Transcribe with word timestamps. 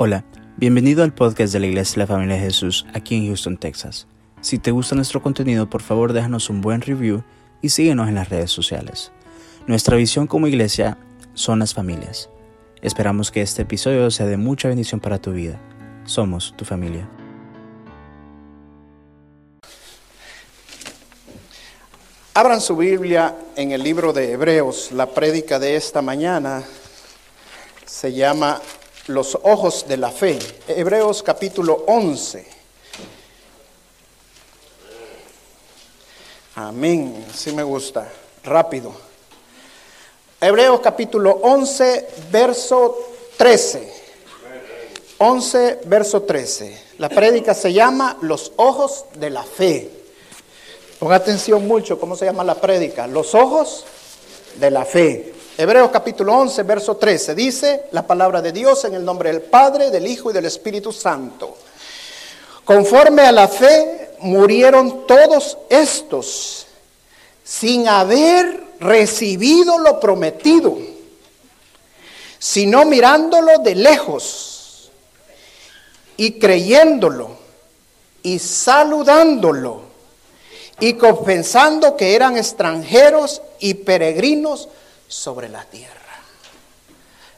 Hola, 0.00 0.24
bienvenido 0.56 1.02
al 1.02 1.12
podcast 1.12 1.52
de 1.52 1.58
la 1.58 1.66
Iglesia 1.66 1.94
de 1.94 1.98
la 1.98 2.06
Familia 2.06 2.36
de 2.36 2.42
Jesús 2.42 2.86
aquí 2.94 3.16
en 3.16 3.26
Houston, 3.26 3.56
Texas. 3.56 4.06
Si 4.40 4.60
te 4.60 4.70
gusta 4.70 4.94
nuestro 4.94 5.20
contenido, 5.20 5.68
por 5.68 5.82
favor 5.82 6.12
déjanos 6.12 6.50
un 6.50 6.60
buen 6.60 6.82
review 6.82 7.24
y 7.62 7.70
síguenos 7.70 8.06
en 8.06 8.14
las 8.14 8.28
redes 8.28 8.52
sociales. 8.52 9.10
Nuestra 9.66 9.96
visión 9.96 10.28
como 10.28 10.46
iglesia 10.46 10.98
son 11.34 11.58
las 11.58 11.74
familias. 11.74 12.30
Esperamos 12.80 13.32
que 13.32 13.42
este 13.42 13.62
episodio 13.62 14.08
sea 14.12 14.26
de 14.26 14.36
mucha 14.36 14.68
bendición 14.68 15.00
para 15.00 15.18
tu 15.18 15.32
vida. 15.32 15.58
Somos 16.04 16.54
tu 16.56 16.64
familia. 16.64 17.08
Abran 22.34 22.60
su 22.60 22.76
Biblia 22.76 23.34
en 23.56 23.72
el 23.72 23.82
libro 23.82 24.12
de 24.12 24.30
Hebreos. 24.30 24.92
La 24.92 25.06
prédica 25.06 25.58
de 25.58 25.74
esta 25.74 26.02
mañana 26.02 26.62
se 27.84 28.12
llama 28.12 28.60
Los 29.08 29.38
ojos 29.42 29.86
de 29.88 29.96
la 29.96 30.10
fe. 30.10 30.38
Hebreos 30.68 31.22
capítulo 31.22 31.84
11. 31.86 32.46
Amén. 36.56 37.26
Sí 37.34 37.52
me 37.52 37.62
gusta. 37.62 38.10
Rápido. 38.44 38.92
Hebreos 40.40 40.80
capítulo 40.80 41.40
11, 41.42 42.08
verso 42.30 42.98
13. 43.38 43.92
11, 45.18 45.80
verso 45.86 46.22
13. 46.22 46.82
La 46.98 47.08
prédica 47.08 47.54
se 47.54 47.72
llama 47.72 48.18
Los 48.20 48.52
ojos 48.56 49.06
de 49.14 49.30
la 49.30 49.42
fe. 49.42 49.90
Ponga 50.98 51.16
atención 51.16 51.66
mucho, 51.66 51.98
¿cómo 51.98 52.14
se 52.14 52.26
llama 52.26 52.44
la 52.44 52.56
prédica? 52.56 53.06
Los 53.06 53.34
ojos 53.34 53.86
de 54.56 54.70
la 54.70 54.84
fe. 54.84 55.32
Hebreos 55.60 55.90
capítulo 55.90 56.34
11, 56.34 56.62
verso 56.62 56.96
13. 56.98 57.34
Dice 57.34 57.86
la 57.90 58.06
palabra 58.06 58.40
de 58.40 58.52
Dios 58.52 58.84
en 58.84 58.94
el 58.94 59.04
nombre 59.04 59.32
del 59.32 59.42
Padre, 59.42 59.90
del 59.90 60.06
Hijo 60.06 60.30
y 60.30 60.32
del 60.32 60.44
Espíritu 60.44 60.92
Santo. 60.92 61.56
Conforme 62.64 63.22
a 63.22 63.32
la 63.32 63.48
fe 63.48 64.10
murieron 64.20 65.04
todos 65.04 65.58
estos 65.68 66.68
sin 67.42 67.88
haber 67.88 68.62
recibido 68.78 69.80
lo 69.80 69.98
prometido, 69.98 70.78
sino 72.38 72.84
mirándolo 72.84 73.58
de 73.58 73.74
lejos 73.74 74.92
y 76.16 76.38
creyéndolo 76.38 77.30
y 78.22 78.38
saludándolo 78.38 79.82
y 80.78 80.92
confesando 80.92 81.96
que 81.96 82.14
eran 82.14 82.36
extranjeros 82.36 83.42
y 83.58 83.74
peregrinos 83.74 84.68
sobre 85.08 85.48
la 85.48 85.64
tierra. 85.64 85.94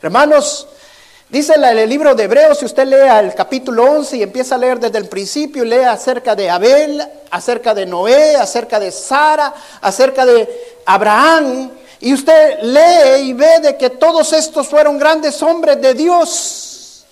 Hermanos, 0.03 0.67
dice 1.29 1.55
el 1.55 1.89
libro 1.89 2.15
de 2.15 2.25
Hebreos, 2.25 2.59
si 2.59 2.65
usted 2.65 2.87
lea 2.87 3.21
el 3.21 3.33
capítulo 3.35 3.85
11 3.85 4.17
y 4.17 4.23
empieza 4.25 4.57
a 4.57 4.59
leer 4.59 4.81
desde 4.81 4.99
el 4.99 5.09
principio, 5.09 5.65
y 5.65 5.69
lee 5.69 5.85
acerca 5.85 6.35
de 6.35 6.51
Abel, 6.51 7.07
acerca 7.31 7.73
de 7.73 7.87
Noé, 7.87 8.35
acerca 8.35 8.81
de 8.81 8.91
Sara, 8.91 9.55
acerca 9.81 10.27
de 10.27 10.81
Abraham, 10.85 11.71
y 12.01 12.13
usted 12.13 12.61
lee 12.63 13.29
y 13.29 13.33
ve 13.35 13.61
de 13.61 13.77
que 13.77 13.91
todos 13.91 14.33
estos 14.33 14.67
fueron 14.67 14.99
grandes 14.99 15.41
hombres 15.43 15.81
de 15.81 15.95
Dios, 15.95 17.05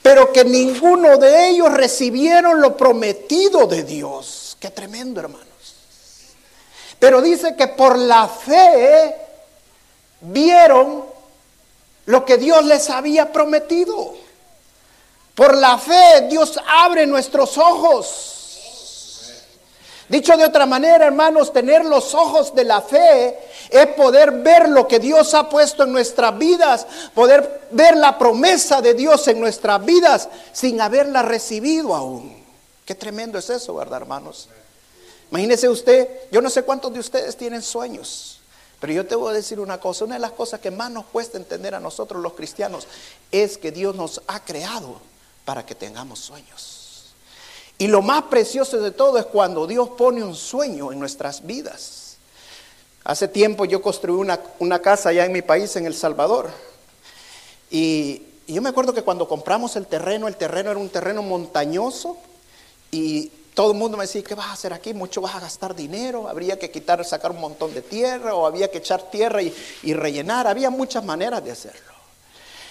pero 0.00 0.32
que 0.32 0.44
ninguno 0.44 1.18
de 1.18 1.48
ellos 1.48 1.72
recibieron 1.72 2.60
lo 2.60 2.76
prometido 2.76 3.66
de 3.66 3.82
Dios. 3.82 4.56
Qué 4.58 4.70
tremendo, 4.70 5.20
hermano. 5.20 5.44
Pero 6.98 7.20
dice 7.20 7.54
que 7.56 7.68
por 7.68 7.98
la 7.98 8.26
fe 8.26 9.25
vieron 10.20 11.04
lo 12.06 12.24
que 12.24 12.38
Dios 12.38 12.64
les 12.64 12.88
había 12.90 13.32
prometido. 13.32 14.14
Por 15.34 15.56
la 15.56 15.78
fe 15.78 16.26
Dios 16.28 16.58
abre 16.66 17.06
nuestros 17.06 17.58
ojos. 17.58 18.36
Dicho 20.08 20.36
de 20.36 20.44
otra 20.44 20.66
manera, 20.66 21.06
hermanos, 21.06 21.52
tener 21.52 21.84
los 21.84 22.14
ojos 22.14 22.54
de 22.54 22.62
la 22.62 22.80
fe 22.80 23.36
es 23.70 23.86
poder 23.88 24.30
ver 24.30 24.68
lo 24.68 24.86
que 24.86 25.00
Dios 25.00 25.34
ha 25.34 25.48
puesto 25.48 25.82
en 25.82 25.92
nuestras 25.92 26.38
vidas, 26.38 26.86
poder 27.12 27.68
ver 27.72 27.96
la 27.96 28.16
promesa 28.16 28.80
de 28.80 28.94
Dios 28.94 29.26
en 29.26 29.40
nuestras 29.40 29.84
vidas 29.84 30.28
sin 30.52 30.80
haberla 30.80 31.22
recibido 31.22 31.94
aún. 31.94 32.44
Qué 32.84 32.94
tremendo 32.94 33.38
es 33.38 33.50
eso, 33.50 33.74
¿verdad, 33.74 34.02
hermanos? 34.02 34.48
Imagínese 35.32 35.68
usted, 35.68 36.08
yo 36.30 36.40
no 36.40 36.50
sé 36.50 36.62
cuántos 36.62 36.92
de 36.92 37.00
ustedes 37.00 37.36
tienen 37.36 37.60
sueños, 37.60 38.35
pero 38.80 38.92
yo 38.92 39.06
te 39.06 39.14
voy 39.14 39.30
a 39.30 39.34
decir 39.34 39.58
una 39.58 39.78
cosa, 39.78 40.04
una 40.04 40.14
de 40.14 40.20
las 40.20 40.32
cosas 40.32 40.60
que 40.60 40.70
más 40.70 40.90
nos 40.90 41.06
cuesta 41.06 41.38
entender 41.38 41.74
a 41.74 41.80
nosotros 41.80 42.22
los 42.22 42.34
cristianos 42.34 42.86
es 43.32 43.56
que 43.56 43.72
Dios 43.72 43.94
nos 43.94 44.20
ha 44.26 44.44
creado 44.44 45.00
para 45.44 45.64
que 45.64 45.74
tengamos 45.74 46.18
sueños. 46.18 47.14
Y 47.78 47.88
lo 47.88 48.02
más 48.02 48.24
precioso 48.24 48.78
de 48.80 48.90
todo 48.90 49.18
es 49.18 49.26
cuando 49.26 49.66
Dios 49.66 49.90
pone 49.90 50.22
un 50.22 50.34
sueño 50.34 50.92
en 50.92 50.98
nuestras 50.98 51.46
vidas. 51.46 52.16
Hace 53.04 53.28
tiempo 53.28 53.64
yo 53.64 53.82
construí 53.82 54.16
una, 54.16 54.40
una 54.58 54.80
casa 54.80 55.10
allá 55.10 55.24
en 55.24 55.32
mi 55.32 55.42
país, 55.42 55.76
en 55.76 55.86
El 55.86 55.94
Salvador. 55.94 56.50
Y, 57.70 58.22
y 58.46 58.54
yo 58.54 58.62
me 58.62 58.68
acuerdo 58.68 58.94
que 58.94 59.02
cuando 59.02 59.28
compramos 59.28 59.76
el 59.76 59.86
terreno, 59.86 60.26
el 60.28 60.36
terreno 60.36 60.70
era 60.70 60.80
un 60.80 60.88
terreno 60.88 61.22
montañoso 61.22 62.16
y 62.90 63.30
todo 63.56 63.72
el 63.72 63.78
mundo 63.78 63.96
me 63.96 64.04
decía, 64.04 64.22
¿qué 64.22 64.34
vas 64.34 64.48
a 64.48 64.52
hacer 64.52 64.74
aquí? 64.74 64.92
Mucho 64.92 65.22
vas 65.22 65.34
a 65.34 65.40
gastar 65.40 65.74
dinero, 65.74 66.28
habría 66.28 66.58
que 66.58 66.70
quitar, 66.70 67.02
sacar 67.06 67.30
un 67.30 67.40
montón 67.40 67.72
de 67.72 67.80
tierra 67.80 68.34
o 68.34 68.46
había 68.46 68.70
que 68.70 68.76
echar 68.76 69.10
tierra 69.10 69.40
y, 69.40 69.94
rellenar. 69.94 70.46
Había 70.46 70.68
muchas 70.68 71.02
maneras 71.02 71.42
de 71.42 71.52
hacerlo. 71.52 71.94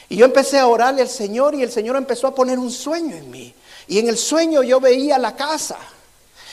Y 0.09 0.17
yo 0.17 0.25
empecé 0.25 0.59
a 0.59 0.67
orarle 0.67 1.01
al 1.01 1.09
Señor 1.09 1.55
y 1.55 1.63
el 1.63 1.71
Señor 1.71 1.95
empezó 1.95 2.27
a 2.27 2.35
poner 2.35 2.59
un 2.59 2.69
sueño 2.69 3.15
en 3.15 3.31
mí. 3.31 3.55
Y 3.87 3.97
en 3.97 4.09
el 4.09 4.15
sueño 4.15 4.61
yo 4.61 4.79
veía 4.79 5.17
la 5.17 5.35
casa. 5.35 5.79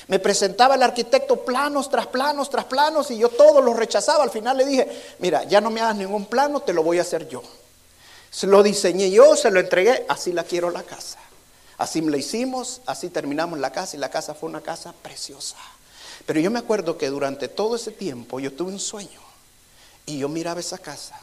Me 0.09 0.19
presentaba 0.19 0.77
el 0.77 0.83
arquitecto 0.83 1.45
planos 1.45 1.91
tras 1.91 2.07
planos 2.07 2.49
tras 2.49 2.65
planos 2.65 3.11
y 3.11 3.19
yo 3.19 3.29
todos 3.29 3.63
los 3.63 3.77
rechazaba. 3.77 4.25
Al 4.25 4.31
final 4.31 4.57
le 4.57 4.65
dije, 4.65 5.03
mira, 5.19 5.45
ya 5.45 5.61
no 5.61 5.71
me 5.71 5.83
hagas 5.83 5.97
ningún 5.97 6.25
plano, 6.25 6.61
te 6.61 6.73
lo 6.73 6.83
voy 6.83 6.97
a 6.97 7.03
hacer 7.03 7.29
yo. 7.29 7.43
Se 8.31 8.47
lo 8.47 8.63
diseñé 8.63 9.11
yo, 9.11 9.37
se 9.37 9.51
lo 9.51 9.61
entregué, 9.61 10.07
así 10.09 10.33
la 10.33 10.45
quiero 10.45 10.71
la 10.71 10.85
casa. 10.85 11.19
Así 11.83 12.01
lo 12.01 12.17
hicimos, 12.17 12.81
así 12.87 13.11
terminamos 13.11 13.59
la 13.59 13.73
casa 13.73 13.97
y 13.97 13.99
la 13.99 14.09
casa 14.09 14.35
fue 14.35 14.49
una 14.49 14.61
casa 14.61 14.95
preciosa. 15.03 15.57
Pero 16.27 16.39
yo 16.39 16.49
me 16.49 16.61
acuerdo 16.61 16.97
que 16.97 17.11
durante 17.11 17.49
todo 17.49 17.75
ese 17.75 17.91
tiempo 17.91 18.39
yo 18.39 18.53
tuve 18.53 18.71
un 18.71 18.79
sueño 18.79 19.21
y 20.07 20.19
yo 20.19 20.29
miraba 20.29 20.61
esa 20.61 20.79
casa 20.79 21.21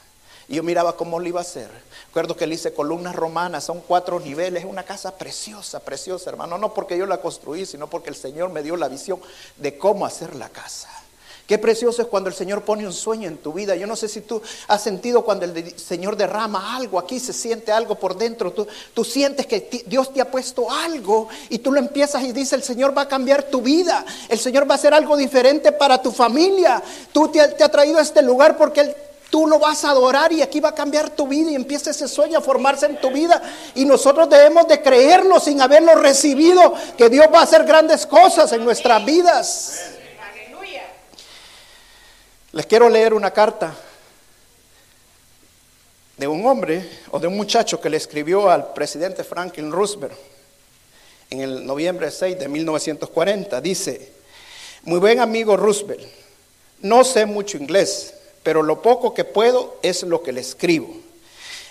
y 0.50 0.56
yo 0.56 0.64
miraba 0.64 0.98
cómo 0.98 1.18
lo 1.18 1.30
iba 1.30 1.40
a 1.40 1.44
hacer. 1.44 1.69
Recuerdo 2.08 2.36
que 2.36 2.46
le 2.46 2.56
hice 2.56 2.74
columnas 2.74 3.16
romanas, 3.16 3.64
son 3.64 3.80
cuatro 3.80 4.19
niveles, 4.19 4.66
es 4.66 4.69
una 4.69 4.84
casa 4.84 5.18
preciosa, 5.18 5.80
preciosa, 5.80 6.30
hermano. 6.30 6.58
No 6.58 6.74
porque 6.74 6.98
yo 6.98 7.06
la 7.06 7.22
construí, 7.22 7.66
sino 7.66 7.90
porque 7.90 8.09
el 8.09 8.18
Señor 8.18 8.50
me 8.50 8.62
dio 8.62 8.75
la 8.75 8.90
visión 8.90 9.22
de 9.56 9.78
cómo 9.78 10.06
hacer 10.06 10.36
la 10.36 10.50
casa. 10.50 10.90
Qué 11.50 11.58
precioso 11.58 12.04
es 12.04 12.08
cuando 12.08 12.30
el 12.30 12.36
Señor 12.36 12.62
pone 12.62 12.86
un 12.86 12.94
sueño 12.94 13.28
en 13.28 13.38
tu 13.38 13.52
vida. 13.52 13.76
Yo 13.76 13.88
no 13.88 13.96
sé 13.96 14.08
si 14.08 14.22
tú 14.22 14.40
has 14.68 14.84
sentido 14.84 15.26
cuando 15.26 15.46
el 15.46 15.80
Señor 15.80 16.16
derrama 16.16 16.76
algo, 16.76 17.00
aquí 17.00 17.20
se 17.20 17.34
siente 17.34 17.72
algo 17.72 17.96
por 17.96 18.16
dentro. 18.16 18.54
Tú, 18.54 18.68
tú 18.94 19.04
sientes 19.04 19.48
que 19.48 19.84
Dios 19.88 20.14
te 20.14 20.22
ha 20.22 20.30
puesto 20.30 20.70
algo 20.70 21.28
y 21.50 21.58
tú 21.58 21.72
lo 21.72 21.80
empiezas 21.80 22.22
y 22.22 22.34
dices, 22.34 22.54
el 22.54 22.62
Señor 22.62 22.96
va 22.96 23.02
a 23.02 23.08
cambiar 23.08 23.42
tu 23.42 23.64
vida. 23.64 24.06
El 24.28 24.38
Señor 24.38 24.70
va 24.70 24.74
a 24.74 24.78
hacer 24.78 24.94
algo 24.94 25.18
diferente 25.18 25.72
para 25.72 26.00
tu 26.00 26.12
familia. 26.12 26.84
Tú 27.12 27.30
te, 27.30 27.48
te 27.48 27.64
ha 27.64 27.70
traído 27.70 27.98
a 27.98 28.04
este 28.04 28.22
lugar 28.22 28.56
porque 28.56 29.10
Tú 29.31 29.46
lo 29.46 29.60
vas 29.60 29.86
a 29.86 29.92
adorar 29.92 30.31
y 30.31 30.42
aquí 30.42 30.60
va 30.60 30.70
a 30.70 30.76
cambiar 30.76 31.12
tu 31.12 31.28
vida 31.28 31.52
y 31.52 31.56
empieza 31.56 31.92
ese 31.92 32.08
sueño 32.08 32.40
a 32.40 32.42
formarse 32.42 32.88
en 32.88 33.00
tu 33.00 33.12
vida. 33.12 33.40
Y 33.76 33.86
nosotros 33.86 34.28
debemos 34.28 34.68
de 34.68 34.81
creerlo 34.81 35.40
sin 35.40 35.62
haberlo 35.62 35.94
recibido, 35.94 36.74
que 36.98 37.10
Dios 37.10 37.28
va 37.31 37.42
a 37.42 37.44
hacer 37.44 37.64
grandes 37.64 38.08
cosas 38.08 38.52
en 38.54 38.66
nuestras 38.66 39.06
vidas. 39.06 39.99
Les 42.52 42.66
quiero 42.66 42.90
leer 42.90 43.14
una 43.14 43.30
carta 43.30 43.76
de 46.18 46.28
un 46.28 46.44
hombre 46.48 46.84
o 47.12 47.20
de 47.20 47.28
un 47.28 47.38
muchacho 47.38 47.80
que 47.80 47.92
le 47.92 47.98
escribió 47.98 48.50
al 48.50 48.74
presidente 48.74 49.24
Franklin 49.24 49.72
Roosevelt 49.72 50.16
en 51.30 51.42
el 51.42 51.66
noviembre 51.66 52.10
6 52.10 52.40
de 52.40 52.48
1940. 52.48 53.62
Dice, 53.62 54.12
muy 54.81 55.00
buen 55.00 55.19
amigo 55.19 55.56
Roosevelt, 55.57 56.01
no 56.81 57.04
sé 57.04 57.28
mucho 57.28 57.57
inglés, 57.57 58.16
pero 58.42 58.63
lo 58.63 58.81
poco 58.81 59.13
que 59.13 59.25
puedo 59.25 59.78
es 59.84 60.01
lo 60.01 60.24
que 60.24 60.31
le 60.31 60.42
escribo. 60.42 60.92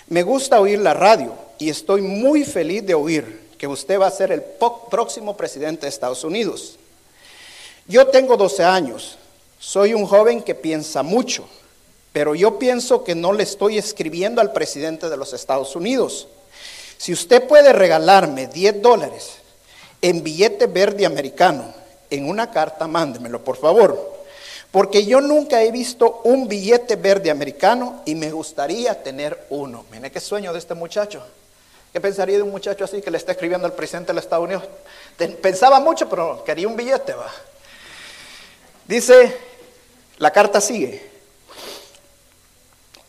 Me 0.07 0.23
gusta 0.23 0.61
oír 0.61 0.79
la 0.79 0.93
radio 0.93 1.35
y 1.57 1.69
estoy 1.69 2.01
muy 2.01 2.45
feliz 2.45 2.85
de 2.85 2.93
oír 2.93 3.49
que 3.57 3.67
usted 3.67 3.99
va 3.99 4.07
a 4.07 4.11
ser 4.11 4.31
el 4.31 4.41
próximo 4.41 5.35
presidente 5.35 5.81
de 5.81 5.89
Estados 5.89 6.23
Unidos. 6.23 6.79
Yo 7.85 8.07
tengo 8.07 8.37
12 8.37 8.63
años 8.63 9.17
soy 9.59 9.93
un 9.93 10.05
joven 10.05 10.41
que 10.41 10.55
piensa 10.55 11.03
mucho, 11.03 11.47
pero 12.13 12.33
yo 12.33 12.57
pienso 12.57 13.03
que 13.03 13.13
no 13.13 13.33
le 13.33 13.43
estoy 13.43 13.77
escribiendo 13.77 14.41
al 14.41 14.53
presidente 14.53 15.09
de 15.09 15.17
los 15.17 15.33
Estados 15.33 15.75
Unidos. 15.75 16.27
Si 16.97 17.13
usted 17.13 17.47
puede 17.47 17.73
regalarme 17.73 18.47
10 18.47 18.81
dólares 18.81 19.33
en 20.01 20.23
billete 20.23 20.67
verde 20.67 21.05
americano, 21.05 21.73
en 22.09 22.27
una 22.27 22.49
carta, 22.51 22.87
mándemelo, 22.87 23.43
por 23.43 23.57
favor. 23.57 24.17
Porque 24.71 25.05
yo 25.05 25.19
nunca 25.19 25.61
he 25.63 25.71
visto 25.71 26.21
un 26.23 26.47
billete 26.47 26.95
verde 26.95 27.31
americano 27.31 28.01
y 28.05 28.15
me 28.15 28.31
gustaría 28.31 29.01
tener 29.03 29.45
uno. 29.49 29.85
Mire 29.91 30.11
qué 30.11 30.19
sueño 30.19 30.53
de 30.53 30.59
este 30.59 30.73
muchacho. 30.73 31.23
¿Qué 31.91 31.99
pensaría 31.99 32.37
de 32.37 32.43
un 32.43 32.51
muchacho 32.51 32.83
así 32.83 33.01
que 33.01 33.09
le 33.09 33.17
está 33.17 33.31
escribiendo 33.31 33.65
al 33.65 33.73
presidente 33.73 34.07
de 34.07 34.15
los 34.15 34.23
Estados 34.23 34.45
Unidos? 34.45 34.63
Pensaba 35.41 35.79
mucho, 35.79 36.07
pero 36.07 36.43
quería 36.43 36.67
un 36.67 36.75
billete, 36.75 37.13
va. 37.13 37.31
Dice, 38.85 39.35
la 40.19 40.31
carta 40.31 40.61
sigue. 40.61 41.09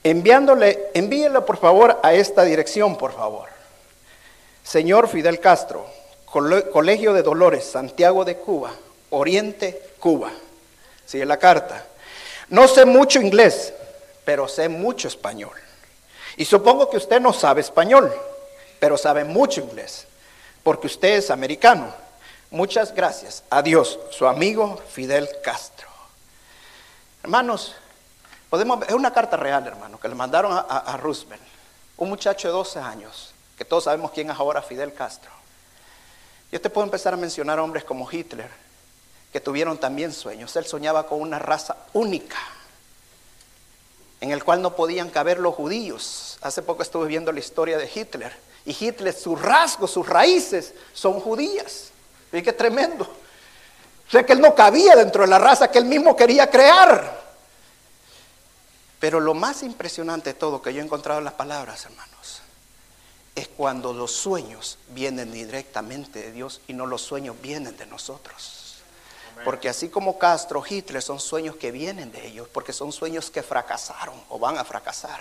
Enviándole, 0.03 0.91
envíelo 0.95 1.45
por 1.45 1.59
favor 1.59 2.01
a 2.03 2.15
esta 2.15 2.45
dirección, 2.45 2.97
por 2.97 3.13
favor. 3.13 3.49
Señor 4.65 5.09
Fidel 5.09 5.41
Castro, 5.41 5.87
Colegio 6.25 7.13
de 7.13 7.23
Dolores, 7.23 7.65
Santiago 7.65 8.25
de 8.25 8.37
Cuba, 8.37 8.73
Oriente, 9.11 9.91
Cuba. 9.99 10.31
Sigue 11.05 11.27
la 11.27 11.37
carta. 11.37 11.85
No 12.49 12.69
sé 12.69 12.85
mucho 12.85 13.21
inglés, 13.21 13.75
pero 14.25 14.49
sé 14.49 14.69
mucho 14.69 15.09
español. 15.09 15.57
Y 16.37 16.45
supongo 16.45 16.89
que 16.89 16.97
usted 16.97 17.21
no 17.21 17.33
sabe 17.33 17.61
español, 17.61 18.15
pero 18.79 18.97
sabe 18.97 19.25
mucho 19.25 19.61
inglés, 19.61 20.07
porque 20.63 20.87
usted 20.87 21.19
es 21.19 21.31
americano. 21.31 21.93
Muchas 22.51 22.95
gracias. 22.95 23.43
Adiós, 23.51 23.99
su 24.11 24.27
amigo 24.27 24.81
Fidel 24.91 25.29
Castro. 25.43 25.90
Hermanos, 27.23 27.75
podemos, 28.49 28.87
es 28.87 28.95
una 28.95 29.13
carta 29.13 29.37
real, 29.37 29.67
hermano, 29.67 30.01
que 30.01 30.09
le 30.09 30.15
mandaron 30.15 30.53
a, 30.53 30.61
a 30.61 30.97
Roosevelt, 30.97 31.43
un 31.97 32.09
muchacho 32.09 32.49
de 32.49 32.53
12 32.53 32.79
años, 32.81 33.35
que 33.59 33.65
todos 33.65 33.85
sabemos 33.85 34.11
quién 34.13 34.31
es 34.31 34.39
ahora 34.39 34.63
Fidel 34.63 34.95
Castro. 34.95 35.31
Yo 36.51 36.61
te 36.61 36.71
puedo 36.71 36.85
empezar 36.85 37.15
a 37.15 37.17
mencionar 37.17 37.59
hombres 37.61 37.85
como 37.85 38.11
Hitler, 38.11 38.51
que 39.33 39.41
tuvieron 39.41 39.79
también 39.79 40.13
sueños. 40.13 40.55
Él 40.57 40.65
soñaba 40.65 41.07
con 41.07 41.21
una 41.21 41.39
raza 41.39 41.77
única, 41.93 42.39
en 44.21 44.33
el 44.33 44.43
cual 44.43 44.61
no 44.61 44.75
podían 44.75 45.11
caber 45.11 45.39
los 45.39 45.55
judíos. 45.55 46.39
Hace 46.43 46.63
poco 46.63 46.83
estuve 46.83 47.07
viendo 47.07 47.31
la 47.33 47.39
historia 47.39 47.79
de 47.79 47.91
Hitler. 47.93 48.37
Y 48.65 48.77
Hitler, 48.79 49.15
sus 49.15 49.41
rasgos, 49.41 49.91
sus 49.91 50.07
raíces 50.07 50.75
son 50.93 51.21
judías. 51.21 51.91
¿Y 52.33 52.43
qué 52.43 52.53
tremendo? 52.53 53.09
O 54.11 54.13
sea 54.13 54.27
que 54.27 54.33
él 54.33 54.41
no 54.41 54.57
cabía 54.57 54.97
dentro 54.97 55.23
de 55.23 55.29
la 55.29 55.39
raza 55.39 55.71
que 55.71 55.79
él 55.79 55.85
mismo 55.85 56.17
quería 56.17 56.51
crear. 56.51 57.17
Pero 58.99 59.21
lo 59.21 59.35
más 59.35 59.63
impresionante 59.63 60.31
de 60.31 60.35
todo 60.35 60.61
que 60.61 60.75
yo 60.75 60.81
he 60.81 60.85
encontrado 60.85 61.21
en 61.21 61.25
las 61.25 61.35
palabras, 61.35 61.85
hermanos, 61.85 62.43
es 63.37 63.47
cuando 63.47 63.93
los 63.93 64.11
sueños 64.11 64.79
vienen 64.89 65.31
directamente 65.31 66.23
de 66.23 66.33
Dios 66.33 66.61
y 66.67 66.73
no 66.73 66.87
los 66.87 67.03
sueños 67.03 67.37
vienen 67.41 67.77
de 67.77 67.87
nosotros. 67.87 68.83
Porque 69.45 69.69
así 69.69 69.89
como 69.89 70.19
Castro, 70.19 70.65
Hitler 70.69 71.03
son 71.03 71.21
sueños 71.21 71.55
que 71.55 71.71
vienen 71.71 72.11
de 72.11 72.27
ellos, 72.27 72.49
porque 72.53 72.73
son 72.73 72.91
sueños 72.91 73.31
que 73.31 73.45
fracasaron 73.45 74.21
o 74.29 74.41
van 74.41 74.59
a 74.59 74.65
fracasar. 74.65 75.21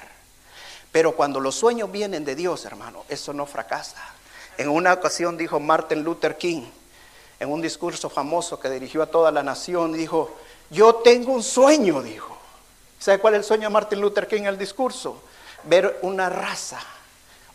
Pero 0.91 1.15
cuando 1.15 1.39
los 1.39 1.53
sueños 1.53 1.91
vienen 1.91 2.25
de 2.25 2.33
Dios, 2.33 2.65
hermano, 2.65 3.05
eso 3.07 3.33
no 3.33 3.45
fracasa. 3.45 4.03
En 4.57 4.67
una 4.67 4.93
ocasión 4.93 5.37
dijo 5.37 5.59
Martin 5.59 6.03
Luther 6.03 6.39
King, 6.39 6.63
en 7.39 7.51
un 7.51 7.61
discurso 7.61 8.09
famoso 8.09 8.59
que 8.59 8.69
dirigió 8.69 9.01
a 9.01 9.07
toda 9.07 9.31
la 9.31 9.43
nación, 9.43 9.93
dijo, 9.93 10.35
yo 10.69 10.95
tengo 10.95 11.31
un 11.31 11.43
sueño, 11.43 12.01
dijo. 12.01 12.37
¿Sabe 12.99 13.19
cuál 13.19 13.35
es 13.35 13.39
el 13.39 13.43
sueño 13.45 13.63
de 13.63 13.73
Martin 13.73 14.01
Luther 14.01 14.27
King 14.27 14.41
en 14.41 14.47
el 14.47 14.57
discurso? 14.57 15.21
Ver 15.63 15.99
una 16.01 16.29
raza 16.29 16.79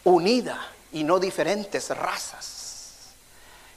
unida 0.04 0.58
y 0.92 1.04
no 1.04 1.18
diferentes 1.18 1.90
razas. 1.90 3.14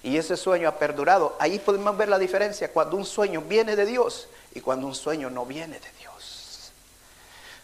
Y 0.02 0.16
ese 0.16 0.38
sueño 0.38 0.70
ha 0.70 0.80
perdurado. 0.80 1.36
Ahí 1.40 1.60
podemos 1.60 1.98
ver 1.98 2.08
la 2.08 2.20
diferencia 2.20 2.72
cuando 2.72 2.96
un 2.96 3.06
sueño 3.06 3.42
viene 3.42 3.76
de 3.76 3.86
Dios 3.86 4.30
y 4.54 4.62
cuando 4.62 4.88
un 4.88 4.96
sueño 4.96 5.30
no 5.30 5.46
viene 5.46 5.80
de 5.80 5.92
Dios. 6.00 6.72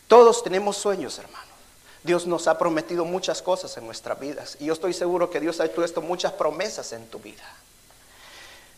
Todos 0.08 0.44
tenemos 0.44 0.76
sueños, 0.76 1.18
hermano. 1.18 1.54
Dios 2.04 2.28
nos 2.28 2.48
ha 2.48 2.58
prometido 2.58 3.06
muchas 3.06 3.42
cosas 3.42 3.78
en 3.78 3.86
nuestras 3.86 4.20
vidas. 4.20 4.58
Y 4.60 4.66
yo 4.66 4.74
estoy 4.74 4.92
seguro 4.94 5.30
que 5.30 5.40
Dios 5.40 5.62
ha 5.62 5.68
puesto 5.70 6.02
muchas 6.02 6.34
promesas 6.34 6.92
en 6.92 7.08
tu 7.08 7.20
vida. 7.20 7.44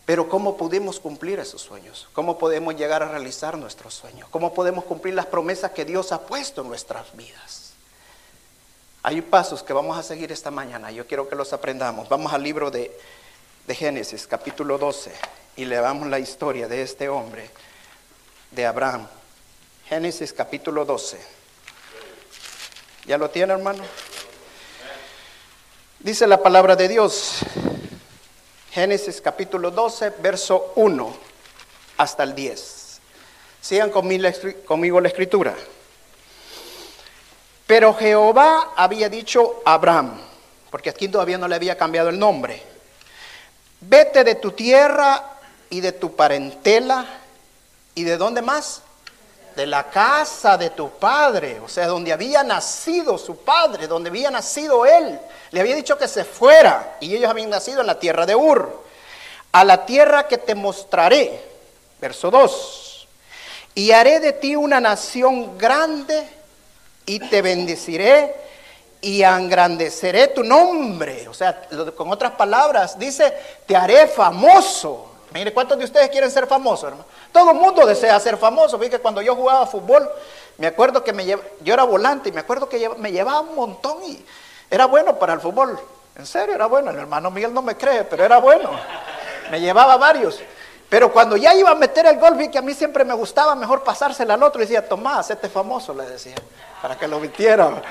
Pero 0.05 0.29
¿cómo 0.29 0.57
podemos 0.57 0.99
cumplir 0.99 1.39
esos 1.39 1.61
sueños? 1.61 2.07
¿Cómo 2.13 2.37
podemos 2.37 2.75
llegar 2.75 3.01
a 3.01 3.09
realizar 3.09 3.57
nuestros 3.57 3.93
sueños? 3.93 4.29
¿Cómo 4.29 4.53
podemos 4.53 4.83
cumplir 4.83 5.15
las 5.15 5.25
promesas 5.25 5.71
que 5.71 5.85
Dios 5.85 6.11
ha 6.11 6.21
puesto 6.21 6.61
en 6.61 6.67
nuestras 6.67 7.15
vidas? 7.15 7.73
Hay 9.01 9.21
pasos 9.21 9.63
que 9.63 9.73
vamos 9.73 9.97
a 9.97 10.03
seguir 10.03 10.31
esta 10.31 10.51
mañana. 10.51 10.91
Yo 10.91 11.07
quiero 11.07 11.27
que 11.27 11.35
los 11.35 11.53
aprendamos. 11.53 12.07
Vamos 12.09 12.33
al 12.33 12.43
libro 12.43 12.71
de 12.71 12.95
de 13.67 13.73
Génesis 13.73 14.27
capítulo 14.27 14.77
12 14.77 15.11
y 15.55 15.65
le 15.65 15.77
damos 15.77 16.07
la 16.07 16.19
historia 16.19 16.67
de 16.67 16.83
este 16.83 17.09
hombre, 17.09 17.49
de 18.51 18.65
Abraham. 18.65 19.07
Génesis 19.87 20.33
capítulo 20.33 20.85
12. 20.85 21.19
¿Ya 23.05 23.17
lo 23.17 23.29
tiene, 23.29 23.53
hermano? 23.53 23.83
Dice 25.99 26.27
la 26.27 26.41
palabra 26.41 26.75
de 26.75 26.87
Dios. 26.87 27.39
Génesis 28.75 29.21
capítulo 29.21 29.71
12, 29.71 30.09
verso 30.19 30.73
1 30.75 31.15
hasta 31.95 32.23
el 32.23 32.35
10. 32.35 32.99
Sigan 33.61 33.89
conmigo 33.89 34.99
la 34.99 35.07
escritura. 35.07 35.55
Pero 37.65 37.93
Jehová 37.93 38.73
había 38.75 39.07
dicho 39.07 39.61
a 39.63 39.75
Abraham, 39.75 40.19
porque 40.69 40.89
aquí 40.89 41.07
todavía 41.07 41.37
no 41.37 41.47
le 41.47 41.55
había 41.55 41.77
cambiado 41.77 42.09
el 42.09 42.19
nombre 42.19 42.61
Vete 43.79 44.25
de 44.25 44.35
tu 44.35 44.51
tierra 44.51 45.23
y 45.69 45.79
de 45.79 45.93
tu 45.93 46.13
parentela 46.13 47.05
y 47.93 48.03
de 48.03 48.17
dónde 48.17 48.41
más? 48.41 48.81
De 49.55 49.65
la 49.65 49.89
casa 49.89 50.57
de 50.57 50.71
tu 50.71 50.89
padre, 50.89 51.61
o 51.63 51.69
sea, 51.69 51.87
donde 51.87 52.11
había 52.11 52.43
nacido 52.43 53.17
su 53.17 53.37
padre, 53.37 53.87
donde 53.87 54.09
había 54.09 54.29
nacido 54.29 54.85
él. 54.85 55.19
Le 55.51 55.61
había 55.61 55.75
dicho 55.75 55.97
que 55.97 56.07
se 56.07 56.25
fuera 56.25 56.97
y 56.99 57.15
ellos 57.15 57.29
habían 57.29 57.49
nacido 57.49 57.81
en 57.81 57.87
la 57.87 57.97
tierra 57.99 58.25
de 58.25 58.35
Ur. 58.35 58.83
A 59.53 59.63
la 59.63 59.85
tierra 59.85 60.27
que 60.27 60.37
te 60.37 60.55
mostraré, 60.55 61.41
verso 62.01 62.29
2. 62.29 63.07
Y 63.75 63.91
haré 63.91 64.19
de 64.19 64.33
ti 64.33 64.55
una 64.55 64.81
nación 64.81 65.57
grande 65.57 66.27
y 67.05 67.19
te 67.19 67.41
bendeciré 67.41 68.35
y 69.01 69.21
engrandeceré 69.21 70.29
tu 70.29 70.43
nombre. 70.43 71.27
O 71.27 71.33
sea, 71.33 71.67
con 71.95 72.11
otras 72.11 72.31
palabras, 72.31 72.97
dice, 72.97 73.33
te 73.65 73.75
haré 73.75 74.07
famoso. 74.07 75.14
Mire, 75.35 75.53
¿cuántos 75.53 75.77
de 75.77 75.83
ustedes 75.83 76.09
quieren 76.11 76.31
ser 76.31 76.47
famosos, 76.47 76.85
hermano? 76.85 77.03
Todo 77.33 77.51
el 77.51 77.57
mundo 77.57 77.85
desea 77.85 78.17
ser 78.21 78.37
famoso. 78.37 78.79
Fíjate, 78.79 78.99
cuando 78.99 79.21
yo 79.21 79.35
jugaba 79.35 79.67
fútbol, 79.67 80.09
me 80.57 80.67
acuerdo 80.67 81.03
que 81.03 81.11
me 81.11 81.25
yo 81.25 81.37
era 81.61 81.83
volante 81.83 82.29
y 82.29 82.31
me 82.31 82.39
acuerdo 82.39 82.69
que 82.69 82.87
me 82.97 83.11
llevaba 83.11 83.41
un 83.41 83.53
montón 83.53 84.01
y 84.05 84.25
era 84.71 84.85
bueno 84.85 85.19
para 85.19 85.33
el 85.33 85.41
fútbol. 85.41 85.77
En 86.15 86.25
serio, 86.25 86.55
era 86.55 86.67
bueno. 86.67 86.89
El 86.89 86.99
hermano 86.99 87.29
Miguel 87.31 87.53
no 87.53 87.61
me 87.61 87.75
cree, 87.75 88.05
pero 88.05 88.23
era 88.23 88.37
bueno. 88.37 88.69
Me 89.51 89.59
llevaba 89.59 89.97
varios. 89.97 90.39
Pero 90.87 91.11
cuando 91.11 91.35
ya 91.35 91.53
iba 91.53 91.71
a 91.71 91.75
meter 91.75 92.05
el 92.05 92.17
gol, 92.17 92.35
vi 92.35 92.47
que 92.47 92.59
a 92.59 92.61
mí 92.61 92.73
siempre 92.73 93.03
me 93.03 93.13
gustaba 93.13 93.55
mejor 93.55 93.83
pasársela 93.83 94.35
al 94.35 94.43
otro. 94.43 94.61
Y 94.61 94.65
decía, 94.65 94.87
Tomás, 94.87 95.31
este 95.31 95.49
famoso, 95.49 95.93
le 95.93 96.05
decía, 96.05 96.35
para 96.81 96.97
que 96.97 97.09
lo 97.09 97.19
metiera. 97.19 97.81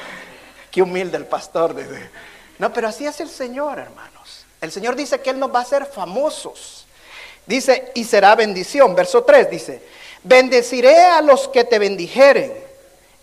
Qué 0.71 0.81
humilde 0.81 1.19
el 1.19 1.27
pastor. 1.27 1.77
No, 2.59 2.73
pero 2.73 2.89
así 2.89 3.05
es 3.05 3.21
el 3.21 3.29
Señor, 3.29 3.81
hermanos. 3.81 4.47
El 4.63 4.73
Señor 4.73 4.97
dice 4.97 5.21
que 5.21 5.29
Él 5.29 5.39
nos 5.39 5.55
va 5.55 5.59
a 5.59 5.63
hacer 5.63 5.85
famosos. 5.85 6.84
Dice, 7.47 7.93
y 7.95 8.05
será 8.05 8.35
bendición. 8.35 8.95
Verso 8.95 9.23
3 9.25 9.51
dice, 9.51 9.83
bendeciré 10.23 11.05
a 11.05 11.21
los 11.21 11.49
que 11.49 11.65
te 11.65 11.79
bendijeren 11.79 12.53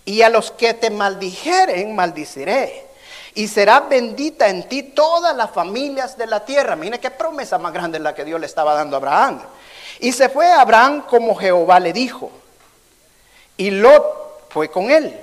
y 0.06 0.22
a 0.22 0.30
los 0.30 0.51
que 0.51 0.74
te 0.74 0.90
maldijeren, 0.90 1.96
maldiciré. 1.96 2.88
Y 3.34 3.48
será 3.48 3.82
bendita 3.82 4.50
en 4.50 4.68
ti 4.68 4.84
todas 4.84 5.36
las 5.36 5.51
familias 5.51 6.18
de 6.18 6.28
la 6.28 6.44
tierra. 6.44 6.75
Mire 6.75 7.00
qué 7.00 7.10
promesa 7.12 7.58
más 7.58 7.72
grande 7.72 8.00
la 8.00 8.13
que 8.13 8.25
Dios 8.25 8.40
le 8.40 8.46
estaba 8.46 8.74
dando 8.74 8.98
a 8.98 9.00
Abraham. 9.00 9.42
Y 10.00 10.12
se 10.12 10.30
fue 10.30 10.48
a 10.48 10.62
Abraham 10.62 11.04
como 11.08 11.36
Jehová 11.36 11.80
le 11.80 11.94
dijo. 11.94 12.30
Y 13.56 13.72
Lot 13.72 14.50
fue 14.50 14.70
con 14.70 14.92
él. 14.92 15.18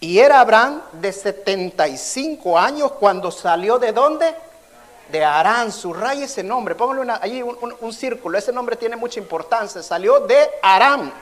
Y 0.00 0.18
era 0.18 0.40
Abraham 0.40 0.82
de 0.92 1.12
75 1.12 2.58
años 2.58 2.92
cuando 2.92 3.30
salió 3.30 3.78
de 3.78 3.92
dónde? 3.92 4.34
De 5.10 5.24
Arán. 5.24 5.72
Subraya 5.72 6.24
ese 6.24 6.42
nombre. 6.42 6.74
Póngale 6.74 7.12
allí 7.20 7.42
un, 7.42 7.92
círculo. 7.92 8.38
Ese 8.38 8.52
nombre 8.52 8.76
tiene 8.76 8.96
mucha 8.96 9.18
importancia. 9.18 9.82
Salió 9.82 10.20
de 10.20 10.48
Arán. 10.62 11.12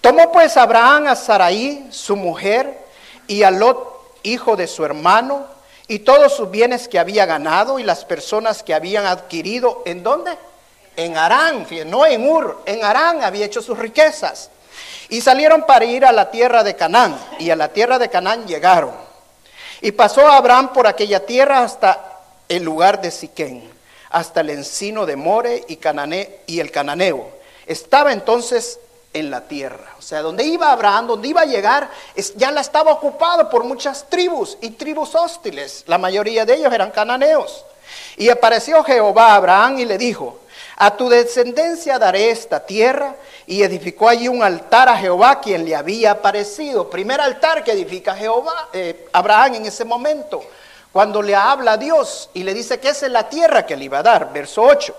Tomó 0.00 0.32
pues 0.32 0.56
Abraham 0.56 1.08
a 1.08 1.16
Sarai, 1.16 1.88
su 1.90 2.16
mujer, 2.16 2.78
y 3.26 3.42
a 3.42 3.50
Lot, 3.50 4.16
hijo 4.22 4.56
de 4.56 4.66
su 4.66 4.84
hermano, 4.84 5.44
y 5.88 5.98
todos 6.00 6.34
sus 6.34 6.50
bienes 6.50 6.88
que 6.88 6.98
había 6.98 7.26
ganado 7.26 7.78
y 7.78 7.82
las 7.82 8.04
personas 8.04 8.62
que 8.62 8.74
habían 8.74 9.04
adquirido. 9.04 9.82
¿En 9.84 10.02
dónde? 10.02 10.36
En 10.96 11.16
Arán, 11.16 11.66
no 11.86 12.06
en 12.06 12.28
Ur, 12.28 12.62
en 12.64 12.84
Arán 12.84 13.22
había 13.22 13.44
hecho 13.44 13.60
sus 13.60 13.78
riquezas. 13.78 14.50
Y 15.08 15.20
salieron 15.20 15.66
para 15.66 15.84
ir 15.84 16.04
a 16.04 16.12
la 16.12 16.30
tierra 16.30 16.62
de 16.62 16.76
Canaán. 16.76 17.18
Y 17.38 17.50
a 17.50 17.56
la 17.56 17.68
tierra 17.68 17.98
de 17.98 18.08
Canaán 18.08 18.46
llegaron. 18.46 18.92
Y 19.82 19.92
pasó 19.92 20.26
Abraham 20.26 20.72
por 20.72 20.86
aquella 20.86 21.26
tierra 21.26 21.62
hasta 21.62 22.09
el 22.50 22.64
lugar 22.64 23.00
de 23.00 23.10
Siquén, 23.10 23.62
hasta 24.10 24.40
el 24.40 24.50
encino 24.50 25.06
de 25.06 25.16
More 25.16 25.64
y, 25.68 25.78
y 26.46 26.60
el 26.60 26.70
cananeo. 26.70 27.30
Estaba 27.64 28.12
entonces 28.12 28.80
en 29.12 29.30
la 29.30 29.42
tierra. 29.42 29.94
O 29.98 30.02
sea, 30.02 30.20
donde 30.20 30.44
iba 30.44 30.72
Abraham, 30.72 31.06
donde 31.06 31.28
iba 31.28 31.42
a 31.42 31.46
llegar, 31.46 31.88
ya 32.36 32.50
la 32.50 32.60
estaba 32.60 32.92
ocupado 32.92 33.48
por 33.48 33.64
muchas 33.64 34.08
tribus 34.08 34.58
y 34.60 34.70
tribus 34.70 35.14
hostiles. 35.14 35.84
La 35.86 35.96
mayoría 35.96 36.44
de 36.44 36.56
ellos 36.56 36.72
eran 36.72 36.90
cananeos. 36.90 37.64
Y 38.16 38.28
apareció 38.28 38.82
Jehová 38.82 39.28
a 39.28 39.36
Abraham 39.36 39.78
y 39.78 39.84
le 39.84 39.96
dijo, 39.96 40.40
a 40.76 40.96
tu 40.96 41.08
descendencia 41.08 41.98
daré 41.98 42.30
esta 42.30 42.66
tierra. 42.66 43.14
Y 43.46 43.62
edificó 43.62 44.08
allí 44.08 44.26
un 44.26 44.42
altar 44.42 44.88
a 44.88 44.96
Jehová, 44.96 45.40
quien 45.40 45.64
le 45.64 45.76
había 45.76 46.12
aparecido. 46.12 46.90
Primer 46.90 47.20
altar 47.20 47.62
que 47.62 47.72
edifica 47.72 48.14
Jehová, 48.14 48.68
eh, 48.72 49.08
Abraham 49.12 49.54
en 49.54 49.66
ese 49.66 49.84
momento, 49.84 50.42
cuando 50.92 51.22
le 51.22 51.34
habla 51.34 51.72
a 51.72 51.76
Dios 51.76 52.30
y 52.34 52.42
le 52.42 52.54
dice 52.54 52.80
que 52.80 52.88
esa 52.88 53.06
es 53.06 53.12
la 53.12 53.28
tierra 53.28 53.66
que 53.66 53.76
le 53.76 53.84
iba 53.84 53.98
a 53.98 54.02
dar. 54.02 54.32
Verso 54.32 54.62
8. 54.62 54.94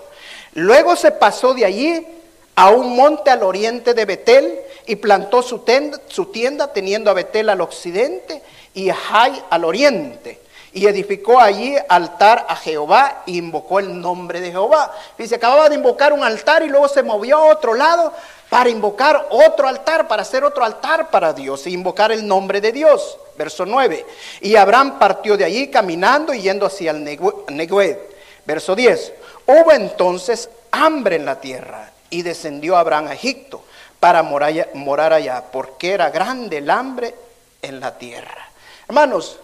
Luego 0.54 0.96
se 0.96 1.12
pasó 1.12 1.54
de 1.54 1.64
allí 1.64 2.06
a 2.54 2.70
un 2.70 2.96
monte 2.96 3.30
al 3.30 3.42
oriente 3.42 3.94
de 3.94 4.04
Betel 4.04 4.58
y 4.86 4.96
plantó 4.96 5.42
su 5.42 5.60
tienda, 5.60 6.72
teniendo 6.72 7.10
a 7.10 7.14
Betel 7.14 7.48
al 7.48 7.60
occidente 7.60 8.42
y 8.74 8.90
a 8.90 8.94
Jai 8.94 9.42
al 9.50 9.64
oriente. 9.64 10.40
Y 10.74 10.86
edificó 10.86 11.38
allí 11.38 11.76
altar 11.88 12.46
a 12.48 12.56
Jehová 12.56 13.24
e 13.26 13.32
invocó 13.32 13.78
el 13.78 14.00
nombre 14.00 14.40
de 14.40 14.50
Jehová. 14.50 14.90
Dice, 15.18 15.34
acababa 15.34 15.68
de 15.68 15.74
invocar 15.74 16.12
un 16.12 16.24
altar 16.24 16.62
y 16.62 16.68
luego 16.68 16.88
se 16.88 17.02
movió 17.02 17.36
a 17.38 17.52
otro 17.52 17.74
lado 17.74 18.12
para 18.48 18.70
invocar 18.70 19.28
otro 19.30 19.68
altar, 19.68 20.08
para 20.08 20.22
hacer 20.22 20.44
otro 20.44 20.64
altar 20.64 21.10
para 21.10 21.32
Dios 21.32 21.66
e 21.66 21.70
invocar 21.70 22.10
el 22.12 22.26
nombre 22.26 22.60
de 22.60 22.72
Dios. 22.72 23.18
Verso 23.36 23.66
9. 23.66 24.06
Y 24.40 24.56
Abraham 24.56 24.98
partió 24.98 25.36
de 25.36 25.44
allí 25.44 25.68
caminando 25.68 26.32
y 26.32 26.42
yendo 26.42 26.66
hacia 26.66 26.90
el 26.90 27.04
Negued. 27.04 27.96
Verso 28.44 28.74
10. 28.74 29.12
Hubo 29.46 29.72
entonces 29.72 30.48
hambre 30.70 31.16
en 31.16 31.24
la 31.24 31.40
tierra 31.40 31.90
y 32.10 32.22
descendió 32.22 32.76
Abraham 32.76 33.08
a 33.08 33.14
Egipto 33.14 33.62
para 33.98 34.22
morar 34.22 35.12
allá, 35.12 35.44
porque 35.52 35.92
era 35.92 36.10
grande 36.10 36.58
el 36.58 36.68
hambre 36.70 37.14
en 37.62 37.80
la 37.80 37.96
tierra. 37.96 38.50
Hermanos, 38.88 39.38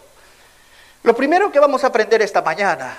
lo 1.02 1.14
primero 1.16 1.50
que 1.52 1.60
vamos 1.60 1.84
a 1.84 1.88
aprender 1.88 2.22
esta 2.22 2.42
mañana 2.42 2.96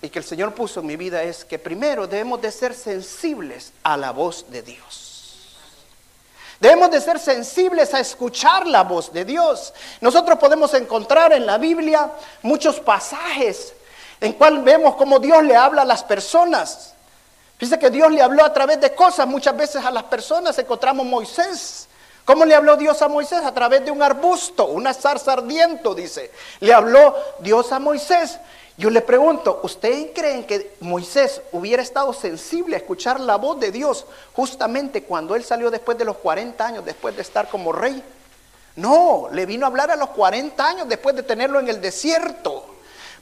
y 0.00 0.08
que 0.08 0.18
el 0.18 0.24
Señor 0.24 0.54
puso 0.54 0.80
en 0.80 0.86
mi 0.86 0.96
vida 0.96 1.22
es 1.22 1.44
que 1.44 1.58
primero 1.58 2.06
debemos 2.06 2.40
de 2.40 2.52
ser 2.52 2.74
sensibles 2.74 3.72
a 3.82 3.96
la 3.96 4.12
voz 4.12 4.50
de 4.50 4.62
Dios. 4.62 5.06
Debemos 6.60 6.90
de 6.90 7.00
ser 7.00 7.18
sensibles 7.18 7.92
a 7.92 8.00
escuchar 8.00 8.66
la 8.66 8.82
voz 8.82 9.12
de 9.12 9.24
Dios. 9.24 9.74
Nosotros 10.00 10.38
podemos 10.38 10.72
encontrar 10.74 11.32
en 11.32 11.44
la 11.44 11.58
Biblia 11.58 12.10
muchos 12.42 12.80
pasajes 12.80 13.74
en 14.20 14.32
cual 14.32 14.62
vemos 14.62 14.96
cómo 14.96 15.18
Dios 15.18 15.42
le 15.42 15.54
habla 15.54 15.82
a 15.82 15.84
las 15.84 16.02
personas. 16.02 16.94
Dice 17.58 17.78
que 17.78 17.90
Dios 17.90 18.10
le 18.10 18.22
habló 18.22 18.44
a 18.44 18.52
través 18.52 18.80
de 18.80 18.94
cosas. 18.94 19.26
Muchas 19.26 19.56
veces 19.56 19.84
a 19.84 19.90
las 19.90 20.04
personas 20.04 20.58
encontramos 20.58 21.06
Moisés. 21.06 21.85
¿Cómo 22.26 22.44
le 22.44 22.56
habló 22.56 22.76
Dios 22.76 23.00
a 23.02 23.08
Moisés? 23.08 23.44
A 23.44 23.54
través 23.54 23.84
de 23.84 23.92
un 23.92 24.02
arbusto, 24.02 24.66
una 24.66 24.92
zarza 24.92 25.34
ardiente, 25.34 25.94
dice. 25.94 26.32
Le 26.58 26.74
habló 26.74 27.14
Dios 27.38 27.70
a 27.70 27.78
Moisés. 27.78 28.40
Yo 28.76 28.90
le 28.90 29.00
pregunto, 29.00 29.60
¿ustedes 29.62 30.08
creen 30.12 30.44
que 30.44 30.74
Moisés 30.80 31.40
hubiera 31.52 31.84
estado 31.84 32.12
sensible 32.12 32.74
a 32.74 32.80
escuchar 32.80 33.20
la 33.20 33.36
voz 33.36 33.60
de 33.60 33.70
Dios 33.70 34.06
justamente 34.34 35.04
cuando 35.04 35.36
él 35.36 35.44
salió 35.44 35.70
después 35.70 35.96
de 35.96 36.04
los 36.04 36.16
40 36.16 36.66
años, 36.66 36.84
después 36.84 37.14
de 37.14 37.22
estar 37.22 37.48
como 37.48 37.70
rey? 37.70 38.02
No, 38.74 39.28
le 39.30 39.46
vino 39.46 39.64
a 39.64 39.68
hablar 39.68 39.92
a 39.92 39.96
los 39.96 40.10
40 40.10 40.66
años 40.66 40.88
después 40.88 41.14
de 41.14 41.22
tenerlo 41.22 41.60
en 41.60 41.68
el 41.68 41.80
desierto. 41.80 42.66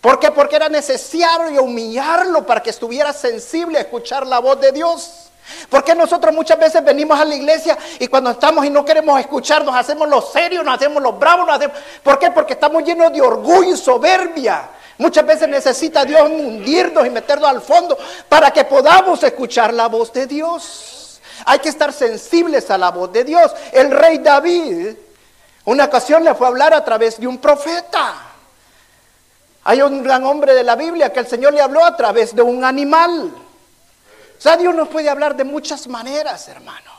¿Por 0.01 0.19
qué? 0.19 0.31
Porque 0.31 0.57
era 0.57 0.71
necesario 0.71 1.63
humillarlo 1.63 2.47
para 2.47 2.63
que 2.63 2.71
estuviera 2.71 3.13
sensible 3.13 3.77
a 3.77 3.83
escuchar 3.83 4.27
la 4.27 4.39
voz 4.39 4.59
de 4.63 4.73
Dios. 4.73 5.24
Porque 5.69 5.95
nosotros 5.95 6.35
muchas 6.35 6.59
veces 6.59 6.85
venimos 6.85 7.19
a 7.19 7.25
la 7.25 7.35
iglesia 7.35 7.77
y 7.99 8.07
cuando 8.09 8.31
estamos 8.31 8.65
y 8.65 8.71
no 8.71 8.85
queremos 8.85 9.19
escuchar, 9.21 9.65
nos 9.65 9.75
hacemos 9.75 10.09
los 10.09 10.33
serios, 10.33 10.65
nos 10.65 10.77
hacemos 10.77 11.03
los 11.03 11.19
bravos, 11.19 11.47
nos 11.47 11.57
hacemos... 11.57 11.77
¿Por 12.03 12.19
qué? 12.19 12.31
Porque 12.31 12.55
estamos 12.55 12.83
llenos 12.85 13.13
de 13.13 13.21
orgullo 13.21 13.75
y 13.75 13.77
soberbia. 13.77 14.69
Muchas 14.99 15.27
veces 15.27 15.49
necesita 15.49 16.05
Dios 16.05 16.23
hundirnos 16.23 17.07
y 17.07 17.11
meternos 17.11 17.49
al 17.49 17.61
fondo 17.61 17.99
para 18.29 18.51
que 18.53 18.65
podamos 18.65 19.23
escuchar 19.23 19.75
la 19.75 19.89
voz 19.89 20.13
de 20.13 20.27
Dios. 20.27 21.21
Hay 21.47 21.59
que 21.59 21.69
estar 21.69 21.93
sensibles 21.93 22.71
a 22.71 22.79
la 22.79 22.91
voz 22.91 23.13
de 23.13 23.25
Dios. 23.25 23.53
El 23.73 23.91
rey 23.91 24.19
David, 24.19 24.95
una 25.65 25.85
ocasión 25.85 26.25
le 26.25 26.35
fue 26.35 26.47
a 26.47 26.51
hablar 26.51 26.73
a 26.73 26.85
través 26.85 27.19
de 27.19 27.27
un 27.27 27.39
profeta. 27.39 28.15
Hay 29.65 29.83
un 29.83 30.03
gran 30.03 30.25
hombre 30.25 30.55
de 30.55 30.63
la 30.63 30.77
Biblia 30.77 31.13
que 31.13 31.21
el 31.21 31.27
Señor 31.27 31.55
le 31.55 31.61
habló 31.61 31.85
a 31.85 31.97
través 31.97 32.35
de 32.35 32.43
un 32.43 32.65
animal. 32.65 33.33
O 34.45 34.47
sea, 34.47 34.59
Dios 34.59 34.75
nos 34.75 34.89
puede 34.89 35.09
hablar 35.09 35.35
de 35.37 35.45
muchas 35.45 35.89
maneras, 35.89 36.49
hermano. 36.49 36.91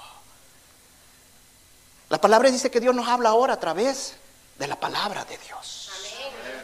La 2.10 2.20
palabra 2.20 2.50
dice 2.50 2.72
que 2.72 2.80
Dios 2.80 2.96
nos 2.96 3.08
habla 3.08 3.30
ahora 3.30 3.54
a 3.54 3.60
través 3.60 4.16
de 4.58 4.66
la 4.66 4.80
palabra 4.80 5.26
de 5.26 5.38
Dios. 5.38 5.92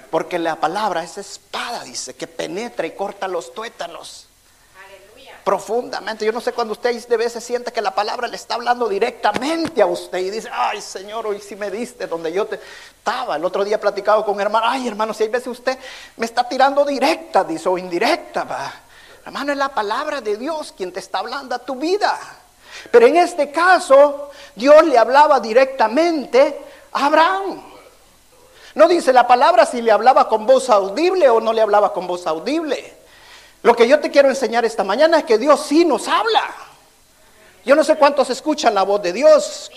Porque 0.10 0.40
la 0.40 0.56
palabra 0.56 1.04
es 1.04 1.20
espada, 1.20 1.84
dice, 1.84 2.16
que 2.16 2.26
penetra 2.26 2.88
y 2.88 2.96
corta 2.96 3.28
los 3.28 3.54
tuétanos 3.54 4.26
profundamente. 5.44 6.26
Yo 6.26 6.32
no 6.32 6.42
sé 6.42 6.52
cuando 6.52 6.72
usted 6.72 7.08
de 7.08 7.18
veces 7.18 7.44
siente 7.44 7.72
que 7.72 7.82
la 7.84 7.94
palabra 7.94 8.28
le 8.28 8.38
está 8.38 8.56
hablando 8.56 8.90
directamente 8.90 9.84
a 9.84 9.86
usted 9.86 10.18
y 10.18 10.32
dice, 10.32 10.50
ay 10.52 10.82
Señor, 10.82 11.28
hoy 11.28 11.40
sí 11.42 11.56
me 11.56 11.70
diste 11.70 12.08
donde 12.08 12.34
yo 12.34 12.48
te 12.48 12.60
estaba. 12.98 13.36
El 13.36 13.46
otro 13.46 13.64
día 13.64 13.80
platicado 13.80 14.26
con 14.26 14.34
un 14.34 14.42
hermano, 14.42 14.66
ay 14.68 14.88
hermano, 14.88 15.14
si 15.14 15.22
hay 15.22 15.30
veces 15.30 15.50
usted 15.50 15.78
me 16.18 16.26
está 16.26 16.50
tirando 16.50 16.84
directa, 16.84 17.44
dice, 17.44 17.70
o 17.70 17.78
indirecta, 17.78 18.46
va. 18.46 18.74
Hermano, 19.25 19.51
es 19.51 19.58
la 19.58 19.70
palabra 19.70 20.22
de 20.22 20.38
Dios 20.38 20.74
quien 20.75 20.92
te 20.92 21.00
está 21.00 21.20
hablando 21.20 21.56
a 21.56 21.60
tu 21.60 21.75
vida. 21.75 22.18
Pero 22.90 23.06
en 23.06 23.18
este 23.18 23.51
caso, 23.51 24.32
Dios 24.56 24.86
le 24.86 24.98
hablaba 24.98 25.40
directamente 25.40 26.60
a 26.94 27.06
Abraham. 27.06 27.62
No 28.74 28.88
dice 28.88 29.12
la 29.13 29.28
palabra 29.28 29.66
si 29.66 29.82
le 29.82 29.92
hablaba 29.92 30.28
con 30.28 30.46
voz 30.46 30.70
audible 30.70 31.30
o 31.30 31.40
no 31.40 31.54
le 31.54 31.62
hablaba 31.62 31.94
con 31.94 32.08
voz 32.08 32.25
audible. 32.25 33.01
Lo 33.63 33.75
que 33.75 33.88
yo 33.88 34.00
te 34.00 34.10
quiero 34.10 34.30
enseñar 34.30 34.66
esta 34.66 34.84
mañana 34.84 35.20
es 35.20 35.25
que 35.25 35.38
Dios 35.38 35.63
sí 35.66 35.86
nos 35.86 36.08
habla. 36.08 36.44
Yo 37.63 37.75
no 37.75 37.84
sé 37.84 37.96
cuántos 37.96 38.30
escuchan 38.32 38.74
la 38.74 38.84
voz 38.84 39.04
de 39.04 39.13
Dios, 39.13 39.70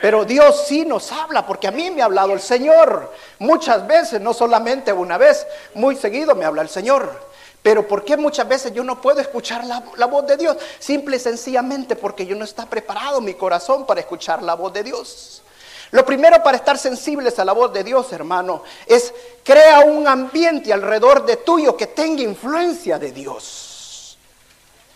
pero 0.00 0.24
Dios 0.24 0.64
sí 0.68 0.84
nos 0.84 1.10
habla, 1.10 1.44
porque 1.44 1.66
a 1.66 1.72
mí 1.72 1.90
me 1.90 2.02
ha 2.02 2.04
hablado 2.04 2.32
el 2.32 2.40
Señor 2.40 3.12
muchas 3.40 3.84
veces, 3.86 4.20
no 4.20 4.32
solamente 4.32 4.92
una 4.92 5.18
vez, 5.18 5.44
muy 5.74 5.96
seguido 5.96 6.36
me 6.36 6.44
habla 6.44 6.62
el 6.62 6.68
Señor. 6.68 7.31
Pero 7.62 7.86
¿por 7.86 8.04
qué 8.04 8.16
muchas 8.16 8.48
veces 8.48 8.72
yo 8.72 8.82
no 8.82 9.00
puedo 9.00 9.20
escuchar 9.20 9.64
la, 9.64 9.82
la, 9.96 10.06
voz 10.06 10.26
de 10.26 10.36
Dios? 10.36 10.56
Simple 10.78 11.16
y 11.16 11.20
sencillamente 11.20 11.94
porque 11.94 12.26
yo 12.26 12.34
no 12.34 12.44
está 12.44 12.66
preparado 12.66 13.20
mi 13.20 13.34
corazón 13.34 13.86
para 13.86 14.00
escuchar 14.00 14.42
la 14.42 14.54
voz 14.54 14.72
de 14.72 14.82
Dios. 14.82 15.42
Lo 15.92 16.04
primero 16.04 16.42
para 16.42 16.56
estar 16.56 16.78
sensibles 16.78 17.38
a 17.38 17.44
la 17.44 17.52
voz 17.52 17.72
de 17.72 17.84
Dios, 17.84 18.12
hermano, 18.12 18.62
es 18.86 19.12
crea 19.44 19.80
un 19.80 20.08
ambiente 20.08 20.72
alrededor 20.72 21.24
de 21.26 21.36
tuyo 21.36 21.76
que 21.76 21.86
tenga 21.86 22.22
influencia 22.22 22.98
de 22.98 23.12
Dios. 23.12 23.71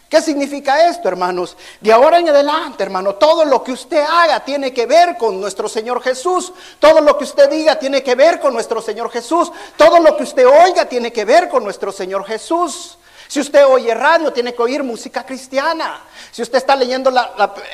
¿Qué 0.08 0.22
significa 0.22 0.88
esto, 0.88 1.08
hermanos? 1.08 1.56
De 1.80 1.92
ahora 1.92 2.20
en 2.20 2.28
adelante, 2.28 2.84
hermano, 2.84 3.16
todo 3.16 3.44
lo 3.44 3.64
que 3.64 3.72
usted 3.72 4.04
haga 4.08 4.44
tiene 4.44 4.72
que 4.72 4.86
ver 4.86 5.16
con 5.18 5.40
nuestro 5.40 5.68
Señor 5.68 6.00
Jesús. 6.00 6.52
Todo 6.78 7.00
lo 7.00 7.18
que 7.18 7.24
usted 7.24 7.50
diga 7.50 7.76
tiene 7.76 8.04
que 8.04 8.14
ver 8.14 8.38
con 8.38 8.52
nuestro 8.52 8.80
Señor 8.80 9.10
Jesús. 9.10 9.50
Todo 9.76 9.98
lo 9.98 10.16
que 10.16 10.22
usted 10.22 10.46
oiga 10.46 10.86
tiene 10.86 11.12
que 11.12 11.24
ver 11.24 11.48
con 11.48 11.64
nuestro 11.64 11.90
Señor 11.90 12.24
Jesús. 12.24 12.98
Si 13.26 13.40
usted 13.40 13.66
oye 13.66 13.92
radio, 13.94 14.32
tiene 14.32 14.54
que 14.54 14.62
oír 14.62 14.84
música 14.84 15.26
cristiana. 15.26 16.00
Si 16.30 16.40
usted 16.40 16.58
está 16.58 16.76
leyendo 16.76 17.12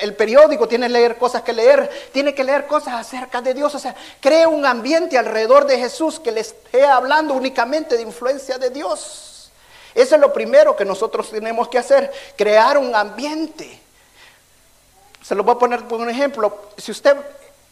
el 0.00 0.14
periódico, 0.14 0.66
tiene 0.66 0.86
que 0.86 0.92
leer 0.94 1.18
cosas 1.18 1.42
que 1.42 1.52
leer. 1.52 2.08
Tiene 2.12 2.34
que 2.34 2.44
leer 2.44 2.66
cosas 2.66 2.94
acerca 2.94 3.42
de 3.42 3.52
Dios. 3.52 3.74
O 3.74 3.78
sea, 3.78 3.94
cree 4.20 4.46
un 4.46 4.64
ambiente 4.64 5.18
alrededor 5.18 5.66
de 5.66 5.76
Jesús 5.76 6.18
que 6.18 6.32
le 6.32 6.40
esté 6.40 6.86
hablando 6.86 7.34
únicamente 7.34 7.98
de 7.98 8.02
influencia 8.02 8.56
de 8.56 8.70
Dios. 8.70 9.31
Eso 9.94 10.14
es 10.14 10.20
lo 10.20 10.32
primero 10.32 10.76
que 10.76 10.84
nosotros 10.84 11.30
tenemos 11.30 11.68
que 11.68 11.78
hacer, 11.78 12.12
crear 12.36 12.78
un 12.78 12.94
ambiente. 12.94 13.80
Se 15.22 15.34
lo 15.34 15.44
voy 15.44 15.54
a 15.54 15.58
poner 15.58 15.86
por 15.86 16.00
un 16.00 16.10
ejemplo. 16.10 16.70
Si 16.76 16.90
usted 16.90 17.16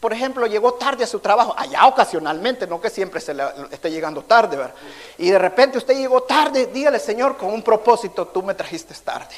por 0.01 0.15
ejemplo, 0.15 0.47
llegó 0.47 0.75
tarde 0.75 1.05
a 1.05 1.07
su 1.07 1.21
trabajo, 1.21 1.55
allá 1.57 1.87
ocasionalmente, 1.87 2.67
no 2.67 2.81
que 2.81 2.89
siempre 2.89 3.21
se 3.21 3.35
le 3.35 3.45
esté 3.71 3.91
llegando 3.91 4.23
tarde, 4.23 4.57
¿verdad? 4.57 4.75
Y 5.19 5.29
de 5.29 5.39
repente 5.39 5.77
usted 5.77 5.95
llegó 5.95 6.23
tarde, 6.23 6.71
dígale, 6.73 6.99
Señor, 6.99 7.37
con 7.37 7.53
un 7.53 7.63
propósito, 7.63 8.27
tú 8.27 8.43
me 8.43 8.55
trajiste 8.55 8.95
tarde. 8.95 9.35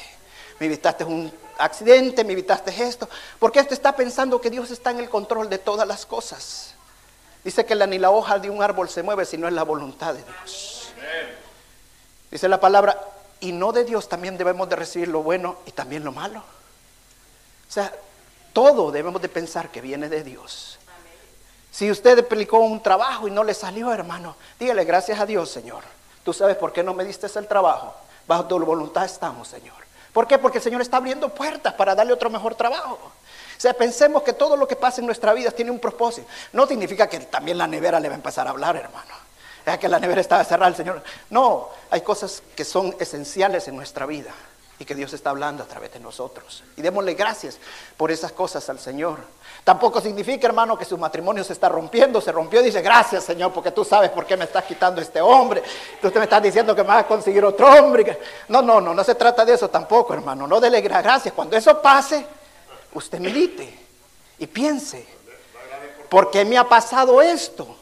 Me 0.59 0.67
evitaste 0.67 1.03
un 1.03 1.31
accidente, 1.57 2.23
me 2.23 2.31
evitaste 2.31 2.71
esto, 2.81 3.09
porque 3.39 3.59
usted 3.59 3.73
está 3.73 3.93
pensando 3.93 4.39
que 4.39 4.49
Dios 4.49 4.71
está 4.71 4.91
en 4.91 4.99
el 4.99 5.09
control 5.09 5.49
de 5.49 5.57
todas 5.57 5.85
las 5.85 6.05
cosas. 6.05 6.73
Dice 7.43 7.65
que 7.65 7.75
ni 7.75 7.99
la 7.99 8.11
hoja 8.11 8.39
de 8.39 8.49
un 8.49 8.63
árbol 8.63 8.87
se 8.87 9.03
mueve 9.03 9.25
si 9.25 9.37
no 9.37 9.49
es 9.49 9.53
la 9.53 9.63
voluntad 9.63 10.13
de 10.13 10.23
Dios. 10.23 10.93
Dice 12.33 12.49
la 12.49 12.59
palabra, 12.59 12.99
y 13.41 13.51
no 13.51 13.71
de 13.71 13.83
Dios 13.83 14.09
también 14.09 14.39
debemos 14.39 14.67
de 14.67 14.75
recibir 14.75 15.07
lo 15.07 15.21
bueno 15.21 15.57
y 15.67 15.71
también 15.71 16.03
lo 16.03 16.11
malo. 16.11 16.39
O 16.39 17.71
sea, 17.71 17.93
todo 18.53 18.91
debemos 18.91 19.21
de 19.21 19.29
pensar 19.29 19.69
que 19.69 19.81
viene 19.81 20.09
de 20.09 20.23
Dios. 20.23 20.79
Si 21.69 21.91
usted 21.91 22.17
aplicó 22.17 22.57
un 22.57 22.81
trabajo 22.81 23.27
y 23.27 23.31
no 23.31 23.43
le 23.43 23.53
salió, 23.53 23.93
hermano, 23.93 24.35
dígale 24.59 24.83
gracias 24.83 25.19
a 25.19 25.27
Dios, 25.27 25.51
Señor. 25.51 25.83
Tú 26.23 26.33
sabes 26.33 26.57
por 26.57 26.73
qué 26.73 26.81
no 26.81 26.95
me 26.95 27.05
diste 27.05 27.27
el 27.37 27.47
trabajo. 27.47 27.93
Bajo 28.25 28.45
tu 28.45 28.57
voluntad 28.65 29.05
estamos, 29.05 29.47
Señor. 29.47 29.75
¿Por 30.11 30.25
qué? 30.25 30.39
Porque 30.39 30.57
el 30.57 30.63
Señor 30.63 30.81
está 30.81 30.97
abriendo 30.97 31.29
puertas 31.29 31.75
para 31.75 31.93
darle 31.93 32.13
otro 32.13 32.31
mejor 32.31 32.55
trabajo. 32.55 33.11
sea, 33.59 33.75
pensemos 33.75 34.23
que 34.23 34.33
todo 34.33 34.57
lo 34.57 34.67
que 34.67 34.75
pasa 34.75 35.01
en 35.01 35.05
nuestra 35.05 35.33
vida 35.33 35.51
tiene 35.51 35.69
un 35.69 35.79
propósito. 35.79 36.27
No 36.51 36.65
significa 36.65 37.05
que 37.07 37.19
también 37.19 37.59
la 37.59 37.67
nevera 37.67 37.99
le 37.99 38.09
va 38.09 38.15
a 38.15 38.17
empezar 38.17 38.47
a 38.47 38.49
hablar, 38.49 38.75
hermano. 38.75 39.32
Es 39.65 39.77
que 39.77 39.87
la 39.87 39.99
nevera 39.99 40.21
estaba 40.21 40.43
cerrada, 40.43 40.69
el 40.69 40.75
Señor. 40.75 41.01
No, 41.29 41.69
hay 41.89 42.01
cosas 42.01 42.43
que 42.55 42.65
son 42.65 42.95
esenciales 42.99 43.67
en 43.67 43.75
nuestra 43.75 44.05
vida 44.05 44.31
y 44.79 44.85
que 44.85 44.95
Dios 44.95 45.13
está 45.13 45.29
hablando 45.29 45.63
a 45.63 45.65
través 45.65 45.93
de 45.93 45.99
nosotros. 45.99 46.63
Y 46.75 46.81
démosle 46.81 47.13
gracias 47.13 47.57
por 47.95 48.11
esas 48.11 48.31
cosas 48.31 48.67
al 48.69 48.79
Señor. 48.79 49.19
Tampoco 49.63 50.01
significa, 50.01 50.47
hermano, 50.47 50.77
que 50.77 50.83
su 50.83 50.97
matrimonio 50.97 51.43
se 51.43 51.53
está 51.53 51.69
rompiendo, 51.69 52.19
se 52.19 52.31
rompió 52.31 52.59
y 52.59 52.65
dice, 52.65 52.81
gracias 52.81 53.23
Señor, 53.23 53.53
porque 53.53 53.71
tú 53.71 53.85
sabes 53.85 54.09
por 54.09 54.25
qué 54.25 54.35
me 54.35 54.43
estás 54.43 54.65
quitando 54.65 54.99
este 54.99 55.21
hombre. 55.21 55.63
Tú 56.01 56.11
me 56.13 56.23
estás 56.23 56.43
diciendo 56.43 56.75
que 56.75 56.81
me 56.81 56.89
vas 56.89 57.05
a 57.05 57.07
conseguir 57.07 57.45
otro 57.45 57.71
hombre. 57.71 58.19
No, 58.49 58.61
no, 58.61 58.81
no, 58.81 58.93
no 58.93 59.03
se 59.03 59.15
trata 59.15 59.45
de 59.45 59.53
eso 59.53 59.69
tampoco, 59.69 60.13
hermano. 60.13 60.47
No 60.47 60.59
dele 60.59 60.81
gracias. 60.81 61.33
Cuando 61.33 61.55
eso 61.55 61.81
pase, 61.81 62.25
usted 62.93 63.19
medite 63.19 63.79
y 64.39 64.47
piense, 64.47 65.05
¿por 66.09 66.29
qué 66.29 66.43
me 66.43 66.57
ha 66.57 66.67
pasado 66.67 67.21
esto? 67.21 67.77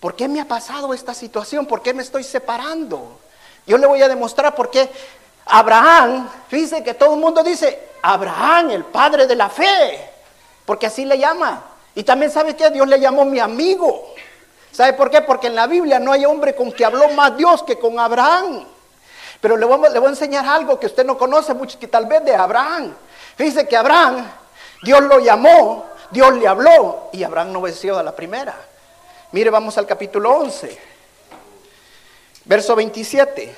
¿Por 0.00 0.14
qué 0.14 0.28
me 0.28 0.40
ha 0.40 0.46
pasado 0.46 0.94
esta 0.94 1.14
situación? 1.14 1.66
¿Por 1.66 1.82
qué 1.82 1.92
me 1.92 2.02
estoy 2.02 2.22
separando? 2.22 3.18
Yo 3.66 3.78
le 3.78 3.86
voy 3.86 4.00
a 4.02 4.08
demostrar 4.08 4.54
por 4.54 4.70
qué 4.70 4.88
Abraham, 5.46 6.28
fíjese 6.48 6.84
que 6.84 6.94
todo 6.94 7.14
el 7.14 7.20
mundo 7.20 7.42
dice, 7.42 7.88
Abraham, 8.02 8.70
el 8.70 8.84
padre 8.84 9.26
de 9.26 9.34
la 9.34 9.48
fe, 9.48 10.10
porque 10.64 10.86
así 10.86 11.04
le 11.04 11.18
llama. 11.18 11.64
Y 11.94 12.04
también 12.04 12.30
sabe 12.30 12.54
que 12.54 12.70
Dios 12.70 12.86
le 12.86 13.00
llamó 13.00 13.24
mi 13.24 13.40
amigo. 13.40 14.14
¿Sabe 14.70 14.92
por 14.92 15.10
qué? 15.10 15.22
Porque 15.22 15.48
en 15.48 15.54
la 15.54 15.66
Biblia 15.66 15.98
no 15.98 16.12
hay 16.12 16.24
hombre 16.24 16.54
con 16.54 16.70
que 16.70 16.84
habló 16.84 17.08
más 17.08 17.36
Dios 17.36 17.62
que 17.62 17.78
con 17.78 17.98
Abraham. 17.98 18.64
Pero 19.40 19.56
le 19.56 19.66
voy, 19.66 19.84
a 19.84 20.08
enseñar 20.08 20.46
algo 20.46 20.78
que 20.78 20.86
usted 20.86 21.04
no 21.04 21.16
conoce 21.16 21.54
mucho, 21.54 21.78
que 21.78 21.88
tal 21.88 22.06
vez 22.06 22.24
de 22.24 22.34
Abraham. 22.34 22.94
Fíjese 23.36 23.66
que 23.66 23.76
Abraham, 23.76 24.26
Dios 24.82 25.00
lo 25.02 25.18
llamó, 25.18 25.86
Dios 26.10 26.34
le 26.34 26.46
habló 26.46 27.08
y 27.12 27.22
Abraham 27.22 27.52
no 27.52 27.60
obedeció 27.60 27.98
a 27.98 28.02
la 28.02 28.14
primera. 28.14 28.54
Mire, 29.30 29.50
vamos 29.50 29.76
al 29.76 29.86
capítulo 29.86 30.38
11, 30.38 30.78
verso 32.46 32.74
27. 32.74 33.54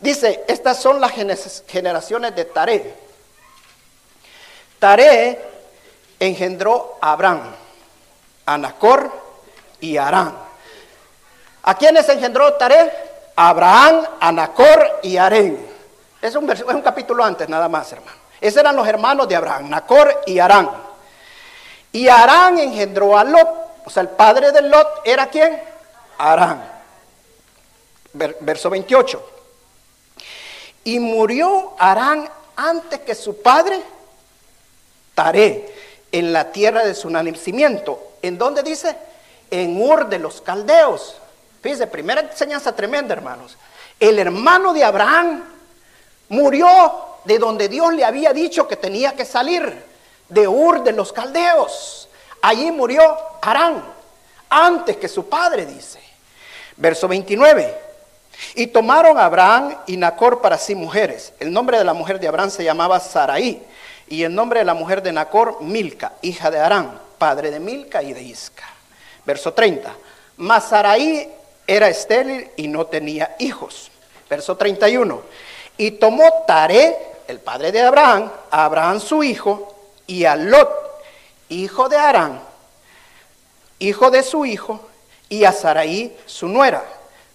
Dice, 0.00 0.44
estas 0.48 0.80
son 0.80 0.98
las 0.98 1.12
generaciones 1.12 2.34
de 2.34 2.44
Taré. 2.46 2.94
Taré 4.78 5.38
engendró 6.18 6.96
a 7.02 7.12
Abraham, 7.12 7.54
a 8.46 8.56
Nacor 8.56 9.12
y 9.80 9.98
Arán. 9.98 10.34
¿A 11.64 11.74
quiénes 11.76 12.08
engendró 12.08 12.54
Taré? 12.54 12.90
Abraham, 13.36 14.06
a 14.18 14.32
Nacor 14.32 15.00
y 15.02 15.18
Arén. 15.18 15.66
Es 16.22 16.34
un, 16.34 16.50
es 16.50 16.62
un 16.62 16.80
capítulo 16.80 17.22
antes 17.22 17.46
nada 17.46 17.68
más, 17.68 17.92
hermano. 17.92 18.16
Esos 18.40 18.60
eran 18.60 18.74
los 18.74 18.88
hermanos 18.88 19.28
de 19.28 19.36
Abraham, 19.36 19.68
Nacor 19.68 20.22
y 20.24 20.38
Arán. 20.38 20.70
Y 21.92 22.08
Arán 22.08 22.58
engendró 22.58 23.18
a 23.18 23.24
Lot. 23.24 23.57
O 23.88 23.90
sea, 23.90 24.02
el 24.02 24.10
padre 24.10 24.52
de 24.52 24.60
Lot 24.60 25.00
era 25.02 25.30
quién? 25.30 25.58
Arán. 26.18 26.62
Verso 28.12 28.68
28. 28.68 29.30
Y 30.84 30.98
murió 30.98 31.72
Arán 31.78 32.28
antes 32.54 33.00
que 33.00 33.14
su 33.14 33.40
padre, 33.40 33.80
Taré, 35.14 35.74
en 36.12 36.34
la 36.34 36.52
tierra 36.52 36.84
de 36.84 36.94
su 36.94 37.08
nacimiento. 37.08 38.12
¿En 38.20 38.36
dónde 38.36 38.62
dice? 38.62 38.94
En 39.50 39.80
Ur 39.80 40.06
de 40.10 40.18
los 40.18 40.42
Caldeos. 40.42 41.16
Fíjense, 41.62 41.86
primera 41.86 42.20
enseñanza 42.20 42.76
tremenda, 42.76 43.14
hermanos. 43.14 43.56
El 43.98 44.18
hermano 44.18 44.74
de 44.74 44.84
Abraham 44.84 45.44
murió 46.28 46.66
de 47.24 47.38
donde 47.38 47.70
Dios 47.70 47.94
le 47.94 48.04
había 48.04 48.34
dicho 48.34 48.68
que 48.68 48.76
tenía 48.76 49.16
que 49.16 49.24
salir, 49.24 49.82
de 50.28 50.46
Ur 50.46 50.84
de 50.84 50.92
los 50.92 51.10
Caldeos. 51.10 52.07
Allí 52.42 52.70
murió 52.70 53.02
Arán, 53.42 53.82
antes 54.48 54.96
que 54.96 55.08
su 55.08 55.28
padre, 55.28 55.66
dice. 55.66 56.00
Verso 56.76 57.08
29. 57.08 57.74
Y 58.54 58.68
tomaron 58.68 59.18
a 59.18 59.24
Abraham 59.24 59.76
y 59.86 59.96
Nacor 59.96 60.40
para 60.40 60.58
sí 60.58 60.74
mujeres. 60.74 61.32
El 61.40 61.52
nombre 61.52 61.78
de 61.78 61.84
la 61.84 61.94
mujer 61.94 62.20
de 62.20 62.28
Abraham 62.28 62.50
se 62.50 62.64
llamaba 62.64 63.00
Saraí. 63.00 63.62
Y 64.08 64.22
el 64.22 64.34
nombre 64.34 64.60
de 64.60 64.64
la 64.64 64.74
mujer 64.74 65.02
de 65.02 65.12
Nacor, 65.12 65.60
Milca, 65.60 66.12
hija 66.22 66.50
de 66.50 66.58
Arán, 66.58 66.98
padre 67.18 67.50
de 67.50 67.60
Milca 67.60 68.02
y 68.02 68.12
de 68.12 68.22
Isca. 68.22 68.64
Verso 69.26 69.52
30. 69.52 69.92
Mas 70.38 70.68
Saraí 70.68 71.30
era 71.66 71.88
estéril 71.88 72.50
y 72.56 72.68
no 72.68 72.86
tenía 72.86 73.36
hijos. 73.38 73.90
Verso 74.30 74.56
31. 74.56 75.22
Y 75.76 75.92
tomó 75.92 76.44
Taré, 76.46 76.96
el 77.26 77.40
padre 77.40 77.70
de 77.72 77.82
Abraham, 77.82 78.30
a 78.50 78.64
Abraham 78.64 79.00
su 79.00 79.22
hijo, 79.22 79.74
y 80.06 80.24
a 80.24 80.34
Lot, 80.34 80.87
hijo 81.48 81.88
de 81.88 81.96
Arán, 81.96 82.40
hijo 83.78 84.10
de 84.10 84.22
su 84.22 84.44
hijo, 84.44 84.80
y 85.28 85.44
a 85.44 85.52
Saraí 85.52 86.16
su 86.26 86.48
nuera 86.48 86.82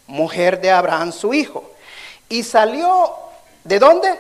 mujer 0.07 0.61
de 0.61 0.71
Abraham 0.71 1.11
su 1.11 1.33
hijo. 1.33 1.63
Y 2.29 2.43
salió, 2.43 3.15
¿de 3.63 3.79
dónde? 3.79 4.19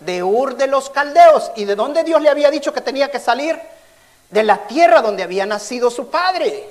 De 0.00 0.22
Ur 0.22 0.56
de 0.56 0.66
los 0.66 0.90
Caldeos. 0.90 1.50
¿Y 1.56 1.64
de 1.64 1.76
dónde 1.76 2.04
Dios 2.04 2.20
le 2.20 2.28
había 2.28 2.50
dicho 2.50 2.72
que 2.72 2.80
tenía 2.80 3.10
que 3.10 3.20
salir? 3.20 3.60
De 4.30 4.42
la 4.42 4.66
tierra 4.66 5.02
donde 5.02 5.22
había 5.22 5.46
nacido 5.46 5.90
su 5.90 6.08
padre. 6.08 6.68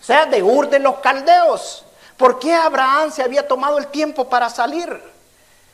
O 0.00 0.04
sea, 0.04 0.26
de 0.26 0.42
Ur 0.42 0.68
de 0.68 0.78
los 0.78 0.98
Caldeos. 0.98 1.84
¿Por 2.16 2.38
qué 2.38 2.54
Abraham 2.54 3.12
se 3.12 3.22
había 3.22 3.46
tomado 3.46 3.78
el 3.78 3.86
tiempo 3.86 4.28
para 4.28 4.50
salir? 4.50 5.00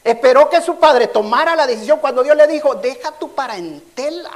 Esperó 0.02 0.50
que 0.50 0.60
su 0.60 0.76
padre 0.76 1.06
tomara 1.06 1.56
la 1.56 1.66
decisión 1.66 1.98
cuando 1.98 2.22
Dios 2.22 2.36
le 2.36 2.46
dijo, 2.46 2.74
deja 2.74 3.12
tu 3.12 3.34
parentela. 3.34 4.30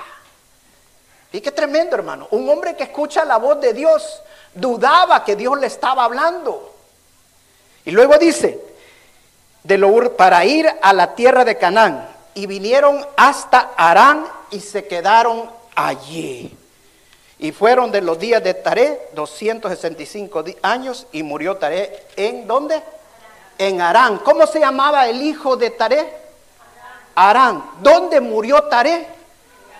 Y 1.32 1.40
qué 1.40 1.52
tremendo, 1.52 1.94
hermano. 1.94 2.28
Un 2.30 2.48
hombre 2.48 2.74
que 2.74 2.84
escucha 2.84 3.24
la 3.24 3.36
voz 3.36 3.60
de 3.60 3.72
Dios 3.72 4.22
dudaba 4.54 5.24
que 5.24 5.36
Dios 5.36 5.58
le 5.58 5.66
estaba 5.66 6.04
hablando. 6.04 6.74
Y 7.84 7.90
luego 7.90 8.16
dice, 8.18 8.60
de 9.62 9.78
lo, 9.78 10.16
para 10.16 10.44
ir 10.44 10.68
a 10.80 10.92
la 10.92 11.14
tierra 11.14 11.44
de 11.44 11.58
Canaán. 11.58 12.08
Y 12.34 12.46
vinieron 12.46 13.04
hasta 13.16 13.72
Arán 13.76 14.26
y 14.50 14.60
se 14.60 14.86
quedaron 14.86 15.50
allí. 15.74 16.56
Y 17.38 17.52
fueron 17.52 17.92
de 17.92 18.00
los 18.00 18.18
días 18.18 18.42
de 18.42 18.54
Taré 18.54 19.10
265 19.14 20.44
años 20.62 21.06
y 21.12 21.22
murió 21.22 21.56
Taré 21.56 22.06
en 22.16 22.46
dónde? 22.46 22.82
En 23.58 23.80
Arán. 23.80 24.18
¿Cómo 24.18 24.46
se 24.46 24.60
llamaba 24.60 25.08
el 25.08 25.22
hijo 25.22 25.56
de 25.56 25.70
Taré? 25.70 26.12
Arán. 27.14 27.64
¿Dónde 27.80 28.20
murió 28.20 28.62
Taré? 28.64 29.17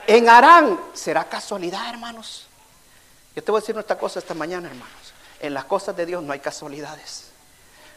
En 0.08 0.26
Arán. 0.26 0.80
¿Será 0.94 1.24
casualidad, 1.24 1.86
hermanos? 1.90 2.46
Yo 3.36 3.44
te 3.44 3.52
voy 3.52 3.58
a 3.58 3.60
decir 3.60 3.76
esta 3.78 3.98
cosa 3.98 4.18
esta 4.18 4.32
mañana, 4.32 4.68
hermanos. 4.68 5.12
En 5.38 5.52
las 5.52 5.66
cosas 5.66 5.94
de 5.94 6.06
Dios 6.06 6.22
no 6.22 6.32
hay 6.32 6.40
casualidades. 6.40 7.26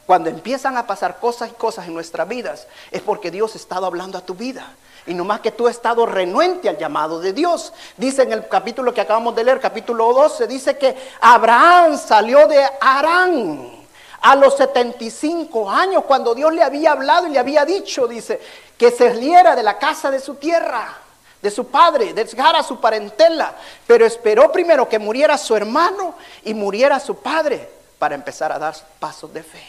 Cuando 0.05 0.29
empiezan 0.29 0.75
a 0.75 0.85
pasar 0.85 1.19
cosas 1.21 1.51
y 1.51 1.53
cosas 1.53 1.87
en 1.87 1.93
nuestras 1.93 2.27
vidas, 2.27 2.67
es 2.91 3.01
porque 3.01 3.31
Dios 3.31 3.55
ha 3.55 3.57
estado 3.57 3.85
hablando 3.85 4.17
a 4.17 4.25
tu 4.25 4.35
vida. 4.35 4.75
Y 5.07 5.13
no 5.13 5.23
más 5.23 5.39
que 5.39 5.51
tú 5.51 5.69
has 5.69 5.77
estado 5.77 6.05
renuente 6.05 6.67
al 6.67 6.77
llamado 6.77 7.21
de 7.21 7.31
Dios. 7.31 7.71
Dice 7.95 8.23
en 8.23 8.33
el 8.33 8.45
capítulo 8.49 8.93
que 8.93 8.99
acabamos 8.99 9.33
de 9.33 9.45
leer, 9.45 9.61
capítulo 9.61 10.11
12, 10.11 10.47
dice 10.47 10.77
que 10.77 10.93
Abraham 11.21 11.97
salió 11.97 12.45
de 12.45 12.61
Arán 12.81 13.71
a 14.19 14.35
los 14.35 14.57
75 14.57 15.69
años, 15.69 16.03
cuando 16.03 16.35
Dios 16.35 16.53
le 16.53 16.61
había 16.61 16.91
hablado 16.91 17.27
y 17.27 17.31
le 17.31 17.39
había 17.39 17.63
dicho, 17.63 18.05
dice, 18.05 18.41
que 18.77 18.91
se 18.91 19.07
saliera 19.07 19.55
de 19.55 19.63
la 19.63 19.79
casa 19.79 20.11
de 20.11 20.19
su 20.19 20.35
tierra, 20.35 21.00
de 21.41 21.51
su 21.51 21.67
padre, 21.67 22.13
a 22.37 22.63
su 22.63 22.79
parentela. 22.79 23.55
Pero 23.87 24.05
esperó 24.05 24.51
primero 24.51 24.87
que 24.87 24.99
muriera 24.99 25.37
su 25.37 25.55
hermano 25.55 26.15
y 26.43 26.53
muriera 26.53 26.99
su 26.99 27.15
padre 27.17 27.69
para 27.97 28.15
empezar 28.15 28.51
a 28.51 28.59
dar 28.59 28.75
pasos 28.99 29.33
de 29.33 29.43
fe. 29.43 29.63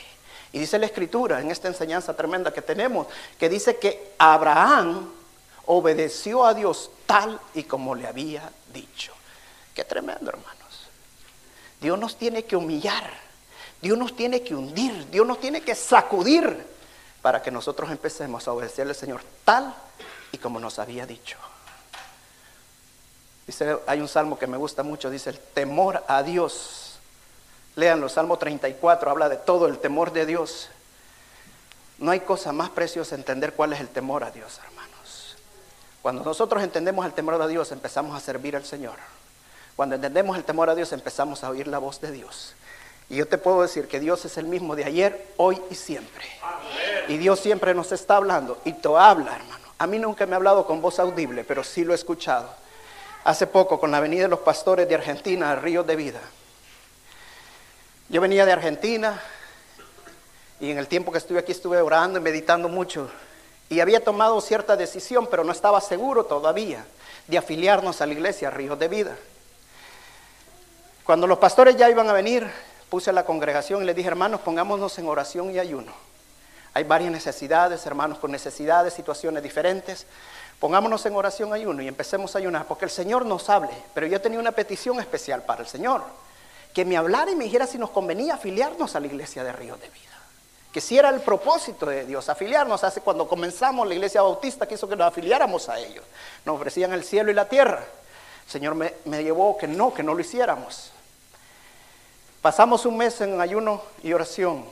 Y 0.53 0.59
dice 0.59 0.79
la 0.79 0.87
escritura 0.87 1.41
en 1.41 1.51
esta 1.51 1.69
enseñanza 1.69 2.15
tremenda 2.15 2.53
que 2.53 2.63
tenemos, 2.63 3.07
que 3.39 3.49
dice 3.49 3.79
que 3.79 4.13
Abraham 4.19 5.11
obedeció 5.67 6.45
a 6.45 6.53
Dios 6.53 6.91
tal 7.07 7.41
y 7.55 7.65
como 7.65 7.95
le 7.95 8.07
había 8.07 8.51
dicho. 8.73 9.13
Qué 9.75 9.85
tremendo, 9.85 10.29
hermanos. 10.31 10.89
Dios 11.81 11.99
nos 11.99 12.17
tiene 12.17 12.45
que 12.45 12.55
humillar, 12.55 13.11
Dios 13.81 13.99
nos 13.99 14.15
tiene 14.15 14.43
que 14.43 14.55
hundir, 14.55 15.11
Dios 15.11 15.27
nos 15.27 15.41
tiene 15.41 15.63
que 15.63 15.75
sacudir 15.75 16.65
para 17.23 17.43
que 17.43 17.51
nosotros 17.51 17.91
empecemos 17.91 18.47
a 18.47 18.53
obedecerle 18.53 18.93
al 18.93 18.97
Señor 18.97 19.23
tal 19.45 19.75
y 20.31 20.39
como 20.39 20.61
nos 20.61 20.79
había 20.79 21.07
dicho. 21.07 21.39
Dice, 23.47 23.79
hay 23.87 24.01
un 24.01 24.09
salmo 24.09 24.39
que 24.39 24.47
me 24.47 24.57
gusta 24.57 24.83
mucho, 24.83 25.11
dice 25.11 25.31
el 25.31 25.39
temor 25.39 26.05
a 26.07 26.23
Dios 26.23 26.83
Lean 27.77 28.01
los 28.01 28.13
Salmo 28.13 28.37
34, 28.37 29.11
habla 29.11 29.29
de 29.29 29.37
todo 29.37 29.67
el 29.67 29.79
temor 29.79 30.13
de 30.13 30.27
Dios. 30.27 30.69
No 31.99 32.11
hay 32.11 32.21
cosa 32.21 32.53
más 32.53 32.71
preciosa 32.71 33.15
entender 33.15 33.55
cuál 33.55 33.73
es 33.73 33.81
el 33.81 33.89
temor 33.89 34.25
a 34.25 34.31
Dios, 34.31 34.61
hermanos. 34.65 35.37
Cuando 36.03 36.23
nosotros 36.25 36.63
entendemos 36.63 37.07
el 37.07 37.13
temor 37.13 37.41
a 37.41 37.47
Dios, 37.47 37.73
empezamos 37.73 38.15
a 38.17 38.21
servir 38.21 38.57
al 38.57 38.65
Señor. 38.65 38.97
Cuando 39.75 39.95
entendemos 39.95 40.37
el 40.37 40.45
temor 40.45 40.69
a 40.69 40.75
Dios, 40.75 40.93
empezamos 40.93 41.45
a 41.45 41.51
oír 41.51 41.67
la 41.67 41.79
voz 41.79 42.01
de 42.01 42.11
Dios. 42.11 42.55
Y 43.09 43.17
yo 43.17 43.27
te 43.27 43.39
puedo 43.39 43.63
decir 43.63 43.89
que 43.89 44.01
Dios 44.01 44.25
es 44.27 44.37
el 44.37 44.47
mismo 44.47 44.77
de 44.77 44.85
ayer, 44.85 45.33
hoy 45.39 45.61
y 45.71 45.75
siempre. 45.75 46.25
Y 47.09 47.17
Dios 47.17 47.41
siempre 47.41 47.75
nos 47.75 47.93
está 47.93 48.17
hablando 48.17 48.59
y 48.65 48.75
te 48.75 48.89
habla, 48.89 49.37
hermano. 49.37 49.65
A 49.79 49.87
mí 49.87 49.99
nunca 49.99 50.27
me 50.27 50.35
ha 50.35 50.37
hablado 50.37 50.67
con 50.67 50.83
voz 50.83 50.99
audible, 50.99 51.43
pero 51.45 51.65
sí 51.65 51.85
lo 51.85 51.93
he 51.93 51.97
escuchado. 51.97 52.62
Hace 53.25 53.47
poco 53.47 53.79
con 53.79 53.91
la 53.91 54.01
venida 54.01 54.23
de 54.23 54.29
los 54.29 54.41
pastores 54.41 54.89
de 54.89 54.95
Argentina 54.95 55.55
Ríos 55.57 55.87
de 55.87 55.97
Vida. 55.97 56.21
Yo 58.09 58.21
venía 58.21 58.45
de 58.45 58.53
Argentina 58.53 59.21
y 60.61 60.71
en 60.71 60.79
el 60.79 60.89
tiempo 60.89 61.13
que 61.13 61.19
estuve 61.19 61.39
aquí 61.39 61.53
estuve 61.53 61.81
orando 61.81 62.19
y 62.19 62.23
meditando 62.23 62.69
mucho 62.69 63.11
y 63.69 63.81
había 63.81 64.05
tomado 64.05 64.41
cierta 64.41 64.77
decisión, 64.77 65.27
pero 65.31 65.45
no 65.45 65.53
estaba 65.53 65.81
seguro 65.81 66.25
todavía 66.25 66.85
de 67.27 67.39
afiliarnos 67.39 68.01
a 68.01 68.07
la 68.07 68.13
iglesia 68.13 68.51
Ríos 68.51 68.79
de 68.79 68.89
Vida. 68.89 69.17
Cuando 71.05 71.27
los 71.27 71.39
pastores 71.39 71.77
ya 71.77 71.89
iban 71.89 72.09
a 72.11 72.13
venir, 72.13 72.49
puse 72.91 73.11
a 73.11 73.13
la 73.13 73.25
congregación 73.25 73.83
y 73.83 73.87
les 73.87 73.97
dije, 73.97 74.09
hermanos, 74.09 74.43
pongámonos 74.43 74.99
en 74.99 75.09
oración 75.09 75.51
y 75.51 75.59
ayuno. 75.59 75.93
Hay 76.75 76.85
varias 76.85 77.11
necesidades, 77.11 77.85
hermanos 77.87 78.19
con 78.19 78.31
necesidades, 78.31 78.95
situaciones 78.95 79.43
diferentes. 79.43 80.07
Pongámonos 80.63 81.05
en 81.07 81.17
oración 81.17 81.53
ayuno 81.53 81.83
y 81.83 81.89
empecemos 81.89 82.37
a 82.37 82.39
ayunar, 82.39 82.67
porque 82.67 82.85
el 82.85 82.91
Señor 82.93 83.27
nos 83.27 83.51
hable. 83.51 83.73
Pero 83.95 84.07
yo 84.07 84.21
tenía 84.21 84.39
una 84.39 84.53
petición 84.53 85.01
especial 85.01 85.43
para 85.43 85.63
el 85.63 85.67
Señor, 85.67 86.05
que 86.73 86.85
me 86.85 86.97
hablara 86.97 87.33
y 87.33 87.35
me 87.35 87.43
dijera 87.43 87.67
si 87.67 87.79
nos 87.79 87.91
convenía 87.91 88.35
afiliarnos 88.35 88.95
a 88.95 89.01
la 89.01 89.09
iglesia 89.09 89.43
de 89.43 89.53
Río 89.53 89.77
de 89.77 89.89
Vida. 89.89 90.17
Que 90.73 90.81
si 90.81 90.97
era 90.97 91.09
el 91.09 91.21
propósito 91.21 91.87
de 91.87 92.07
Dios, 92.07 92.29
afiliarnos. 92.29 92.85
Hace 92.85 93.01
cuando 93.01 93.27
comenzamos 93.27 93.89
la 93.89 93.95
iglesia 93.95 94.23
bautista, 94.23 94.69
quiso 94.69 94.89
que 94.89 94.95
nos 94.95 95.09
afiliáramos 95.09 95.69
a 95.69 95.81
ellos. 95.81 96.05
Nos 96.45 96.55
ofrecían 96.55 96.93
el 96.93 97.03
cielo 97.03 97.33
y 97.33 97.35
la 97.35 97.49
tierra. 97.49 97.85
El 98.45 98.51
Señor 98.53 98.77
me 98.77 99.25
llevó 99.25 99.59
que 99.59 99.67
no, 99.67 99.93
que 99.93 100.05
no 100.05 100.15
lo 100.15 100.21
hiciéramos. 100.21 100.93
Pasamos 102.41 102.87
un 102.87 102.99
mes 102.99 103.21
en 103.21 103.41
ayuno 103.41 103.83
y 104.05 104.13
oración. 104.13 104.65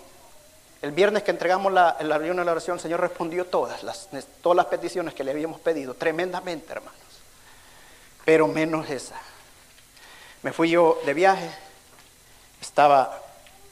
El 0.82 0.92
viernes 0.92 1.22
que 1.22 1.30
entregamos 1.30 1.72
la, 1.72 1.96
ayuno 1.98 2.42
y 2.42 2.44
la 2.44 2.52
oración, 2.52 2.76
el 2.76 2.80
Señor 2.80 3.00
respondió 3.00 3.44
todas 3.44 3.82
las, 3.82 4.08
todas 4.40 4.56
las 4.56 4.66
peticiones 4.66 5.12
que 5.12 5.24
le 5.24 5.30
habíamos 5.30 5.60
pedido, 5.60 5.94
tremendamente, 5.94 6.72
hermanos. 6.72 6.94
Pero 8.24 8.48
menos 8.48 8.88
esa. 8.88 9.16
Me 10.42 10.52
fui 10.52 10.70
yo 10.70 10.98
de 11.04 11.12
viaje, 11.12 11.50
estaba, 12.62 13.22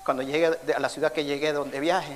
cuando 0.04 0.22
llegué 0.22 0.46
a 0.46 0.78
la 0.78 0.88
ciudad 0.90 1.12
que 1.12 1.24
llegué 1.24 1.54
donde 1.54 1.80
viaje, 1.80 2.12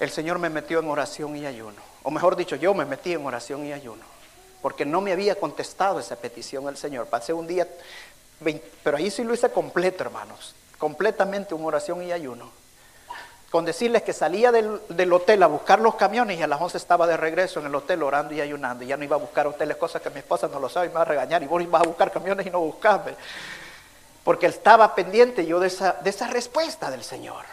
el 0.00 0.10
Señor 0.10 0.38
me 0.38 0.48
metió 0.48 0.78
en 0.78 0.88
oración 0.88 1.36
y 1.36 1.44
ayuno. 1.44 1.82
O 2.02 2.10
mejor 2.10 2.36
dicho, 2.36 2.56
yo 2.56 2.72
me 2.72 2.86
metí 2.86 3.12
en 3.12 3.26
oración 3.26 3.66
y 3.66 3.74
ayuno. 3.74 4.04
Porque 4.62 4.86
no 4.86 5.02
me 5.02 5.12
había 5.12 5.38
contestado 5.38 6.00
esa 6.00 6.16
petición 6.16 6.66
el 6.68 6.78
Señor. 6.78 7.08
Pasé 7.08 7.34
un 7.34 7.46
día, 7.46 7.68
pero 8.82 8.96
ahí 8.96 9.10
sí 9.10 9.22
lo 9.22 9.34
hice 9.34 9.50
completo, 9.50 10.02
hermanos. 10.02 10.54
Completamente 10.78 11.54
una 11.54 11.66
oración 11.66 12.02
y 12.02 12.12
ayuno 12.12 12.50
con 13.50 13.64
decirles 13.64 14.02
que 14.02 14.12
salía 14.12 14.50
del, 14.50 15.12
hotel 15.12 15.42
a 15.42 15.46
buscar 15.46 15.80
los 15.80 15.94
camiones 15.94 16.38
y 16.38 16.42
a 16.42 16.46
las 16.46 16.60
11 16.60 16.76
estaba 16.76 17.06
de 17.06 17.16
regreso 17.16 17.60
en 17.60 17.66
el 17.66 17.74
hotel 17.74 18.02
orando 18.02 18.34
y 18.34 18.40
ayunando. 18.40 18.84
Y 18.84 18.88
ya 18.88 18.96
no 18.96 19.04
iba 19.04 19.16
a 19.16 19.20
buscar 19.20 19.46
hoteles, 19.46 19.76
cosas 19.76 20.02
que 20.02 20.10
mi 20.10 20.18
esposa 20.18 20.48
no 20.48 20.58
lo 20.58 20.68
sabe 20.68 20.86
y 20.86 20.88
me 20.88 20.96
va 20.96 21.02
a 21.02 21.06
regañar. 21.06 21.42
Y 21.42 21.46
vos 21.46 21.62
ibas 21.62 21.82
a 21.82 21.86
buscar 21.86 22.10
camiones 22.10 22.46
y 22.46 22.50
no 22.50 22.60
buscarme. 22.60 23.14
Porque 24.24 24.46
estaba 24.46 24.94
pendiente 24.94 25.46
yo 25.46 25.60
de 25.60 25.68
esa, 25.68 25.92
de 25.92 26.10
esa 26.10 26.26
respuesta 26.26 26.90
del 26.90 27.04
Señor. 27.04 27.44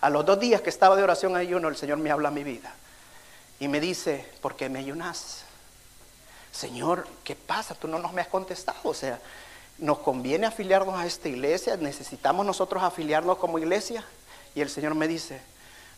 A 0.00 0.10
los 0.10 0.26
dos 0.26 0.40
días 0.40 0.60
que 0.60 0.70
estaba 0.70 0.96
de 0.96 1.04
oración 1.04 1.36
ayuno, 1.36 1.68
el 1.68 1.76
Señor 1.76 1.98
me 1.98 2.10
habla 2.10 2.28
a 2.28 2.32
mi 2.32 2.42
vida. 2.42 2.74
Y 3.60 3.68
me 3.68 3.78
dice, 3.78 4.28
¿por 4.40 4.56
qué 4.56 4.68
me 4.68 4.80
ayunas? 4.80 5.44
Señor, 6.50 7.06
¿qué 7.22 7.36
pasa? 7.36 7.76
Tú 7.76 7.86
no 7.86 8.00
nos 8.00 8.12
me 8.12 8.20
has 8.20 8.26
contestado. 8.26 8.80
O 8.82 8.94
sea, 8.94 9.20
¿nos 9.78 9.98
conviene 10.00 10.48
afiliarnos 10.48 10.98
a 10.98 11.06
esta 11.06 11.28
iglesia? 11.28 11.76
¿Necesitamos 11.76 12.44
nosotros 12.44 12.82
afiliarnos 12.82 13.38
como 13.38 13.60
iglesia? 13.60 14.04
Y 14.54 14.60
el 14.60 14.70
Señor 14.70 14.94
me 14.94 15.08
dice, 15.08 15.40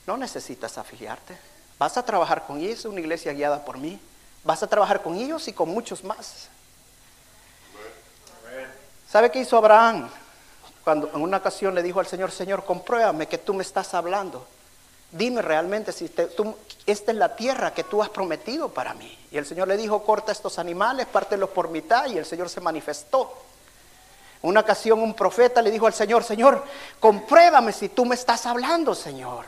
no 0.07 0.17
necesitas 0.17 0.79
afiliarte. 0.79 1.37
Vas 1.79 1.97
a 1.97 2.05
trabajar 2.05 2.47
con 2.47 2.61
ellos, 2.61 2.85
una 2.85 3.01
iglesia 3.01 3.33
guiada 3.33 3.65
por 3.65 3.79
mí. 3.79 4.01
Vas 4.45 4.63
a 4.63 4.67
trabajar 4.67 5.03
con 5.03 5.17
ellos 5.17 5.49
y 5.49 5.53
con 5.53 5.69
muchos 5.69 6.05
más. 6.05 6.49
¿Sabe 9.11 9.31
qué 9.31 9.41
hizo 9.41 9.57
Abraham? 9.57 10.09
Cuando 10.83 11.09
en 11.15 11.21
una 11.23 11.39
ocasión 11.39 11.75
le 11.75 11.83
dijo 11.83 12.01
al 12.01 12.07
Señor, 12.07 12.31
Señor, 12.31 12.65
compruébame 12.65 13.27
que 13.27 13.39
tú 13.39 13.55
me 13.55 13.63
estás 13.63 13.95
hablando. 13.95 14.47
Dime 15.11 15.41
realmente 15.41 15.93
si 15.93 16.05
esta 16.05 17.13
es 17.13 17.17
la 17.17 17.37
tierra 17.37 17.73
que 17.73 17.85
tú 17.85 18.03
has 18.03 18.09
prometido 18.09 18.69
para 18.69 18.93
mí. 18.95 19.17
Y 19.31 19.37
el 19.37 19.47
Señor 19.47 19.69
le 19.69 19.77
dijo, 19.77 20.03
corta 20.03 20.33
estos 20.33 20.59
animales, 20.59 21.07
pártelos 21.07 21.51
por 21.51 21.69
mitad. 21.69 22.07
Y 22.07 22.19
el 22.19 22.27
Señor 22.27 22.49
se 22.51 22.61
manifestó. 22.61 23.33
Una 24.45 24.61
ocasión 24.61 25.01
un 25.01 25.15
profeta 25.15 25.63
le 25.63 25.71
dijo 25.71 25.87
al 25.87 25.95
Señor, 25.95 26.23
Señor, 26.23 26.63
compruébame 27.01 27.73
si 27.73 27.89
tú 27.89 28.05
me 28.05 28.15
estás 28.15 28.45
hablando, 28.45 28.95
Señor. 28.95 29.47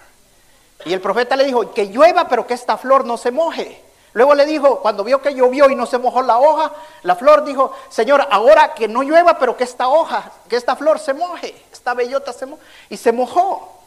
Y 0.86 0.94
el 0.94 1.02
profeta 1.02 1.36
le 1.36 1.44
dijo, 1.44 1.70
que 1.74 1.88
llueva, 1.88 2.26
pero 2.28 2.46
que 2.46 2.54
esta 2.54 2.78
flor 2.78 3.04
no 3.04 3.18
se 3.18 3.30
moje. 3.30 3.84
Luego 4.14 4.34
le 4.34 4.46
dijo, 4.46 4.80
cuando 4.80 5.04
vio 5.04 5.20
que 5.20 5.34
llovió 5.34 5.68
y 5.68 5.74
no 5.74 5.84
se 5.84 5.98
mojó 5.98 6.22
la 6.22 6.38
hoja, 6.38 6.72
la 7.02 7.14
flor 7.14 7.44
dijo, 7.44 7.74
Señor, 7.90 8.26
ahora 8.30 8.72
que 8.72 8.88
no 8.88 9.02
llueva, 9.02 9.38
pero 9.38 9.54
que 9.54 9.64
esta 9.64 9.88
hoja, 9.88 10.32
que 10.48 10.56
esta 10.56 10.76
flor 10.76 10.98
se 10.98 11.12
moje, 11.12 11.54
esta 11.70 11.92
bellota 11.92 12.32
se 12.32 12.46
moje. 12.46 12.62
Y 12.88 12.96
se 12.96 13.12
mojó. 13.12 13.82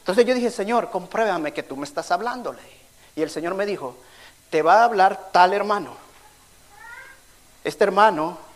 Entonces 0.00 0.24
yo 0.24 0.34
dije, 0.34 0.50
Señor, 0.50 0.90
compruébame 0.90 1.52
que 1.52 1.62
tú 1.62 1.76
me 1.76 1.84
estás 1.84 2.10
hablándole. 2.10 2.62
Y 3.14 3.22
el 3.22 3.30
Señor 3.30 3.54
me 3.54 3.64
dijo, 3.64 3.94
te 4.50 4.62
va 4.62 4.80
a 4.80 4.84
hablar 4.84 5.30
tal 5.30 5.52
hermano. 5.52 5.96
Este 7.62 7.84
hermano 7.84 8.47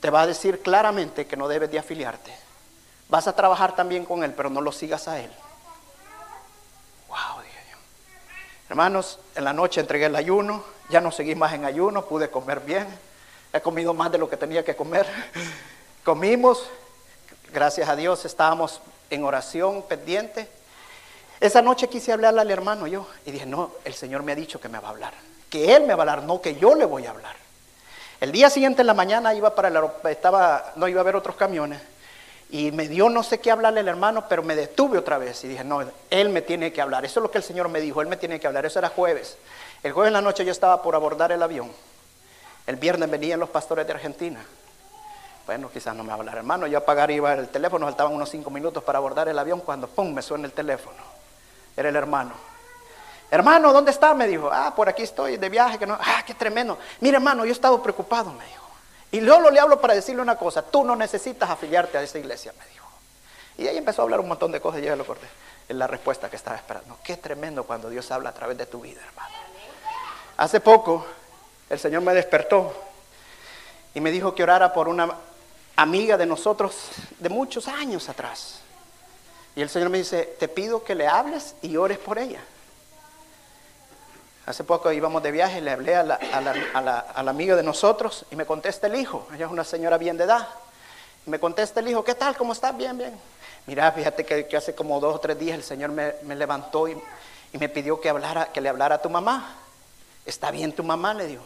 te 0.00 0.10
va 0.10 0.22
a 0.22 0.26
decir 0.26 0.62
claramente 0.62 1.26
que 1.26 1.36
no 1.36 1.48
debes 1.48 1.70
de 1.70 1.78
afiliarte. 1.78 2.34
Vas 3.08 3.26
a 3.26 3.36
trabajar 3.36 3.74
también 3.76 4.04
con 4.04 4.24
él, 4.24 4.32
pero 4.34 4.50
no 4.50 4.60
lo 4.60 4.72
sigas 4.72 5.08
a 5.08 5.20
él. 5.20 5.30
Wow, 7.08 7.42
dije 7.42 7.58
yo. 7.70 7.76
Hermanos, 8.70 9.18
en 9.34 9.44
la 9.44 9.52
noche 9.52 9.80
entregué 9.80 10.06
el 10.06 10.16
ayuno, 10.16 10.64
ya 10.88 11.00
no 11.00 11.10
seguí 11.10 11.34
más 11.34 11.52
en 11.52 11.64
ayuno, 11.64 12.06
pude 12.06 12.30
comer 12.30 12.60
bien. 12.60 12.86
He 13.52 13.60
comido 13.60 13.94
más 13.94 14.12
de 14.12 14.18
lo 14.18 14.30
que 14.30 14.36
tenía 14.36 14.64
que 14.64 14.76
comer. 14.76 15.06
Comimos, 16.04 16.66
gracias 17.52 17.88
a 17.88 17.96
Dios 17.96 18.24
estábamos 18.24 18.80
en 19.10 19.24
oración 19.24 19.82
pendiente. 19.82 20.48
Esa 21.40 21.62
noche 21.62 21.88
quise 21.88 22.12
hablarle 22.12 22.42
al 22.42 22.50
hermano 22.50 22.86
yo 22.86 23.06
y 23.26 23.32
dije, 23.32 23.46
no, 23.46 23.72
el 23.84 23.94
Señor 23.94 24.22
me 24.22 24.32
ha 24.32 24.36
dicho 24.36 24.60
que 24.60 24.68
me 24.68 24.78
va 24.78 24.88
a 24.88 24.90
hablar. 24.92 25.14
Que 25.50 25.74
Él 25.74 25.82
me 25.82 25.94
va 25.94 26.04
a 26.04 26.12
hablar, 26.12 26.22
no 26.22 26.40
que 26.40 26.54
yo 26.54 26.74
le 26.74 26.84
voy 26.84 27.06
a 27.06 27.10
hablar. 27.10 27.34
El 28.20 28.32
día 28.32 28.50
siguiente 28.50 28.82
en 28.82 28.86
la 28.86 28.94
mañana 28.94 29.34
iba 29.34 29.54
para 29.54 29.68
el 29.68 29.78
estaba, 30.10 30.72
no 30.76 30.86
iba 30.88 31.00
a 31.00 31.02
haber 31.02 31.16
otros 31.16 31.36
camiones. 31.36 31.80
Y 32.50 32.70
me 32.72 32.86
dio 32.86 33.08
no 33.08 33.22
sé 33.22 33.38
qué 33.38 33.50
hablarle 33.50 33.80
al 33.80 33.88
hermano, 33.88 34.26
pero 34.28 34.42
me 34.42 34.56
detuve 34.56 34.98
otra 34.98 35.16
vez 35.16 35.42
y 35.44 35.48
dije, 35.48 35.64
no, 35.64 35.82
él 36.10 36.28
me 36.28 36.42
tiene 36.42 36.72
que 36.72 36.82
hablar. 36.82 37.04
Eso 37.04 37.20
es 37.20 37.22
lo 37.22 37.30
que 37.30 37.38
el 37.38 37.44
Señor 37.44 37.68
me 37.68 37.80
dijo, 37.80 38.02
él 38.02 38.08
me 38.08 38.16
tiene 38.16 38.38
que 38.38 38.46
hablar. 38.46 38.66
Eso 38.66 38.78
era 38.78 38.88
jueves. 38.90 39.38
El 39.82 39.92
jueves 39.92 40.08
en 40.08 40.14
la 40.14 40.20
noche 40.20 40.44
yo 40.44 40.52
estaba 40.52 40.82
por 40.82 40.94
abordar 40.94 41.32
el 41.32 41.42
avión. 41.42 41.70
El 42.66 42.76
viernes 42.76 43.10
venían 43.10 43.40
los 43.40 43.48
pastores 43.48 43.86
de 43.86 43.92
Argentina. 43.92 44.44
Bueno, 45.46 45.70
quizás 45.72 45.96
no 45.96 46.04
me 46.04 46.12
hablar, 46.12 46.36
hermano. 46.36 46.66
Yo 46.66 46.78
a 46.78 46.84
pagar 46.84 47.10
iba 47.10 47.32
el 47.32 47.48
teléfono, 47.48 47.86
faltaban 47.86 48.12
unos 48.12 48.28
cinco 48.28 48.50
minutos 48.50 48.84
para 48.84 48.98
abordar 48.98 49.28
el 49.28 49.38
avión 49.38 49.60
cuando, 49.60 49.88
¡pum!, 49.88 50.12
me 50.12 50.20
suena 50.20 50.44
el 50.44 50.52
teléfono. 50.52 50.98
Era 51.76 51.88
el 51.88 51.96
hermano. 51.96 52.49
Hermano, 53.30 53.72
¿dónde 53.72 53.90
está? 53.90 54.12
Me 54.14 54.26
dijo, 54.26 54.50
ah, 54.52 54.74
por 54.74 54.88
aquí 54.88 55.02
estoy 55.02 55.36
de 55.36 55.48
viaje. 55.48 55.78
Que 55.78 55.86
no. 55.86 55.96
Ah, 56.00 56.22
qué 56.26 56.34
tremendo. 56.34 56.78
Mira, 57.00 57.18
hermano, 57.18 57.44
yo 57.44 57.50
he 57.50 57.52
estado 57.52 57.82
preocupado, 57.82 58.32
me 58.32 58.44
dijo. 58.44 58.60
Y 59.12 59.20
luego 59.20 59.50
le 59.50 59.60
hablo 59.60 59.80
para 59.80 59.94
decirle 59.94 60.22
una 60.22 60.36
cosa, 60.36 60.62
tú 60.62 60.84
no 60.84 60.94
necesitas 60.94 61.50
afiliarte 61.50 61.98
a 61.98 62.02
esa 62.02 62.18
iglesia, 62.18 62.52
me 62.58 62.64
dijo. 62.72 62.86
Y 63.58 63.66
ahí 63.66 63.76
empezó 63.76 64.02
a 64.02 64.04
hablar 64.04 64.20
un 64.20 64.28
montón 64.28 64.52
de 64.52 64.60
cosas 64.60 64.80
y 64.80 64.84
ya 64.84 64.96
lo 64.96 65.04
corté. 65.04 65.26
Es 65.68 65.76
la 65.76 65.86
respuesta 65.86 66.30
que 66.30 66.36
estaba 66.36 66.56
esperando. 66.56 66.96
Qué 67.04 67.16
tremendo 67.16 67.64
cuando 67.64 67.90
Dios 67.90 68.10
habla 68.10 68.30
a 68.30 68.34
través 68.34 68.56
de 68.56 68.66
tu 68.66 68.80
vida, 68.80 69.00
hermano. 69.04 69.34
Hace 70.36 70.60
poco 70.60 71.04
el 71.68 71.78
Señor 71.78 72.02
me 72.02 72.14
despertó 72.14 72.72
y 73.94 74.00
me 74.00 74.10
dijo 74.10 74.34
que 74.34 74.42
orara 74.42 74.72
por 74.72 74.88
una 74.88 75.08
amiga 75.76 76.16
de 76.16 76.26
nosotros 76.26 76.74
de 77.18 77.28
muchos 77.28 77.68
años 77.68 78.08
atrás. 78.08 78.60
Y 79.56 79.62
el 79.62 79.68
Señor 79.68 79.90
me 79.90 79.98
dice, 79.98 80.36
te 80.38 80.48
pido 80.48 80.84
que 80.84 80.94
le 80.94 81.06
hables 81.06 81.54
y 81.62 81.76
ores 81.76 81.98
por 81.98 82.18
ella. 82.18 82.40
Hace 84.50 84.64
poco 84.64 84.90
íbamos 84.90 85.22
de 85.22 85.30
viaje, 85.30 85.60
le 85.60 85.70
hablé 85.70 85.94
a 85.94 86.02
la, 86.02 86.18
a, 86.74 87.20
amiga 87.20 87.54
de 87.54 87.62
nosotros 87.62 88.26
y 88.32 88.36
me 88.36 88.46
contesta 88.46 88.88
el 88.88 88.96
hijo. 88.96 89.28
Ella 89.32 89.46
es 89.46 89.52
una 89.52 89.62
señora 89.62 89.96
bien 89.96 90.16
de 90.16 90.24
edad. 90.24 90.48
me 91.26 91.38
contesta 91.38 91.78
el 91.78 91.86
hijo, 91.86 92.02
¿qué 92.02 92.16
tal? 92.16 92.36
¿Cómo 92.36 92.52
estás? 92.52 92.76
Bien, 92.76 92.98
bien. 92.98 93.16
Mira, 93.68 93.92
fíjate 93.92 94.26
que, 94.26 94.56
hace 94.56 94.74
como 94.74 94.98
dos 94.98 95.14
o 95.14 95.20
tres 95.20 95.38
días 95.38 95.56
el 95.56 95.62
Señor 95.62 95.92
me, 95.92 96.34
levantó 96.34 96.88
y, 96.88 97.00
me 97.52 97.68
pidió 97.68 98.00
que, 98.00 98.08
hablara, 98.08 98.50
que 98.50 98.60
le 98.60 98.68
hablara 98.68 98.96
a 98.96 99.00
tu 99.00 99.08
mamá. 99.08 99.54
¿Está 100.26 100.50
bien 100.50 100.72
tu 100.72 100.82
mamá? 100.82 101.14
Le 101.14 101.28
dijo. 101.28 101.44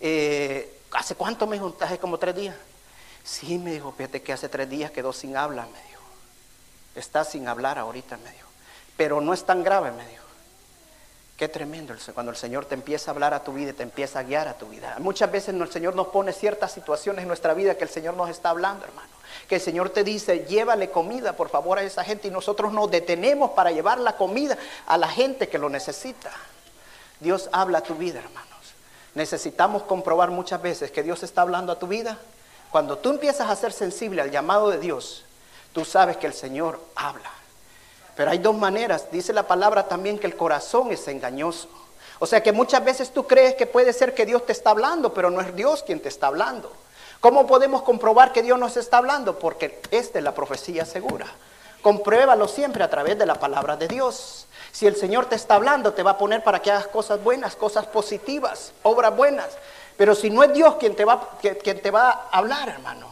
Eh, 0.00 0.80
¿Hace 0.92 1.14
cuánto 1.16 1.46
me 1.46 1.56
dijo? 1.56 1.76
Hace 1.80 1.98
como 1.98 2.16
tres 2.16 2.34
días. 2.34 2.56
Sí, 3.22 3.58
me 3.58 3.72
dijo, 3.72 3.92
fíjate 3.92 4.22
que 4.22 4.32
hace 4.32 4.48
tres 4.48 4.70
días 4.70 4.90
quedó 4.90 5.12
sin 5.12 5.36
habla, 5.36 5.66
me 5.66 5.82
dijo. 5.86 6.02
Está 6.94 7.24
sin 7.24 7.46
hablar 7.46 7.78
ahorita, 7.78 8.16
me 8.16 8.32
dijo. 8.32 8.48
Pero 8.96 9.20
no 9.20 9.34
es 9.34 9.44
tan 9.44 9.62
grave, 9.62 9.92
me 9.92 10.08
dijo. 10.08 10.21
Qué 11.36 11.48
tremendo 11.48 11.94
cuando 12.14 12.30
el 12.30 12.36
Señor 12.36 12.66
te 12.66 12.74
empieza 12.74 13.10
a 13.10 13.14
hablar 13.14 13.34
a 13.34 13.42
tu 13.42 13.52
vida 13.52 13.70
y 13.70 13.72
te 13.72 13.82
empieza 13.82 14.20
a 14.20 14.22
guiar 14.22 14.48
a 14.48 14.54
tu 14.54 14.66
vida. 14.66 14.96
Muchas 15.00 15.30
veces 15.32 15.54
el 15.54 15.72
Señor 15.72 15.94
nos 15.96 16.08
pone 16.08 16.32
ciertas 16.32 16.72
situaciones 16.72 17.22
en 17.22 17.28
nuestra 17.28 17.54
vida 17.54 17.76
que 17.76 17.84
el 17.84 17.90
Señor 17.90 18.14
nos 18.14 18.30
está 18.30 18.50
hablando, 18.50 18.84
hermano. 18.84 19.08
Que 19.48 19.56
el 19.56 19.60
Señor 19.60 19.90
te 19.90 20.04
dice, 20.04 20.44
llévale 20.46 20.90
comida 20.90 21.34
por 21.34 21.48
favor 21.48 21.78
a 21.78 21.82
esa 21.82 22.04
gente 22.04 22.28
y 22.28 22.30
nosotros 22.30 22.72
nos 22.72 22.90
detenemos 22.90 23.52
para 23.52 23.72
llevar 23.72 23.98
la 23.98 24.16
comida 24.16 24.56
a 24.86 24.96
la 24.96 25.08
gente 25.08 25.48
que 25.48 25.58
lo 25.58 25.68
necesita. 25.68 26.30
Dios 27.18 27.48
habla 27.52 27.78
a 27.78 27.82
tu 27.82 27.94
vida, 27.94 28.18
hermanos. 28.18 28.48
necesitamos 29.14 29.82
comprobar 29.82 30.30
muchas 30.30 30.60
veces 30.62 30.90
que 30.90 31.02
Dios 31.02 31.22
está 31.22 31.42
hablando 31.42 31.72
a 31.72 31.78
tu 31.78 31.86
vida. 31.86 32.18
Cuando 32.70 32.98
tú 32.98 33.10
empiezas 33.10 33.50
a 33.50 33.56
ser 33.56 33.72
sensible 33.72 34.22
al 34.22 34.30
llamado 34.30 34.70
de 34.70 34.78
Dios, 34.78 35.24
tú 35.72 35.84
sabes 35.84 36.16
que 36.18 36.26
el 36.26 36.34
Señor 36.34 36.80
habla. 36.94 37.30
Pero 38.16 38.30
hay 38.30 38.38
dos 38.38 38.54
maneras. 38.54 39.10
Dice 39.10 39.32
la 39.32 39.46
palabra 39.46 39.88
también 39.88 40.18
que 40.18 40.26
el 40.26 40.36
corazón 40.36 40.90
es 40.90 41.06
engañoso. 41.08 41.68
O 42.18 42.26
sea 42.26 42.42
que 42.42 42.52
muchas 42.52 42.84
veces 42.84 43.10
tú 43.12 43.26
crees 43.26 43.54
que 43.54 43.66
puede 43.66 43.92
ser 43.92 44.14
que 44.14 44.26
Dios 44.26 44.46
te 44.46 44.52
está 44.52 44.70
hablando, 44.70 45.12
pero 45.12 45.30
no 45.30 45.40
es 45.40 45.54
Dios 45.56 45.82
quien 45.82 46.00
te 46.00 46.08
está 46.08 46.28
hablando. 46.28 46.72
¿Cómo 47.20 47.46
podemos 47.46 47.82
comprobar 47.82 48.32
que 48.32 48.42
Dios 48.42 48.58
nos 48.58 48.76
está 48.76 48.98
hablando? 48.98 49.38
Porque 49.38 49.80
esta 49.90 50.18
es 50.18 50.24
la 50.24 50.34
profecía 50.34 50.84
segura. 50.84 51.26
Compruébalo 51.80 52.46
siempre 52.46 52.84
a 52.84 52.90
través 52.90 53.18
de 53.18 53.26
la 53.26 53.34
palabra 53.34 53.76
de 53.76 53.88
Dios. 53.88 54.46
Si 54.70 54.86
el 54.86 54.96
Señor 54.96 55.26
te 55.26 55.34
está 55.34 55.56
hablando, 55.56 55.92
te 55.92 56.02
va 56.02 56.12
a 56.12 56.18
poner 56.18 56.44
para 56.44 56.60
que 56.60 56.70
hagas 56.70 56.86
cosas 56.86 57.22
buenas, 57.22 57.56
cosas 57.56 57.86
positivas, 57.86 58.72
obras 58.82 59.16
buenas. 59.16 59.48
Pero 59.96 60.14
si 60.14 60.30
no 60.30 60.42
es 60.42 60.52
Dios 60.52 60.76
quien 60.76 60.96
te 60.96 61.04
va, 61.04 61.28
quien 61.40 61.82
te 61.82 61.90
va 61.90 62.10
a 62.10 62.38
hablar, 62.38 62.68
hermano, 62.68 63.11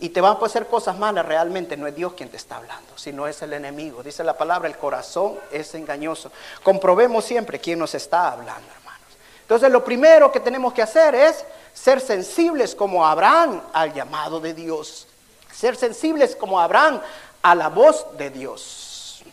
y 0.00 0.10
te 0.10 0.20
va 0.20 0.30
a 0.30 0.44
hacer 0.44 0.66
cosas 0.66 0.96
malas, 0.96 1.26
realmente 1.26 1.76
no 1.76 1.86
es 1.86 1.94
Dios 1.94 2.12
quien 2.12 2.28
te 2.28 2.36
está 2.36 2.56
hablando, 2.56 2.96
sino 2.96 3.26
es 3.26 3.42
el 3.42 3.52
enemigo. 3.52 4.02
Dice 4.02 4.22
la 4.22 4.38
palabra, 4.38 4.68
el 4.68 4.76
corazón 4.76 5.38
es 5.50 5.74
engañoso. 5.74 6.30
Comprobemos 6.62 7.24
siempre 7.24 7.58
quién 7.58 7.80
nos 7.80 7.94
está 7.94 8.30
hablando, 8.30 8.70
hermanos. 8.76 9.08
Entonces 9.42 9.70
lo 9.70 9.84
primero 9.84 10.30
que 10.30 10.38
tenemos 10.38 10.72
que 10.72 10.82
hacer 10.82 11.16
es 11.16 11.44
ser 11.74 12.00
sensibles 12.00 12.76
como 12.76 13.04
Abraham 13.04 13.60
al 13.72 13.92
llamado 13.92 14.38
de 14.38 14.54
Dios. 14.54 15.08
Ser 15.52 15.74
sensibles 15.74 16.36
como 16.36 16.60
Abraham 16.60 17.00
a 17.42 17.54
la 17.56 17.68
voz 17.68 18.06
de 18.16 18.30
Dios. 18.30 19.24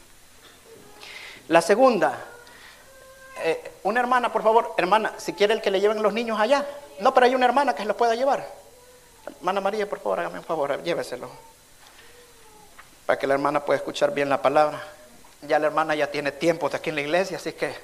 La 1.47 1.61
segunda, 1.61 2.17
eh, 3.43 3.71
una 3.83 3.99
hermana, 3.99 4.33
por 4.33 4.41
favor, 4.41 4.73
hermana, 4.77 5.13
si 5.17 5.33
quiere 5.33 5.53
el 5.53 5.61
que 5.61 5.69
le 5.69 5.79
lleven 5.79 6.01
los 6.01 6.13
niños 6.13 6.39
allá. 6.39 6.65
No, 7.01 7.13
pero 7.13 7.27
hay 7.27 7.35
una 7.35 7.45
hermana 7.45 7.75
que 7.75 7.83
se 7.83 7.87
los 7.87 7.97
pueda 7.97 8.15
llevar. 8.15 8.64
Hermana 9.27 9.61
María, 9.61 9.89
por 9.89 9.99
favor, 9.99 10.19
hágame 10.19 10.39
un 10.39 10.45
favor, 10.45 10.83
lléveselo. 10.83 11.29
Para 13.05 13.19
que 13.19 13.27
la 13.27 13.33
hermana 13.33 13.65
pueda 13.65 13.77
escuchar 13.77 14.13
bien 14.13 14.29
la 14.29 14.41
palabra. 14.41 14.81
Ya 15.41 15.59
la 15.59 15.67
hermana 15.67 15.95
ya 15.95 16.11
tiene 16.11 16.31
tiempo 16.31 16.69
de 16.69 16.77
aquí 16.77 16.89
en 16.89 16.95
la 16.95 17.01
iglesia, 17.01 17.37
así 17.37 17.53
que... 17.53 17.75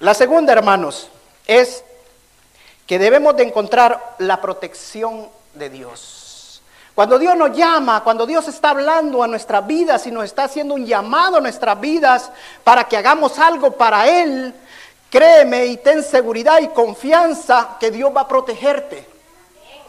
La 0.00 0.14
segunda, 0.14 0.52
hermanos, 0.52 1.08
es 1.46 1.84
que 2.86 2.98
debemos 2.98 3.36
de 3.36 3.44
encontrar 3.44 4.16
la 4.18 4.40
protección 4.40 5.28
de 5.54 5.70
Dios. 5.70 6.62
Cuando 6.94 7.18
Dios 7.18 7.36
nos 7.36 7.56
llama, 7.56 8.04
cuando 8.04 8.24
Dios 8.24 8.46
está 8.46 8.70
hablando 8.70 9.22
a 9.22 9.26
nuestras 9.26 9.66
vidas 9.66 10.06
y 10.06 10.12
nos 10.12 10.24
está 10.24 10.44
haciendo 10.44 10.74
un 10.74 10.86
llamado 10.86 11.38
a 11.38 11.40
nuestras 11.40 11.80
vidas 11.80 12.30
para 12.62 12.84
que 12.84 12.96
hagamos 12.96 13.38
algo 13.38 13.72
para 13.72 14.08
Él, 14.08 14.54
créeme 15.14 15.66
y 15.66 15.76
ten 15.76 16.02
seguridad 16.02 16.58
y 16.60 16.66
confianza 16.68 17.76
que 17.78 17.92
Dios 17.92 18.10
va 18.14 18.22
a 18.22 18.28
protegerte. 18.28 19.06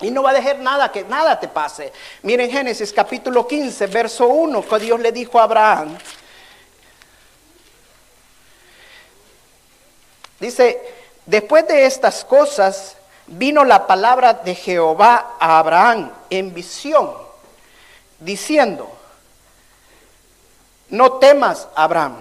Y 0.01 0.11
no 0.11 0.21
va 0.21 0.29
a 0.29 0.33
dejar 0.33 0.59
nada 0.59 0.91
que 0.91 1.03
nada 1.03 1.39
te 1.39 1.47
pase. 1.47 1.91
Miren 2.21 2.51
Génesis 2.51 2.93
capítulo 2.93 3.47
15, 3.47 3.87
verso 3.87 4.27
1, 4.27 4.61
que 4.61 4.77
Dios 4.77 4.99
le 4.99 5.11
dijo 5.11 5.39
a 5.39 5.43
Abraham. 5.43 5.97
Dice, 10.39 10.79
después 11.25 11.67
de 11.67 11.87
estas 11.87 12.23
cosas, 12.23 12.95
vino 13.25 13.65
la 13.65 13.87
palabra 13.87 14.31
de 14.33 14.53
Jehová 14.53 15.37
a 15.39 15.57
Abraham 15.57 16.11
en 16.29 16.53
visión, 16.53 17.11
diciendo, 18.19 18.95
no 20.89 21.13
temas, 21.13 21.67
Abraham, 21.73 22.17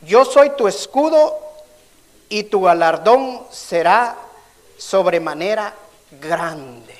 yo 0.00 0.24
soy 0.24 0.50
tu 0.56 0.66
escudo 0.66 1.41
y 2.32 2.44
tu 2.44 2.62
galardón 2.62 3.42
será 3.50 4.16
sobremanera 4.78 5.74
grande. 6.18 6.96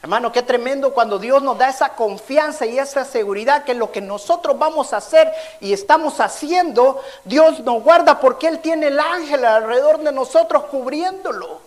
Hermano, 0.00 0.30
qué 0.30 0.42
tremendo 0.42 0.94
cuando 0.94 1.18
Dios 1.18 1.42
nos 1.42 1.58
da 1.58 1.68
esa 1.70 1.88
confianza 1.88 2.64
y 2.66 2.78
esa 2.78 3.04
seguridad 3.04 3.64
que 3.64 3.74
lo 3.74 3.90
que 3.90 4.00
nosotros 4.00 4.56
vamos 4.56 4.92
a 4.92 4.98
hacer 4.98 5.32
y 5.60 5.72
estamos 5.72 6.20
haciendo, 6.20 7.02
Dios 7.24 7.58
nos 7.64 7.82
guarda 7.82 8.20
porque 8.20 8.46
Él 8.46 8.60
tiene 8.60 8.86
el 8.86 9.00
ángel 9.00 9.44
alrededor 9.44 9.98
de 9.98 10.12
nosotros 10.12 10.66
cubriéndolo. 10.66 11.62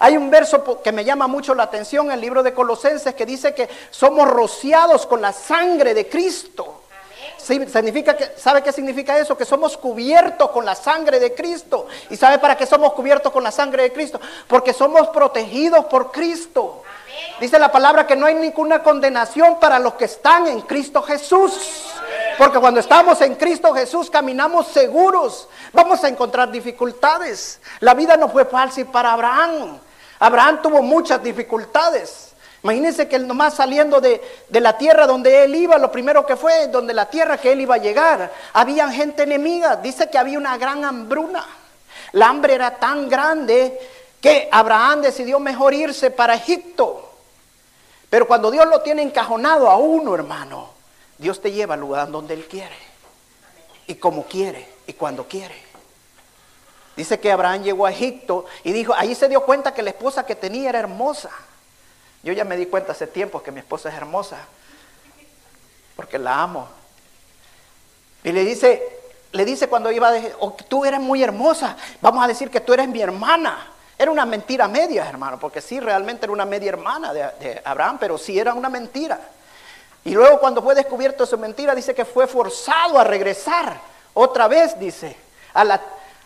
Hay 0.00 0.16
un 0.16 0.28
verso 0.28 0.82
que 0.82 0.90
me 0.90 1.04
llama 1.04 1.28
mucho 1.28 1.54
la 1.54 1.62
atención 1.62 2.06
en 2.06 2.12
el 2.14 2.20
libro 2.20 2.42
de 2.42 2.52
Colosenses 2.52 3.14
que 3.14 3.24
dice 3.26 3.54
que 3.54 3.68
somos 3.90 4.28
rociados 4.28 5.06
con 5.06 5.22
la 5.22 5.32
sangre 5.32 5.94
de 5.94 6.08
Cristo. 6.08 6.82
Significa 7.46 8.16
que, 8.16 8.32
¿Sabe 8.36 8.60
qué 8.60 8.72
significa 8.72 9.16
eso? 9.16 9.36
Que 9.36 9.44
somos 9.44 9.76
cubiertos 9.76 10.50
con 10.50 10.64
la 10.64 10.74
sangre 10.74 11.20
de 11.20 11.32
Cristo. 11.32 11.86
¿Y 12.10 12.16
sabe 12.16 12.40
para 12.40 12.56
qué 12.56 12.66
somos 12.66 12.92
cubiertos 12.92 13.30
con 13.30 13.44
la 13.44 13.52
sangre 13.52 13.84
de 13.84 13.92
Cristo? 13.92 14.18
Porque 14.48 14.72
somos 14.72 15.08
protegidos 15.08 15.84
por 15.84 16.10
Cristo. 16.10 16.82
Dice 17.40 17.60
la 17.60 17.70
palabra 17.70 18.04
que 18.04 18.16
no 18.16 18.26
hay 18.26 18.34
ninguna 18.34 18.82
condenación 18.82 19.60
para 19.60 19.78
los 19.78 19.94
que 19.94 20.06
están 20.06 20.48
en 20.48 20.62
Cristo 20.62 21.02
Jesús. 21.02 21.84
Porque 22.36 22.58
cuando 22.58 22.80
estamos 22.80 23.20
en 23.20 23.36
Cristo 23.36 23.72
Jesús 23.72 24.10
caminamos 24.10 24.66
seguros. 24.66 25.48
Vamos 25.72 26.02
a 26.02 26.08
encontrar 26.08 26.50
dificultades. 26.50 27.60
La 27.78 27.94
vida 27.94 28.16
no 28.16 28.28
fue 28.28 28.44
fácil 28.46 28.86
para 28.86 29.12
Abraham. 29.12 29.78
Abraham 30.18 30.62
tuvo 30.62 30.82
muchas 30.82 31.22
dificultades. 31.22 32.34
Imagínense 32.62 33.06
que 33.06 33.16
él 33.16 33.26
nomás 33.26 33.54
saliendo 33.54 34.00
de, 34.00 34.20
la 34.50 34.76
tierra 34.76 35.06
donde 35.06 35.44
él 35.44 35.54
iba, 35.54 35.78
lo 35.78 35.92
primero 35.92 36.26
que 36.26 36.36
fue, 36.36 36.68
donde 36.68 36.94
la 36.94 37.08
tierra 37.08 37.38
que 37.38 37.52
él 37.52 37.60
iba 37.60 37.76
a 37.76 37.78
llegar, 37.78 38.32
había 38.52 38.90
gente 38.90 39.22
enemiga. 39.22 39.76
Dice 39.76 40.10
que 40.10 40.18
había 40.18 40.38
una 40.38 40.56
gran 40.58 40.84
hambruna. 40.84 41.46
La 42.12 42.28
hambre 42.28 42.54
era 42.54 42.76
tan 42.76 43.08
grande 43.08 43.78
que 44.20 44.48
Abraham 44.50 45.02
decidió 45.02 45.38
mejor 45.38 45.74
irse 45.74 46.10
para 46.10 46.34
Egipto. 46.34 47.12
Pero 48.10 48.26
cuando 48.26 48.50
Dios 48.50 48.66
lo 48.66 48.80
tiene 48.80 49.02
encajonado 49.02 49.68
a 49.70 49.76
uno, 49.76 50.14
hermano, 50.14 50.70
Dios 51.18 51.40
te 51.40 51.52
lleva 51.52 51.74
al 51.74 51.80
lugar 51.80 52.10
donde 52.10 52.34
Él 52.34 52.46
quiere. 52.46 52.76
Y 53.86 53.96
como 53.96 54.24
quiere 54.24 54.68
y 54.86 54.94
cuando 54.94 55.28
quiere. 55.28 55.66
Dice 56.96 57.20
que 57.20 57.30
Abraham 57.30 57.62
llegó 57.62 57.86
a 57.86 57.90
Egipto 57.90 58.46
y 58.64 58.72
dijo, 58.72 58.94
ahí 58.94 59.14
se 59.14 59.28
dio 59.28 59.42
cuenta 59.42 59.74
que 59.74 59.82
la 59.82 59.90
esposa 59.90 60.24
que 60.24 60.34
tenía 60.34 60.70
era 60.70 60.78
hermosa. 60.78 61.30
Yo 62.26 62.32
ya 62.32 62.42
me 62.42 62.56
di 62.56 62.66
cuenta 62.66 62.90
hace 62.90 63.06
tiempo 63.06 63.40
que 63.40 63.52
mi 63.52 63.60
esposa 63.60 63.88
es 63.88 63.94
hermosa, 63.94 64.38
porque 65.94 66.18
la 66.18 66.42
amo. 66.42 66.66
Y 68.24 68.32
le 68.32 68.44
dice, 68.44 68.82
le 69.30 69.44
dice 69.44 69.68
cuando 69.68 69.92
iba 69.92 70.08
a 70.08 70.10
decir, 70.10 70.34
oh, 70.40 70.56
tú 70.68 70.84
eres 70.84 70.98
muy 70.98 71.22
hermosa, 71.22 71.76
vamos 72.00 72.24
a 72.24 72.26
decir 72.26 72.50
que 72.50 72.60
tú 72.60 72.72
eres 72.72 72.88
mi 72.88 73.00
hermana. 73.00 73.68
Era 73.96 74.10
una 74.10 74.26
mentira 74.26 74.66
media, 74.66 75.08
hermano, 75.08 75.38
porque 75.38 75.60
sí, 75.60 75.78
realmente 75.78 76.26
era 76.26 76.32
una 76.32 76.44
media 76.44 76.70
hermana 76.70 77.12
de, 77.14 77.20
de 77.38 77.62
Abraham, 77.64 77.98
pero 78.00 78.18
sí 78.18 78.36
era 78.36 78.54
una 78.54 78.70
mentira. 78.70 79.20
Y 80.04 80.10
luego 80.10 80.40
cuando 80.40 80.60
fue 80.60 80.74
descubierto 80.74 81.26
su 81.26 81.38
mentira, 81.38 81.76
dice 81.76 81.94
que 81.94 82.04
fue 82.04 82.26
forzado 82.26 82.98
a 82.98 83.04
regresar 83.04 83.78
otra 84.14 84.48
vez, 84.48 84.76
dice, 84.80 85.16
a 85.54 85.62
la 85.62 85.80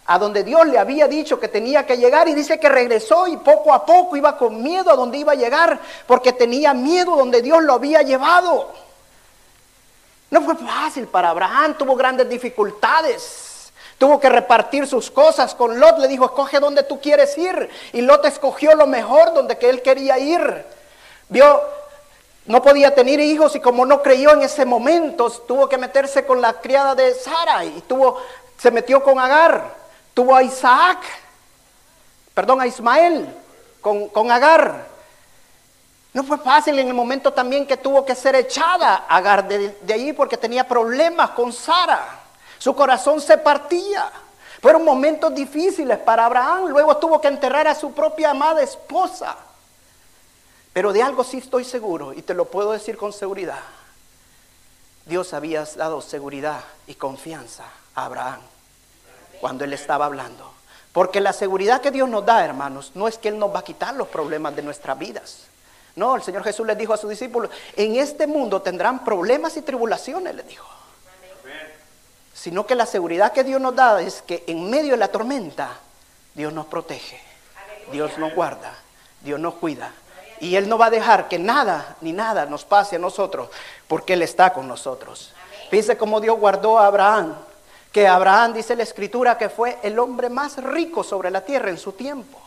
a 0.07 0.19
donde 0.19 0.43
Dios 0.43 0.67
le 0.67 0.79
había 0.79 1.07
dicho 1.07 1.39
que 1.39 1.49
tenía 1.49 1.87
que 1.87 1.97
llegar 1.97 2.29
y 2.29 2.35
dice 2.35 2.59
que 2.59 2.69
regresó 2.69 3.27
y 3.27 3.37
poco 3.37 3.73
a 3.73 3.85
poco 3.87 4.17
iba 4.17 4.37
con 4.37 4.63
miedo 4.63 4.91
a 4.91 4.97
donde 4.97 5.19
iba 5.19 5.33
a 5.33 5.37
llegar 5.37 5.79
porque 6.07 6.33
tenía 6.33 6.75
miedo 6.75 7.17
donde 7.17 7.43
Dios 7.43 7.63
lo 7.63 7.75
había 7.75 8.03
llevado. 8.03 8.73
No 10.31 10.43
fue 10.43 10.57
fácil 10.57 11.07
para 11.07 11.31
Abraham, 11.31 11.77
tuvo 11.77 11.97
grandes 11.97 12.29
dificultades. 12.29 13.73
Tuvo 13.99 14.19
que 14.19 14.31
repartir 14.31 14.87
sus 14.87 15.11
cosas 15.11 15.55
con 15.55 15.79
Lot, 15.79 15.99
le 15.99 16.09
dijo, 16.09 16.25
escoge 16.25 16.59
donde 16.59 16.85
tú 16.85 17.01
quieres 17.01 17.37
ir. 17.37 17.69
Y 17.93 18.01
Lot 18.01 18.25
escogió 18.25 18.75
lo 18.75 18.87
mejor 18.87 19.35
donde 19.35 19.59
que 19.59 19.69
él 19.69 19.83
quería 19.83 20.19
ir. 20.19 20.65
Vio, 21.29 21.61
no 22.47 22.63
podía 22.63 22.95
tener 22.95 23.21
hijos 23.21 23.55
y 23.57 23.61
como 23.61 23.85
no 23.85 24.03
creyó 24.03 24.33
en 24.33 24.43
ese 24.43 24.65
momento, 24.65 25.29
tuvo 25.31 25.69
que 25.69 25.77
meterse 25.77 26.25
con 26.25 26.41
la 26.41 26.55
criada 26.55 26.95
de 26.95 27.15
Sara 27.15 27.65
y 27.65 27.83
tuvo, 27.83 28.19
se 28.57 28.71
metió 28.71 29.03
con 29.03 29.19
Agar. 29.19 29.80
Tuvo 30.21 30.37
a 30.37 30.43
Isaac, 30.43 30.99
perdón, 32.35 32.61
a 32.61 32.67
Ismael 32.67 33.35
con, 33.81 34.09
con 34.09 34.31
Agar. 34.31 34.87
No 36.13 36.25
fue 36.25 36.37
fácil 36.37 36.79
en 36.79 36.89
el 36.89 36.93
momento 36.93 37.33
también 37.33 37.67
que 37.67 37.79
tuvo 37.79 38.05
que 38.05 38.15
ser 38.15 38.35
echada 38.35 39.07
Agar 39.09 39.49
de, 39.49 39.79
de 39.81 39.95
allí 39.95 40.13
porque 40.13 40.37
tenía 40.37 40.69
problemas 40.69 41.31
con 41.31 41.55
Sara. 41.55 42.21
Su 42.59 42.75
corazón 42.75 43.19
se 43.23 43.39
partía. 43.39 44.13
Fueron 44.61 44.85
momentos 44.85 45.35
difíciles 45.35 45.97
para 45.97 46.27
Abraham. 46.27 46.67
Luego 46.67 46.99
tuvo 46.99 47.19
que 47.19 47.29
enterrar 47.29 47.67
a 47.67 47.75
su 47.75 47.95
propia 47.95 48.33
amada 48.33 48.61
esposa. 48.61 49.39
Pero 50.75 50.93
de 50.93 51.03
algo 51.03 51.25
sí 51.25 51.39
estoy 51.39 51.65
seguro 51.65 52.13
y 52.13 52.21
te 52.21 52.35
lo 52.35 52.45
puedo 52.45 52.73
decir 52.73 52.99
con 52.99 53.15
seguridad. 53.15 53.61
Dios 55.07 55.33
había 55.33 55.65
dado 55.65 56.03
seguridad 56.03 56.61
y 56.87 56.97
confianza 56.97 57.65
a 57.95 58.05
Abraham 58.05 58.50
cuando 59.41 59.65
Él 59.65 59.73
estaba 59.73 60.07
hablando. 60.07 60.53
Porque 60.93 61.21
la 61.21 61.33
seguridad 61.33 61.81
que 61.81 61.91
Dios 61.91 62.09
nos 62.09 62.27
da, 62.27 62.45
hermanos, 62.45 62.93
no 62.95 63.07
es 63.07 63.17
que 63.17 63.29
Él 63.29 63.39
nos 63.39 63.55
va 63.55 63.61
a 63.61 63.65
quitar 63.65 63.95
los 63.95 64.09
problemas 64.09 64.55
de 64.57 64.63
nuestras 64.63 64.99
vidas. 64.99 65.45
No, 65.97 66.17
el 66.17 66.23
Señor 66.23 66.45
Jesús 66.45 66.67
les 66.67 66.79
dijo 66.79 66.95
a 66.95 66.97
sus 66.97 67.11
discípulos, 67.11 67.51
en 67.77 67.97
este 67.97 68.27
mundo 68.27 68.63
tendrán 68.63 69.05
problemas 69.05 69.57
y 69.57 69.63
tribulaciones, 69.63 70.35
les 70.35 70.47
dijo. 70.47 70.67
sino 72.35 72.67
que 72.67 72.75
la 72.75 72.87
seguridad 72.87 73.33
que 73.33 73.45
Dios 73.45 73.61
nos 73.61 73.75
da 73.75 74.01
es 74.01 74.23
que 74.23 74.45
en 74.47 74.71
medio 74.71 74.93
de 74.93 74.97
la 74.97 75.09
tormenta, 75.09 75.79
Dios 76.35 76.53
nos 76.53 76.67
protege, 76.67 77.21
Dios 77.93 78.17
nos 78.19 78.35
guarda, 78.35 78.73
Dios 79.21 79.39
nos 79.39 79.55
cuida. 79.55 79.93
Y 80.41 80.57
Él 80.57 80.69
no 80.69 80.79
va 80.79 80.87
a 80.87 80.91
dejar 80.91 81.29
que 81.29 81.39
nada 81.39 81.97
ni 82.01 82.13
nada 82.13 82.47
nos 82.47 82.65
pase 82.65 82.97
a 82.97 82.99
nosotros, 82.99 83.51
porque 83.87 84.15
Él 84.15 84.23
está 84.23 84.55
con 84.55 84.67
nosotros. 84.67 85.35
Fíjese 85.69 85.99
cómo 85.99 86.21
Dios 86.21 86.39
guardó 86.39 86.79
a 86.79 86.87
Abraham, 86.87 87.37
que 87.93 88.07
Abraham 88.07 88.55
dice 88.55 88.77
la 88.77 88.85
escritura 88.85 89.37
que 89.37 89.49
fue 89.49 89.79
el 89.83 89.99
hombre 89.99 90.29
más 90.29 90.57
rico 90.63 91.03
sobre 91.03 91.31
la 91.31 91.41
tierra 91.43 91.71
en 91.71 91.79
su 91.79 91.93
tiempo. 91.93 92.39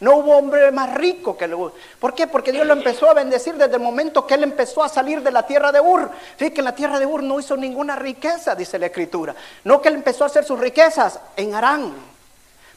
No 0.00 0.16
hubo 0.16 0.36
hombre 0.36 0.70
más 0.72 0.94
rico 0.94 1.36
que 1.36 1.44
él. 1.44 1.54
¿Por 1.98 2.14
qué? 2.14 2.26
Porque 2.26 2.52
Dios 2.52 2.66
lo 2.66 2.72
empezó 2.72 3.10
a 3.10 3.14
bendecir 3.14 3.54
desde 3.56 3.74
el 3.74 3.82
momento 3.82 4.26
que 4.26 4.34
él 4.34 4.42
empezó 4.42 4.82
a 4.82 4.88
salir 4.88 5.22
de 5.22 5.30
la 5.30 5.46
tierra 5.46 5.70
de 5.72 5.80
Ur. 5.80 6.10
Fíjate 6.36 6.54
que 6.54 6.60
en 6.62 6.64
la 6.64 6.74
tierra 6.74 6.98
de 6.98 7.04
Ur 7.04 7.22
no 7.22 7.38
hizo 7.38 7.54
ninguna 7.54 7.96
riqueza, 7.96 8.54
dice 8.54 8.78
la 8.78 8.86
escritura. 8.86 9.34
No 9.64 9.82
que 9.82 9.88
él 9.88 9.96
empezó 9.96 10.24
a 10.24 10.28
hacer 10.28 10.44
sus 10.44 10.58
riquezas 10.58 11.20
en 11.36 11.54
Arán. 11.54 11.94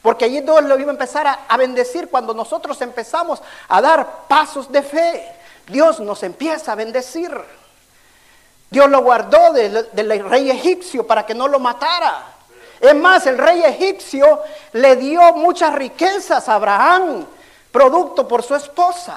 Porque 0.02 0.26
allí 0.26 0.42
Dios 0.42 0.64
lo 0.64 0.78
iba 0.78 0.90
a 0.90 0.92
empezar 0.92 1.26
a, 1.48 1.56
bendecir 1.56 2.10
cuando 2.10 2.34
nosotros 2.34 2.78
empezamos 2.82 3.42
a 3.68 3.80
dar 3.80 4.26
pasos 4.28 4.70
de 4.70 4.82
fe. 4.82 5.26
Dios 5.66 6.00
nos 6.00 6.22
empieza 6.22 6.72
a 6.72 6.74
bendecir. 6.74 7.34
Dios 8.70 8.90
lo 8.90 9.02
guardó 9.02 9.52
del 9.52 10.28
rey 10.28 10.50
egipcio 10.50 11.06
para 11.06 11.24
que 11.24 11.34
no 11.34 11.48
lo 11.48 11.58
matara. 11.58 12.34
Es 12.80 12.94
más, 12.94 13.26
el 13.26 13.38
rey 13.38 13.62
egipcio 13.62 14.40
le 14.72 14.96
dio 14.96 15.20
muchas 15.34 15.74
riquezas 15.74 16.48
a 16.48 16.54
Abraham, 16.54 17.24
producto 17.70 18.26
por 18.26 18.42
su 18.42 18.54
esposa. 18.54 19.16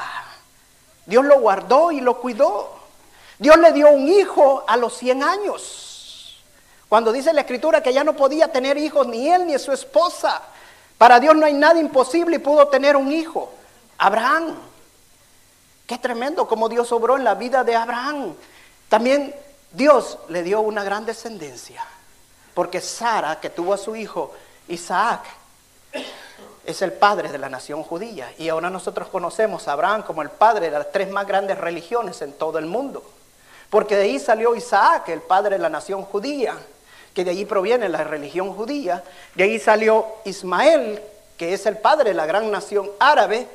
Dios 1.06 1.26
lo 1.26 1.40
guardó 1.40 1.92
y 1.92 2.02
lo 2.02 2.20
cuidó. 2.20 2.78
Dios 3.40 3.58
le 3.58 3.72
dio 3.72 3.90
un 3.90 4.08
hijo 4.08 4.64
a 4.68 4.78
los 4.78 4.98
100 4.98 5.24
años. 5.24 6.44
Cuando 6.90 7.12
dice 7.12 7.34
la 7.34 7.42
escritura 7.42 7.82
que 7.84 7.94
ya 7.94 8.04
no 8.04 8.14
podía 8.14 8.52
tener 8.52 8.78
hijos 8.78 9.08
ni 9.08 9.30
él 9.30 9.48
ni 9.48 9.58
su 9.60 9.72
esposa. 9.72 10.42
Para 10.98 11.20
Dios 11.20 11.36
no 11.36 11.46
hay 11.46 11.54
nada 11.54 11.80
imposible 11.80 12.38
y 12.38 12.40
pudo 12.40 12.68
tener 12.68 12.96
un 12.96 13.12
hijo. 13.12 13.52
Abraham. 13.98 14.56
Qué 15.86 15.98
tremendo 15.98 16.48
como 16.48 16.70
Dios 16.70 16.92
obró 16.92 17.18
en 17.18 17.24
la 17.24 17.36
vida 17.36 17.64
de 17.64 17.76
Abraham. 17.76 18.34
También 18.90 19.34
Dios 19.72 20.18
le 20.30 20.44
dio 20.44 20.62
una 20.62 20.84
gran 20.84 21.06
descendencia. 21.06 21.84
Porque 22.54 22.82
Sara, 22.82 23.40
que 23.40 23.50
tuvo 23.50 23.74
a 23.74 23.78
su 23.78 23.96
hijo 23.96 24.34
Isaac, 24.68 25.22
es 26.66 26.82
el 26.82 26.92
padre 26.92 27.32
de 27.32 27.38
la 27.38 27.50
nación 27.50 27.84
judía. 27.84 28.34
Y 28.38 28.50
ahora 28.50 28.70
nosotros 28.70 29.10
conocemos 29.10 29.68
a 29.68 29.74
Abraham 29.74 30.04
como 30.04 30.22
el 30.22 30.30
padre 30.30 30.72
de 30.72 30.78
las 30.78 30.92
tres 30.92 31.10
más 31.10 31.28
grandes 31.28 31.58
religiones 31.58 32.22
en 32.22 32.34
todo 32.34 32.58
el 32.58 32.66
mundo. 32.66 33.04
Porque 33.70 33.96
de 33.96 34.04
ahí 34.04 34.20
salió 34.20 34.56
Isaac, 34.56 35.10
el 35.10 35.22
padre 35.22 35.58
de 35.58 35.62
la 35.62 35.70
nación 35.70 36.04
judía, 36.04 36.58
que 37.14 37.24
de 37.24 37.32
allí 37.32 37.46
proviene 37.46 37.90
la 37.90 38.04
religión 38.04 38.54
judía. 38.54 39.04
De 39.36 39.44
ahí 39.44 39.60
salió 39.60 40.06
Ismael, 40.26 41.02
que 41.38 41.54
es 41.54 41.66
el 41.66 41.78
padre 41.78 42.10
de 42.10 42.16
la 42.16 42.26
gran 42.26 42.50
nación 42.50 42.90
árabe, 43.00 43.48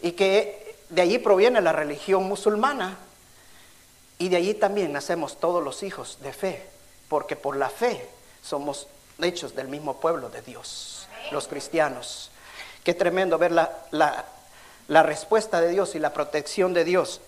y 0.00 0.12
que 0.12 0.76
de 0.90 1.02
allí 1.02 1.18
proviene 1.18 1.60
la 1.60 1.72
religión 1.72 2.24
musulmana. 2.24 2.98
Y 4.18 4.28
de 4.28 4.36
allí 4.36 4.54
también 4.54 4.92
nacemos 4.92 5.38
todos 5.38 5.62
los 5.62 5.82
hijos 5.82 6.18
de 6.20 6.32
fe, 6.32 6.66
porque 7.08 7.36
por 7.36 7.56
la 7.56 7.70
fe 7.70 8.08
somos 8.42 8.88
hechos 9.20 9.54
del 9.54 9.68
mismo 9.68 10.00
pueblo 10.00 10.28
de 10.28 10.42
Dios, 10.42 11.06
los 11.30 11.46
cristianos. 11.46 12.30
Qué 12.82 12.94
tremendo 12.94 13.38
ver 13.38 13.52
la, 13.52 13.70
la, 13.90 15.02
respuesta 15.02 15.60
de 15.60 15.68
Dios 15.68 15.94
y 15.94 15.98
la 15.98 16.12
protección 16.12 16.74
de 16.74 16.84
Dios 16.84 17.20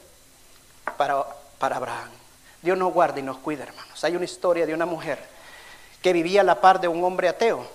para, 0.97 1.25
para 1.59 1.77
Abraham. 1.77 2.11
Dios 2.63 2.77
nos 2.77 2.93
guarda 2.93 3.21
y 3.21 3.23
nos 3.23 3.39
cuida, 3.39 3.65
hermanos. 3.65 4.03
Hay 4.03 4.17
una 4.17 4.25
historia 4.25 4.67
de 4.67 4.75
una 4.75 4.87
mujer 4.87 5.19
que 6.03 6.13
vivía 6.13 6.41
a 6.41 6.45
la 6.45 6.61
par 6.61 6.81
de 6.81 6.89
un 6.89 7.05
hombre 7.05 7.29
ateo. 7.29 7.67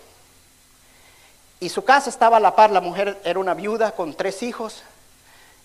Y 1.59 1.69
su 1.69 1.85
casa 1.85 2.09
estaba 2.09 2.37
a 2.37 2.39
la 2.41 2.55
par, 2.55 2.71
la 2.71 2.81
mujer 2.81 3.19
era 3.23 3.39
una 3.39 3.53
viuda 3.53 3.93
con 3.93 4.13
tres 4.13 4.43
hijos 4.43 4.83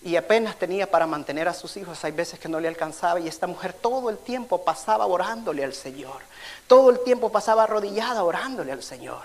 y 0.03 0.15
apenas 0.15 0.57
tenía 0.57 0.89
para 0.89 1.05
mantener 1.05 1.47
a 1.47 1.53
sus 1.53 1.77
hijos. 1.77 2.03
Hay 2.03 2.11
veces 2.11 2.39
que 2.39 2.49
no 2.49 2.59
le 2.59 2.67
alcanzaba 2.67 3.19
y 3.19 3.27
esta 3.27 3.47
mujer 3.47 3.73
todo 3.73 4.09
el 4.09 4.17
tiempo 4.17 4.63
pasaba 4.63 5.05
orándole 5.05 5.63
al 5.63 5.73
Señor. 5.73 6.21
Todo 6.67 6.89
el 6.89 7.03
tiempo 7.03 7.31
pasaba 7.31 7.63
arrodillada 7.63 8.23
orándole 8.23 8.71
al 8.71 8.81
Señor. 8.81 9.23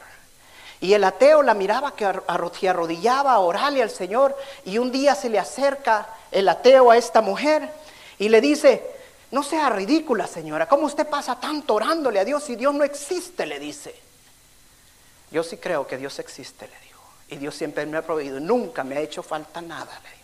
Y 0.80 0.92
el 0.92 1.04
ateo 1.04 1.42
la 1.42 1.54
miraba 1.54 1.94
que 1.94 2.04
arrodillaba 2.04 3.32
a 3.32 3.38
orarle 3.38 3.82
al 3.82 3.90
Señor 3.90 4.36
y 4.64 4.76
un 4.76 4.92
día 4.92 5.14
se 5.14 5.30
le 5.30 5.38
acerca 5.38 6.06
el 6.30 6.48
ateo 6.48 6.90
a 6.90 6.98
esta 6.98 7.22
mujer 7.22 7.70
y 8.18 8.28
le 8.28 8.42
dice, 8.42 8.82
no 9.30 9.42
sea 9.42 9.70
ridícula 9.70 10.26
señora, 10.26 10.68
¿cómo 10.68 10.86
usted 10.86 11.06
pasa 11.06 11.40
tanto 11.40 11.74
orándole 11.74 12.20
a 12.20 12.24
Dios 12.24 12.44
si 12.44 12.56
Dios 12.56 12.74
no 12.74 12.84
existe? 12.84 13.46
Le 13.46 13.58
dice. 13.58 13.94
Yo 15.30 15.42
sí 15.42 15.56
creo 15.56 15.86
que 15.86 15.96
Dios 15.96 16.18
existe, 16.18 16.68
le 16.68 16.78
dijo. 16.80 17.02
Y 17.28 17.36
Dios 17.36 17.54
siempre 17.54 17.84
me 17.86 17.96
ha 17.96 18.02
proveído, 18.02 18.38
nunca 18.38 18.84
me 18.84 18.96
ha 18.96 19.00
hecho 19.00 19.22
falta 19.22 19.60
nada, 19.62 20.00
le 20.04 20.15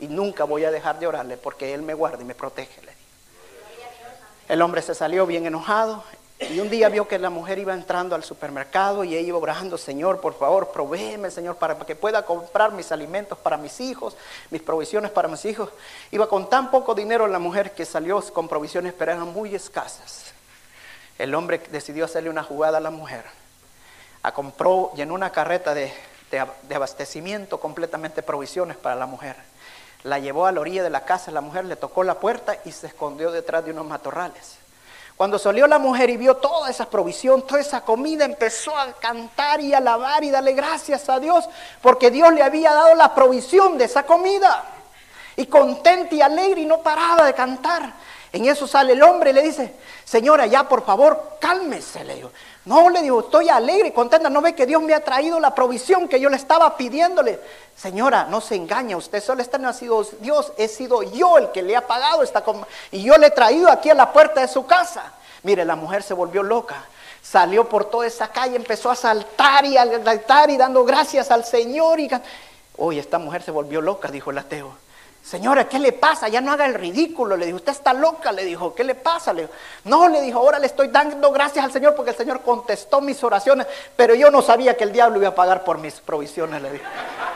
y 0.00 0.06
nunca 0.06 0.44
voy 0.44 0.64
a 0.64 0.70
dejar 0.70 0.98
de 0.98 1.06
orarle 1.06 1.36
porque 1.36 1.74
Él 1.74 1.82
me 1.82 1.94
guarda 1.94 2.22
y 2.22 2.24
me 2.24 2.34
protege. 2.34 2.80
El 4.48 4.62
hombre 4.62 4.80
se 4.80 4.94
salió 4.94 5.26
bien 5.26 5.46
enojado 5.46 6.02
y 6.40 6.60
un 6.60 6.70
día 6.70 6.88
vio 6.88 7.08
que 7.08 7.18
la 7.18 7.30
mujer 7.30 7.58
iba 7.58 7.74
entrando 7.74 8.14
al 8.14 8.22
supermercado 8.22 9.02
y 9.02 9.14
ella 9.16 9.28
iba 9.28 9.38
orando, 9.38 9.76
Señor, 9.76 10.20
por 10.20 10.34
favor, 10.38 10.70
provéeme, 10.70 11.30
Señor, 11.30 11.56
para 11.56 11.76
que 11.80 11.96
pueda 11.96 12.24
comprar 12.24 12.72
mis 12.72 12.92
alimentos 12.92 13.36
para 13.36 13.56
mis 13.56 13.80
hijos, 13.80 14.16
mis 14.50 14.62
provisiones 14.62 15.10
para 15.10 15.28
mis 15.28 15.44
hijos. 15.44 15.70
Iba 16.12 16.28
con 16.28 16.48
tan 16.48 16.70
poco 16.70 16.94
dinero 16.94 17.26
la 17.26 17.40
mujer 17.40 17.72
que 17.72 17.84
salió 17.84 18.22
con 18.32 18.48
provisiones, 18.48 18.94
pero 18.96 19.12
eran 19.12 19.32
muy 19.32 19.54
escasas. 19.54 20.32
El 21.18 21.34
hombre 21.34 21.60
decidió 21.72 22.04
hacerle 22.04 22.30
una 22.30 22.44
jugada 22.44 22.78
a 22.78 22.80
la 22.80 22.90
mujer. 22.90 23.24
A 24.22 24.32
compró, 24.32 24.92
llenó 24.94 25.14
una 25.14 25.32
carreta 25.32 25.74
de, 25.74 25.92
de 26.30 26.74
abastecimiento, 26.74 27.58
completamente 27.58 28.22
provisiones 28.22 28.76
para 28.76 28.94
la 28.94 29.06
mujer 29.06 29.36
la 30.04 30.18
llevó 30.18 30.46
a 30.46 30.52
la 30.52 30.60
orilla 30.60 30.82
de 30.82 30.90
la 30.90 31.04
casa, 31.04 31.30
la 31.30 31.40
mujer 31.40 31.64
le 31.64 31.76
tocó 31.76 32.04
la 32.04 32.18
puerta 32.20 32.56
y 32.64 32.72
se 32.72 32.86
escondió 32.86 33.30
detrás 33.30 33.64
de 33.64 33.72
unos 33.72 33.86
matorrales. 33.86 34.58
Cuando 35.16 35.36
salió 35.36 35.66
la 35.66 35.80
mujer 35.80 36.10
y 36.10 36.16
vio 36.16 36.36
toda 36.36 36.70
esa 36.70 36.88
provisión, 36.88 37.44
toda 37.44 37.60
esa 37.60 37.80
comida, 37.80 38.24
empezó 38.24 38.76
a 38.78 38.92
cantar 38.92 39.60
y 39.60 39.74
alabar 39.74 40.22
y 40.22 40.30
darle 40.30 40.52
gracias 40.52 41.08
a 41.08 41.18
Dios, 41.18 41.48
porque 41.82 42.12
Dios 42.12 42.32
le 42.32 42.42
había 42.42 42.72
dado 42.72 42.94
la 42.94 43.12
provisión 43.16 43.76
de 43.76 43.86
esa 43.86 44.04
comida. 44.04 44.64
Y 45.34 45.46
contenta 45.46 46.14
y 46.14 46.22
alegre 46.22 46.60
y 46.60 46.66
no 46.66 46.78
paraba 46.78 47.24
de 47.24 47.34
cantar. 47.34 47.94
En 48.32 48.46
eso 48.46 48.68
sale 48.68 48.92
el 48.92 49.02
hombre 49.02 49.30
y 49.30 49.32
le 49.32 49.42
dice, 49.42 49.74
señora, 50.04 50.46
ya 50.46 50.68
por 50.68 50.84
favor, 50.84 51.38
cálmese, 51.40 52.04
le 52.04 52.14
digo. 52.14 52.30
No, 52.68 52.90
le 52.90 53.00
digo, 53.00 53.20
estoy 53.20 53.48
alegre 53.48 53.88
y 53.88 53.92
contenta, 53.92 54.28
no 54.28 54.42
ve 54.42 54.54
que 54.54 54.66
Dios 54.66 54.82
me 54.82 54.92
ha 54.92 55.02
traído 55.02 55.40
la 55.40 55.54
provisión 55.54 56.06
que 56.06 56.20
yo 56.20 56.28
le 56.28 56.36
estaba 56.36 56.76
pidiéndole. 56.76 57.40
Señora, 57.74 58.26
no 58.28 58.42
se 58.42 58.56
engaña, 58.56 58.98
usted 58.98 59.22
solo 59.22 59.40
está 59.40 59.56
nacido 59.56 60.06
Dios, 60.20 60.52
he 60.58 60.68
sido 60.68 61.02
yo 61.02 61.38
el 61.38 61.50
que 61.50 61.62
le 61.62 61.74
ha 61.74 61.86
pagado 61.86 62.22
esta 62.22 62.44
y 62.92 63.02
yo 63.02 63.16
le 63.16 63.28
he 63.28 63.30
traído 63.30 63.70
aquí 63.70 63.88
a 63.88 63.94
la 63.94 64.12
puerta 64.12 64.42
de 64.42 64.48
su 64.48 64.66
casa. 64.66 65.14
Mire, 65.44 65.64
la 65.64 65.76
mujer 65.76 66.02
se 66.02 66.12
volvió 66.12 66.42
loca, 66.42 66.84
salió 67.22 67.66
por 67.66 67.86
toda 67.86 68.06
esa 68.06 68.28
calle, 68.28 68.56
empezó 68.56 68.90
a 68.90 68.96
saltar 68.96 69.64
y 69.64 69.78
a 69.78 70.04
saltar 70.04 70.50
y 70.50 70.58
dando 70.58 70.84
gracias 70.84 71.30
al 71.30 71.46
Señor. 71.46 71.98
Y... 72.00 72.10
Oye, 72.76 73.00
esta 73.00 73.18
mujer 73.18 73.40
se 73.40 73.50
volvió 73.50 73.80
loca, 73.80 74.08
dijo 74.08 74.30
el 74.30 74.36
ateo. 74.36 74.76
Señora, 75.28 75.68
¿qué 75.68 75.78
le 75.78 75.92
pasa? 75.92 76.28
Ya 76.28 76.40
no 76.40 76.52
haga 76.52 76.64
el 76.64 76.72
ridículo. 76.72 77.36
Le 77.36 77.44
dijo, 77.44 77.56
usted 77.56 77.72
está 77.72 77.92
loca. 77.92 78.32
Le 78.32 78.46
dijo, 78.46 78.74
¿qué 78.74 78.82
le 78.82 78.94
pasa? 78.94 79.34
Le 79.34 79.46
no, 79.84 80.08
le 80.08 80.22
dijo, 80.22 80.38
ahora 80.38 80.58
le 80.58 80.64
estoy 80.64 80.88
dando 80.88 81.30
gracias 81.30 81.62
al 81.66 81.70
Señor 81.70 81.94
porque 81.94 82.12
el 82.12 82.16
Señor 82.16 82.40
contestó 82.40 83.02
mis 83.02 83.22
oraciones, 83.22 83.66
pero 83.94 84.14
yo 84.14 84.30
no 84.30 84.40
sabía 84.40 84.74
que 84.74 84.84
el 84.84 84.92
diablo 84.92 85.18
iba 85.18 85.28
a 85.28 85.34
pagar 85.34 85.64
por 85.64 85.76
mis 85.76 86.00
provisiones, 86.00 86.62
le 86.62 86.72
dijo. 86.72 86.84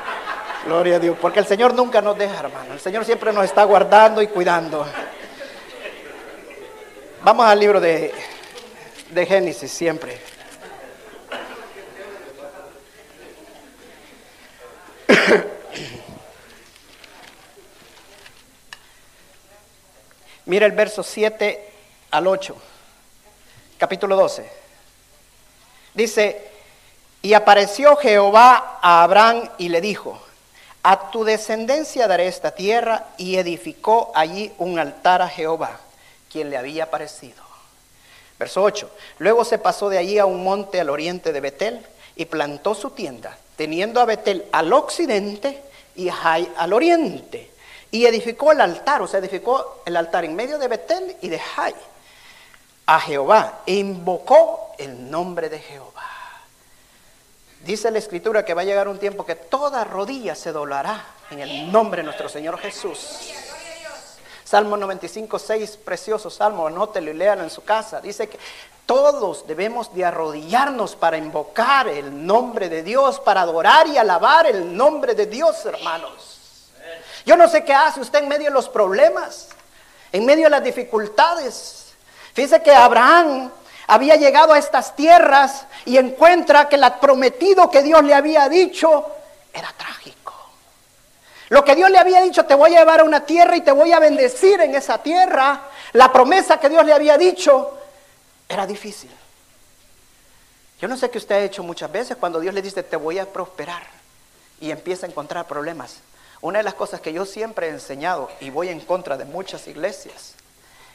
Gloria 0.64 0.96
a 0.96 0.98
Dios, 1.00 1.18
porque 1.20 1.40
el 1.40 1.46
Señor 1.46 1.74
nunca 1.74 2.00
nos 2.00 2.16
deja, 2.16 2.40
hermano. 2.40 2.72
El 2.72 2.80
Señor 2.80 3.04
siempre 3.04 3.30
nos 3.30 3.44
está 3.44 3.64
guardando 3.64 4.22
y 4.22 4.28
cuidando. 4.28 4.86
Vamos 7.22 7.44
al 7.44 7.60
libro 7.60 7.78
de, 7.78 8.14
de 9.10 9.26
Génesis 9.26 9.70
siempre. 9.70 10.18
Mira 20.46 20.66
el 20.66 20.72
verso 20.72 21.04
7 21.04 21.70
al 22.10 22.26
8, 22.26 22.56
capítulo 23.78 24.16
12. 24.16 24.50
Dice, 25.94 26.50
y 27.22 27.34
apareció 27.34 27.94
Jehová 27.96 28.80
a 28.82 29.04
Abraham 29.04 29.48
y 29.58 29.68
le 29.68 29.80
dijo, 29.80 30.20
a 30.82 31.12
tu 31.12 31.22
descendencia 31.22 32.08
daré 32.08 32.26
esta 32.26 32.50
tierra 32.50 33.06
y 33.16 33.36
edificó 33.36 34.10
allí 34.16 34.52
un 34.58 34.80
altar 34.80 35.22
a 35.22 35.28
Jehová, 35.28 35.78
quien 36.30 36.50
le 36.50 36.56
había 36.56 36.84
aparecido. 36.84 37.40
Verso 38.36 38.64
8. 38.64 38.90
Luego 39.18 39.44
se 39.44 39.58
pasó 39.58 39.88
de 39.88 39.98
allí 39.98 40.18
a 40.18 40.26
un 40.26 40.42
monte 40.42 40.80
al 40.80 40.90
oriente 40.90 41.32
de 41.32 41.40
Betel 41.40 41.86
y 42.16 42.24
plantó 42.24 42.74
su 42.74 42.90
tienda, 42.90 43.38
teniendo 43.54 44.00
a 44.00 44.06
Betel 44.06 44.44
al 44.50 44.72
occidente 44.72 45.62
y 45.94 46.08
Jai 46.08 46.50
al 46.56 46.72
oriente. 46.72 47.51
Y 47.92 48.06
edificó 48.06 48.52
el 48.52 48.60
altar, 48.62 49.02
o 49.02 49.06
sea, 49.06 49.20
edificó 49.20 49.82
el 49.84 49.96
altar 49.96 50.24
en 50.24 50.34
medio 50.34 50.58
de 50.58 50.66
Betel 50.66 51.14
y 51.20 51.28
de 51.28 51.38
Jai 51.38 51.74
a 52.86 52.98
Jehová. 52.98 53.60
E 53.66 53.74
invocó 53.74 54.72
el 54.78 55.10
nombre 55.10 55.50
de 55.50 55.58
Jehová. 55.58 56.08
Dice 57.64 57.90
la 57.90 57.98
escritura 57.98 58.46
que 58.46 58.54
va 58.54 58.62
a 58.62 58.64
llegar 58.64 58.88
un 58.88 58.98
tiempo 58.98 59.26
que 59.26 59.36
toda 59.36 59.84
rodilla 59.84 60.34
se 60.34 60.52
doblará 60.52 61.04
en 61.30 61.40
el 61.40 61.70
nombre 61.70 61.98
de 61.98 62.04
nuestro 62.06 62.30
Señor 62.30 62.58
Jesús. 62.58 63.30
Salmo 64.42 64.76
95, 64.76 65.38
6, 65.38 65.78
precioso 65.84 66.30
salmo, 66.30 66.66
anótelo 66.66 67.10
y 67.10 67.14
léalo 67.14 67.42
en 67.42 67.50
su 67.50 67.62
casa. 67.62 68.00
Dice 68.00 68.26
que 68.26 68.38
todos 68.86 69.46
debemos 69.46 69.94
de 69.94 70.06
arrodillarnos 70.06 70.96
para 70.96 71.18
invocar 71.18 71.88
el 71.88 72.26
nombre 72.26 72.70
de 72.70 72.82
Dios, 72.82 73.20
para 73.20 73.42
adorar 73.42 73.86
y 73.86 73.98
alabar 73.98 74.46
el 74.46 74.74
nombre 74.74 75.14
de 75.14 75.26
Dios, 75.26 75.64
hermanos. 75.66 76.31
Yo 77.24 77.36
no 77.36 77.48
sé 77.48 77.64
qué 77.64 77.74
hace 77.74 78.00
usted 78.00 78.20
en 78.20 78.28
medio 78.28 78.46
de 78.46 78.54
los 78.54 78.68
problemas, 78.68 79.48
en 80.10 80.24
medio 80.26 80.44
de 80.44 80.50
las 80.50 80.64
dificultades. 80.64 81.92
Fíjese 82.34 82.62
que 82.62 82.74
Abraham 82.74 83.50
había 83.86 84.16
llegado 84.16 84.52
a 84.52 84.58
estas 84.58 84.96
tierras 84.96 85.66
y 85.84 85.98
encuentra 85.98 86.68
que 86.68 86.76
el 86.76 86.84
prometido 87.00 87.70
que 87.70 87.82
Dios 87.82 88.02
le 88.02 88.14
había 88.14 88.48
dicho 88.48 89.06
era 89.52 89.72
trágico. 89.76 90.34
Lo 91.50 91.64
que 91.64 91.76
Dios 91.76 91.90
le 91.90 91.98
había 91.98 92.22
dicho, 92.22 92.46
te 92.46 92.54
voy 92.54 92.74
a 92.74 92.78
llevar 92.78 93.00
a 93.00 93.04
una 93.04 93.26
tierra 93.26 93.56
y 93.56 93.60
te 93.60 93.72
voy 93.72 93.92
a 93.92 94.00
bendecir 94.00 94.60
en 94.60 94.74
esa 94.74 94.98
tierra, 94.98 95.60
la 95.92 96.10
promesa 96.10 96.58
que 96.58 96.70
Dios 96.70 96.84
le 96.86 96.94
había 96.94 97.18
dicho, 97.18 97.78
era 98.48 98.66
difícil. 98.66 99.10
Yo 100.80 100.88
no 100.88 100.96
sé 100.96 101.10
qué 101.10 101.18
usted 101.18 101.34
ha 101.34 101.40
hecho 101.40 101.62
muchas 101.62 101.92
veces 101.92 102.16
cuando 102.16 102.40
Dios 102.40 102.54
le 102.54 102.62
dice, 102.62 102.82
te 102.82 102.96
voy 102.96 103.18
a 103.18 103.30
prosperar 103.30 103.82
y 104.60 104.70
empieza 104.70 105.06
a 105.06 105.10
encontrar 105.10 105.46
problemas. 105.46 105.96
Una 106.42 106.58
de 106.58 106.64
las 106.64 106.74
cosas 106.74 107.00
que 107.00 107.14
yo 107.14 107.24
siempre 107.24 107.68
he 107.68 107.70
enseñado 107.70 108.30
y 108.40 108.50
voy 108.50 108.68
en 108.68 108.80
contra 108.80 109.16
de 109.16 109.24
muchas 109.24 109.66
iglesias 109.66 110.34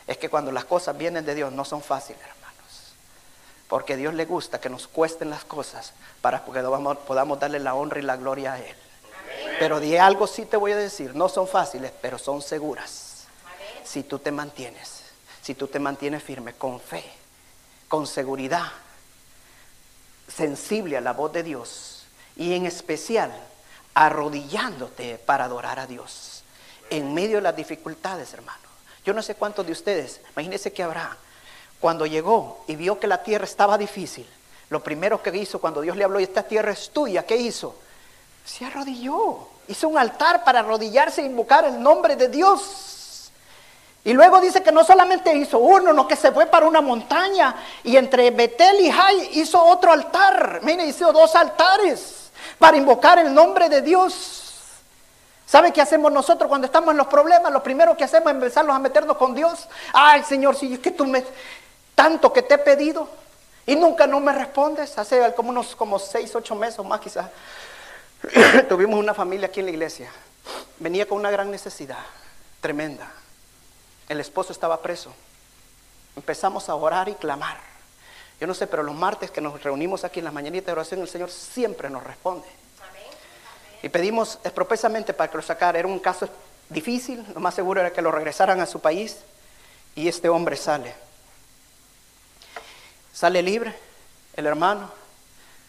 es 0.06 0.18
que 0.18 0.30
cuando 0.30 0.52
las 0.52 0.66
cosas 0.66 0.96
vienen 0.96 1.26
de 1.26 1.34
Dios 1.34 1.52
no 1.52 1.66
son 1.66 1.82
fáciles, 1.82 2.22
hermanos. 2.22 2.94
Porque 3.68 3.98
Dios 3.98 4.14
le 4.14 4.26
gusta 4.26 4.62
que 4.62 4.70
nos 4.70 4.88
cuesten 4.88 5.32
las 5.32 5.44
cosas 5.44 5.94
para 6.22 6.46
que 6.46 6.52
podamos 6.52 7.40
darle 7.40 7.60
la 7.60 7.74
honra 7.74 8.00
y 8.00 8.04
la 8.04 8.18
gloria 8.18 8.54
a 8.54 8.60
Él. 8.60 8.76
Pero 9.58 9.80
de 9.80 10.00
algo 10.00 10.28
sí 10.28 10.46
te 10.46 10.58
voy 10.58 10.74
a 10.74 10.78
decir, 10.78 11.16
no 11.16 11.28
son 11.30 11.48
fáciles, 11.48 11.92
pero 12.02 12.20
son 12.20 12.44
seguras. 12.44 13.26
Si 13.84 14.04
tú 14.04 14.20
te 14.20 14.32
mantienes, 14.32 15.02
si 15.42 15.56
tú 15.56 15.68
te 15.68 15.80
mantienes 15.80 16.22
firme, 16.22 16.54
con 16.54 16.80
fe 16.80 17.04
con 17.88 18.06
seguridad, 18.06 18.72
sensible 20.28 20.98
a 20.98 21.02
la 21.02 21.14
voz 21.14 21.32
de 21.32 21.44
Dios 21.44 22.04
y 22.36 22.54
en 22.54 22.66
especial 22.66 23.32
arrodillándote 23.98 25.18
para 25.18 25.46
adorar 25.46 25.80
a 25.80 25.88
Dios 25.88 26.44
en 26.92 27.16
medio 27.16 27.38
de 27.38 27.42
las 27.42 27.56
dificultades, 27.56 28.32
hermano. 28.32 28.60
Yo 29.04 29.12
no 29.12 29.24
sé 29.24 29.34
cuántos 29.34 29.66
de 29.66 29.72
ustedes, 29.72 30.22
imagínense 30.34 30.72
que 30.72 30.84
Abraham, 30.84 31.18
cuando 31.80 32.06
llegó 32.06 32.64
y 32.68 32.76
vio 32.76 33.00
que 33.00 33.08
la 33.08 33.24
tierra 33.24 33.46
estaba 33.46 33.76
difícil, 33.76 34.28
lo 34.70 34.84
primero 34.84 35.24
que 35.24 35.36
hizo 35.36 35.60
cuando 35.60 35.82
Dios 35.82 35.98
le 35.98 36.04
habló, 36.04 36.20
esta 36.20 36.44
tierra 36.44 36.74
es 36.74 36.92
tuya, 36.92 37.26
¿qué 37.26 37.38
hizo? 37.38 37.74
Se 38.46 38.66
arrodilló, 38.66 39.48
hizo 39.68 39.88
un 39.88 39.98
altar 39.98 40.44
para 40.44 40.60
arrodillarse 40.60 41.22
e 41.22 41.26
invocar 41.26 41.66
el 41.66 41.82
nombre 41.82 42.16
de 42.16 42.28
Dios. 42.28 43.32
Y 44.04 44.14
luego 44.14 44.40
dice 44.40 44.62
que 44.62 44.72
no 44.72 44.84
solamente 44.84 45.36
hizo 45.36 45.58
uno, 45.58 45.92
no 45.92 46.08
que 46.08 46.16
se 46.16 46.32
fue 46.32 46.46
para 46.46 46.68
una 46.68 46.82
montaña 46.82 47.56
y 47.84 47.98
entre 47.98 48.30
Betel 48.30 48.80
y 48.80 48.92
Jai 48.92 49.40
hizo 49.40 49.62
otro 49.64 49.92
altar. 49.92 50.60
Mire, 50.62 50.86
hizo 50.86 51.12
dos 51.12 51.36
altares 51.36 52.27
para 52.60 52.78
invocar 52.78 53.20
el 53.20 53.34
nombre 53.34 53.70
de 53.70 53.82
Dios. 53.82 54.44
¿Sabe 55.46 55.72
qué 55.72 55.82
hacemos 55.82 56.12
nosotros 56.12 56.50
cuando 56.50 56.66
estamos 56.66 56.92
en 56.92 56.98
los 56.98 57.08
problemas? 57.08 57.52
Lo 57.52 57.64
primero 57.64 57.96
que 57.96 58.04
hacemos 58.04 58.28
es 58.28 58.36
empezarnos 58.36 58.76
a 58.76 58.80
meternos 58.80 59.16
con 59.18 59.34
Dios. 59.34 59.68
Ay, 59.94 60.24
Señor, 60.24 60.56
si 60.56 60.74
es 60.74 60.80
que 60.80 60.92
tú 60.92 61.06
me 61.06 61.24
tanto 61.96 62.32
que 62.32 62.42
te 62.42 62.56
he 62.56 62.58
pedido 62.58 63.10
y 63.66 63.76
nunca 63.76 64.06
no 64.08 64.20
me 64.20 64.34
respondes. 64.34 64.98
Hace 64.98 65.34
como 65.36 65.50
unos 65.50 65.76
como 65.76 66.00
seis, 66.00 66.36
ocho 66.36 66.54
meses 66.56 66.80
o 66.80 66.84
más 66.84 67.00
quizás. 67.00 67.30
Tuvimos 68.70 69.00
una 69.00 69.14
familia 69.14 69.48
aquí 69.48 69.62
en 69.62 69.68
la 69.68 69.72
iglesia. 69.72 70.12
Venía 70.80 71.08
con 71.08 71.18
una 71.18 71.32
gran 71.32 71.50
necesidad, 71.50 71.98
tremenda. 72.62 73.12
El 74.10 74.20
esposo 74.20 74.52
estaba 74.52 74.82
preso. 74.82 75.14
Empezamos 76.16 76.70
a 76.70 76.76
orar 76.76 77.10
y 77.10 77.14
clamar. 77.14 77.58
Yo 78.40 78.48
no 78.48 78.54
sé, 78.54 78.68
pero 78.68 78.84
los 78.84 78.96
martes 78.96 79.32
que 79.32 79.42
nos 79.42 79.62
reunimos 79.64 80.04
aquí 80.04 80.20
en 80.20 80.26
la 80.26 80.32
mañanita 80.32 80.68
de 80.68 80.74
oración, 80.74 81.02
el 81.02 81.08
Señor 81.08 81.32
siempre 81.32 81.90
nos 81.90 82.04
responde. 82.04 82.48
Y 83.82 83.90
pedimos 83.90 84.40
expresamente 84.44 85.14
para 85.14 85.30
que 85.32 85.38
lo 85.38 85.44
sacara. 85.44 85.80
Era 85.80 85.88
un 85.88 86.00
caso 86.00 86.28
difícil, 86.70 87.26
lo 87.34 87.40
más 87.40 87.56
seguro 87.56 87.80
era 87.80 87.92
que 87.92 88.02
lo 88.02 88.12
regresaran 88.12 88.60
a 88.60 88.66
su 88.66 88.80
país. 88.80 89.18
Y 89.96 90.08
este 90.08 90.30
hombre 90.30 90.56
sale. 90.56 90.94
Sale 93.14 93.42
libre, 93.42 93.74
el 94.36 94.46
hermano. 94.46 94.92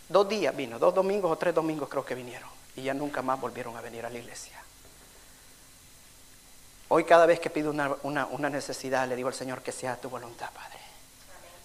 Dos 0.09 0.29
días 0.29 0.55
vino, 0.57 0.79
dos 0.79 0.95
domingos 0.95 1.31
o 1.31 1.37
tres 1.37 1.55
domingos 1.55 1.89
creo 1.89 2.05
que 2.05 2.15
vinieron. 2.15 2.49
Y 2.77 2.83
ya 2.83 2.95
nunca 2.95 3.23
más 3.23 3.41
volvieron 3.41 3.77
a 3.77 3.81
venir 3.81 4.05
a 4.05 4.11
la 4.11 4.19
iglesia. 4.19 4.59
Hoy 6.89 7.05
cada 7.05 7.27
vez 7.27 7.39
que 7.39 7.51
pido 7.51 7.71
una, 7.71 8.51
necesidad, 8.51 9.07
le 9.07 9.17
digo 9.17 9.29
al 9.29 9.35
Señor 9.35 9.61
que 9.61 9.73
sea 9.73 10.01
tu 10.01 10.09
voluntad, 10.09 10.51
Padre. 10.53 10.78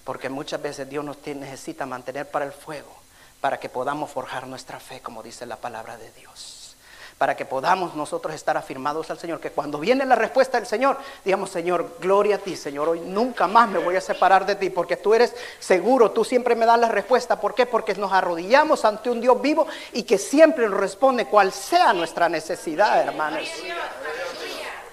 Porque 0.04 0.30
muchas 0.30 0.62
veces 0.62 0.90
Dios 0.90 1.04
nos 1.04 1.18
necesita 1.26 1.86
mantener 1.86 2.30
para 2.30 2.46
el 2.46 2.52
fuego, 2.52 2.94
para 3.40 3.60
que 3.60 3.70
podamos 3.70 4.12
forjar 4.12 4.48
nuestra 4.48 4.80
fe, 4.80 5.02
como 5.02 5.24
dice 5.24 5.46
la 5.46 5.56
palabra 5.56 5.98
de 5.98 6.12
Dios. 6.12 6.76
Para 7.18 7.38
que 7.38 7.46
podamos 7.46 7.96
nosotros 7.96 8.36
estar 8.36 8.58
afirmados 8.58 9.10
al 9.10 9.20
Señor, 9.20 9.40
que 9.40 9.52
cuando 9.52 9.80
viene 9.80 10.04
la 10.06 10.16
respuesta 10.16 10.58
del 10.58 10.68
Señor, 10.68 10.98
digamos, 11.24 11.52
Señor, 11.52 11.98
gloria 12.02 12.36
a 12.36 12.40
ti, 12.40 12.58
Señor, 12.58 12.90
hoy 12.90 13.00
nunca 13.00 13.48
más 13.48 13.70
me 13.70 13.80
voy 13.80 13.96
a 13.96 14.02
separar 14.02 14.46
de 14.46 14.56
ti, 14.56 14.70
porque 14.70 14.98
tú 14.98 15.14
eres 15.14 15.34
seguro, 15.60 16.12
tú 16.12 16.26
siempre 16.26 16.56
me 16.56 16.66
das 16.66 16.80
la 16.80 16.90
respuesta. 16.90 17.40
¿Por 17.40 17.56
qué? 17.56 17.66
Porque 17.66 17.94
nos 17.96 18.12
arrodillamos 18.12 18.84
ante 18.84 19.10
un 19.10 19.22
Dios 19.22 19.42
vivo 19.42 19.68
y 19.94 20.04
que 20.04 20.18
siempre 20.18 20.68
nos 20.68 20.80
responde 20.80 21.28
cual 21.28 21.54
sea 21.54 21.94
nuestra 21.94 22.28
necesidad, 22.28 23.00
hermanos. 23.02 23.48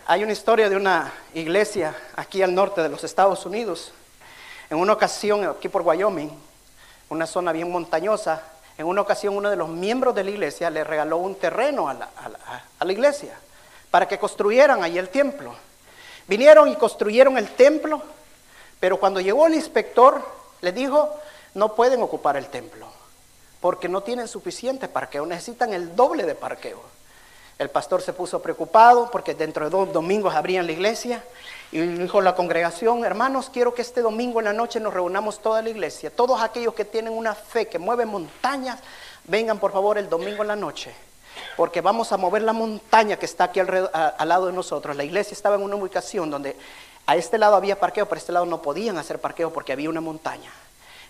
Hay 0.06 0.22
una 0.22 0.32
historia 0.32 0.68
de 0.68 0.76
una 0.76 1.12
iglesia 1.34 1.96
aquí 2.14 2.42
al 2.42 2.54
norte 2.54 2.82
de 2.82 2.90
los 2.90 3.02
Estados 3.02 3.44
Unidos. 3.46 3.92
En 4.70 4.78
una 4.78 4.92
ocasión, 4.92 5.44
aquí 5.44 5.68
por 5.68 5.82
Wyoming, 5.82 6.30
una 7.08 7.26
zona 7.26 7.50
bien 7.50 7.70
montañosa, 7.72 8.40
en 8.78 8.86
una 8.86 9.00
ocasión 9.00 9.36
uno 9.36 9.50
de 9.50 9.56
los 9.56 9.68
miembros 9.68 10.14
de 10.14 10.22
la 10.22 10.30
iglesia 10.30 10.70
le 10.70 10.84
regaló 10.84 11.16
un 11.16 11.34
terreno 11.34 11.88
a 11.88 11.94
la, 11.94 12.92
iglesia 12.92 13.36
para 13.90 14.06
que 14.06 14.18
construyeran 14.18 14.84
ahí 14.84 14.96
el 14.96 15.08
templo. 15.08 15.56
Vinieron 16.28 16.68
y 16.68 16.76
construyeron 16.76 17.36
el 17.36 17.48
templo, 17.48 18.00
pero 18.78 18.98
cuando 18.98 19.20
llegó 19.20 19.48
el 19.48 19.54
inspector, 19.54 20.24
le 20.60 20.70
dijo, 20.70 21.18
no 21.54 21.74
pueden 21.74 22.00
ocupar 22.00 22.36
el 22.36 22.46
templo, 22.46 22.86
porque 23.60 23.88
no 23.88 24.04
tienen 24.04 24.28
suficiente 24.28 24.86
parqueo, 24.86 25.26
necesitan 25.26 25.72
el 25.72 25.96
doble 25.96 26.22
de 26.22 26.36
parqueo. 26.36 26.80
El 27.58 27.70
pastor 27.70 28.02
se 28.02 28.12
puso 28.12 28.40
preocupado 28.40 29.10
porque 29.10 29.34
dentro 29.34 29.64
de 29.64 29.70
dos 29.70 29.92
domingos 29.92 30.34
abrían 30.34 30.66
la 30.66 30.72
iglesia 30.72 31.24
y 31.72 31.80
dijo 31.80 32.20
la 32.20 32.34
congregación, 32.34 33.04
hermanos, 33.04 33.48
quiero 33.52 33.74
que 33.74 33.82
este 33.82 34.02
domingo 34.02 34.40
en 34.40 34.46
la 34.46 34.52
noche 34.52 34.80
nos 34.80 34.92
reunamos 34.92 35.40
toda 35.40 35.62
la 35.62 35.70
iglesia. 35.70 36.10
Todos 36.10 36.42
aquellos 36.42 36.74
que 36.74 36.84
tienen 36.84 37.12
una 37.12 37.34
fe 37.34 37.68
que 37.68 37.78
mueve 37.78 38.06
montañas, 38.06 38.80
vengan 39.24 39.58
por 39.58 39.72
favor 39.72 39.96
el 39.96 40.08
domingo 40.08 40.42
en 40.42 40.48
la 40.48 40.56
noche. 40.56 40.92
Porque 41.56 41.80
vamos 41.80 42.10
a 42.10 42.16
mover 42.16 42.42
la 42.42 42.52
montaña 42.52 43.16
que 43.16 43.26
está 43.26 43.44
aquí 43.44 43.60
al, 43.60 43.90
al 43.92 44.28
lado 44.28 44.46
de 44.46 44.52
nosotros. 44.52 44.96
La 44.96 45.04
iglesia 45.04 45.32
estaba 45.32 45.54
en 45.54 45.62
una 45.62 45.76
ubicación 45.76 46.28
donde 46.28 46.56
a 47.06 47.16
este 47.16 47.38
lado 47.38 47.54
había 47.54 47.78
parqueo, 47.78 48.06
pero 48.06 48.16
a 48.16 48.18
este 48.18 48.32
lado 48.32 48.46
no 48.46 48.62
podían 48.62 48.98
hacer 48.98 49.20
parqueo 49.20 49.52
porque 49.52 49.72
había 49.72 49.88
una 49.88 50.00
montaña. 50.00 50.50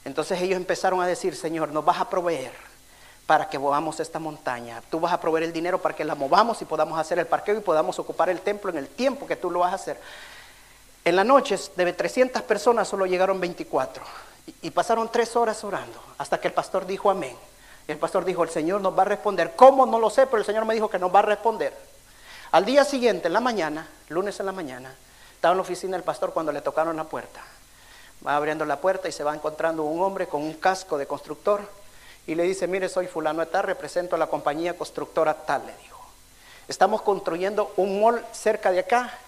Entonces 0.04 0.40
ellos 0.42 0.56
empezaron 0.56 1.00
a 1.00 1.06
decir, 1.06 1.36
Señor, 1.36 1.72
nos 1.72 1.84
vas 1.84 2.00
a 2.00 2.10
proveer 2.10 2.52
para 3.26 3.48
que 3.48 3.58
movamos 3.58 3.98
esta 4.00 4.18
montaña. 4.18 4.82
Tú 4.90 5.00
vas 5.00 5.12
a 5.12 5.20
proveer 5.20 5.44
el 5.44 5.52
dinero 5.52 5.80
para 5.80 5.94
que 5.94 6.04
la 6.04 6.14
movamos 6.14 6.60
y 6.62 6.64
podamos 6.64 6.98
hacer 6.98 7.18
el 7.18 7.26
parqueo 7.26 7.56
y 7.56 7.60
podamos 7.60 7.98
ocupar 7.98 8.28
el 8.28 8.40
templo 8.40 8.70
en 8.70 8.78
el 8.78 8.88
tiempo 8.88 9.26
que 9.26 9.36
tú 9.36 9.50
lo 9.50 9.60
vas 9.60 9.72
a 9.72 9.76
hacer. 9.76 9.98
En 11.04 11.16
la 11.16 11.24
noche 11.24 11.58
de 11.76 11.92
300 11.92 12.42
personas 12.42 12.86
solo 12.86 13.06
llegaron 13.06 13.40
24 13.40 14.02
y, 14.62 14.70
pasaron 14.70 15.10
tres 15.10 15.34
horas 15.36 15.62
orando 15.64 15.98
hasta 16.18 16.38
que 16.38 16.48
el 16.48 16.54
pastor 16.54 16.86
dijo 16.86 17.10
amén. 17.10 17.36
El 17.88 17.98
pastor 17.98 18.24
dijo, 18.24 18.44
el 18.44 18.50
Señor 18.50 18.80
nos 18.80 18.96
va 18.96 19.02
a 19.02 19.06
responder. 19.06 19.54
¿Cómo? 19.56 19.86
No 19.86 19.98
lo 19.98 20.10
sé, 20.10 20.26
pero 20.26 20.38
el 20.38 20.44
Señor 20.44 20.64
me 20.64 20.74
dijo 20.74 20.88
que 20.88 20.98
nos 20.98 21.12
va 21.12 21.20
a 21.20 21.22
responder. 21.22 21.76
Al 22.52 22.64
día 22.64 22.84
siguiente, 22.84 23.26
en 23.28 23.32
la 23.32 23.40
mañana, 23.40 23.88
lunes 24.08 24.38
en 24.38 24.46
la 24.46 24.52
mañana, 24.52 24.94
estaba 25.34 25.52
en 25.52 25.58
la 25.58 25.62
oficina 25.62 25.96
del 25.96 26.04
pastor 26.04 26.32
cuando 26.32 26.52
le 26.52 26.60
tocaron 26.60 26.96
la 26.96 27.04
puerta. 27.04 27.40
Va 28.24 28.36
abriendo 28.36 28.64
la 28.64 28.80
puerta 28.80 29.08
y 29.08 29.12
se 29.12 29.24
va 29.24 29.34
encontrando 29.34 29.82
un 29.82 30.02
hombre 30.02 30.28
con 30.28 30.42
un 30.42 30.54
casco 30.54 30.98
de 30.98 31.06
constructor 31.06 31.62
y 32.26 32.34
le 32.34 32.44
dice, 32.44 32.66
mire, 32.66 32.88
soy 32.88 33.06
fulano 33.06 33.44
de 33.44 33.62
represento 33.62 34.14
a 34.14 34.18
la 34.18 34.26
compañía 34.26 34.76
constructora 34.76 35.34
tal, 35.34 35.66
le 35.66 35.74
dijo. 35.82 36.00
Estamos 36.68 37.02
construyendo 37.02 37.72
un 37.76 38.00
mall 38.00 38.24
cerca 38.32 38.70
de 38.70 38.80
acá 38.80 39.18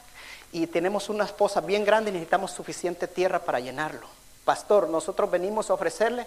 y 0.52 0.66
tenemos 0.66 1.08
una 1.08 1.24
esposa 1.24 1.60
bien 1.60 1.84
grande 1.84 2.10
y 2.10 2.12
necesitamos 2.12 2.52
suficiente 2.52 3.08
tierra 3.08 3.38
para 3.40 3.58
llenarlo. 3.58 4.06
Pastor, 4.44 4.88
nosotros 4.88 5.30
venimos 5.30 5.70
a 5.70 5.74
ofrecerle 5.74 6.26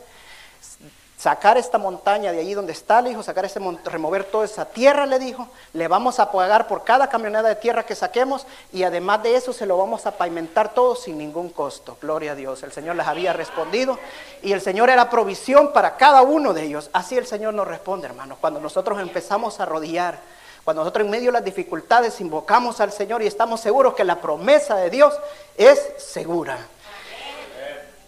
sacar 1.17 1.57
esta 1.57 1.77
montaña 1.77 2.31
de 2.31 2.39
allí 2.39 2.53
donde 2.53 2.73
está, 2.73 3.01
le 3.01 3.09
dijo, 3.09 3.23
sacar 3.23 3.45
ese 3.45 3.59
remover 3.85 4.25
toda 4.25 4.45
esa 4.45 4.65
tierra, 4.65 5.05
le 5.05 5.17
dijo, 5.17 5.47
le 5.73 5.87
vamos 5.87 6.19
a 6.19 6.31
pagar 6.31 6.67
por 6.67 6.83
cada 6.83 7.07
camioneta 7.07 7.47
de 7.47 7.55
tierra 7.55 7.85
que 7.85 7.95
saquemos 7.95 8.45
y 8.73 8.83
además 8.83 9.23
de 9.23 9.35
eso 9.35 9.53
se 9.53 9.65
lo 9.65 9.77
vamos 9.77 10.05
a 10.05 10.11
pavimentar 10.11 10.73
todo 10.73 10.95
sin 10.95 11.17
ningún 11.17 11.49
costo. 11.49 11.97
Gloria 12.01 12.33
a 12.33 12.35
Dios. 12.35 12.63
El 12.63 12.71
Señor 12.71 12.95
les 12.95 13.07
había 13.07 13.31
respondido 13.33 13.97
y 14.41 14.51
el 14.51 14.61
Señor 14.61 14.89
era 14.89 15.09
provisión 15.09 15.71
para 15.71 15.95
cada 15.95 16.21
uno 16.21 16.53
de 16.53 16.63
ellos. 16.63 16.89
Así 16.91 17.17
el 17.17 17.27
Señor 17.27 17.53
nos 17.53 17.67
responde, 17.67 18.07
hermanos, 18.07 18.37
cuando 18.41 18.59
nosotros 18.59 18.99
empezamos 18.99 19.59
a 19.59 19.63
arrodillar, 19.63 20.19
cuando 20.65 20.81
nosotros 20.81 21.05
en 21.05 21.11
medio 21.11 21.27
de 21.27 21.33
las 21.33 21.45
dificultades 21.45 22.19
invocamos 22.19 22.81
al 22.81 22.91
Señor 22.91 23.21
y 23.21 23.27
estamos 23.27 23.61
seguros 23.61 23.93
que 23.93 24.03
la 24.03 24.19
promesa 24.19 24.75
de 24.77 24.89
Dios 24.89 25.13
es 25.55 25.79
segura. 25.99 26.57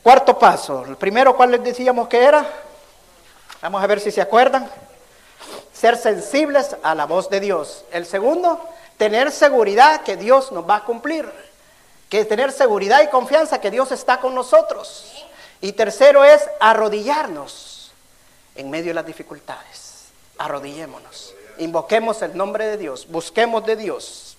Cuarto 0.01 0.39
paso, 0.39 0.83
el 0.83 0.97
primero, 0.97 1.37
¿cuál 1.37 1.51
les 1.51 1.63
decíamos 1.63 2.07
que 2.07 2.23
era? 2.23 2.43
Vamos 3.61 3.83
a 3.83 3.85
ver 3.85 3.99
si 3.99 4.09
se 4.09 4.21
acuerdan. 4.21 4.67
Ser 5.71 5.97
sensibles 5.97 6.75
a 6.81 6.95
la 6.95 7.05
voz 7.05 7.29
de 7.29 7.39
Dios. 7.39 7.85
El 7.91 8.07
segundo, 8.07 8.67
tener 8.97 9.31
seguridad 9.31 10.01
que 10.01 10.17
Dios 10.17 10.51
nos 10.51 10.67
va 10.67 10.77
a 10.77 10.83
cumplir. 10.83 11.31
Que 12.09 12.25
tener 12.25 12.51
seguridad 12.51 13.03
y 13.03 13.07
confianza 13.07 13.61
que 13.61 13.69
Dios 13.69 13.91
está 13.91 14.19
con 14.19 14.33
nosotros. 14.33 15.27
Y 15.61 15.73
tercero 15.73 16.23
es 16.23 16.49
arrodillarnos 16.59 17.91
en 18.55 18.71
medio 18.71 18.87
de 18.87 18.95
las 18.95 19.05
dificultades. 19.05 20.05
Arrodillémonos. 20.39 21.35
Invoquemos 21.59 22.21
el 22.21 22.35
nombre 22.35 22.65
de 22.67 22.77
Dios. 22.77 23.07
Busquemos 23.07 23.65
de 23.65 23.75
Dios. 23.75 24.37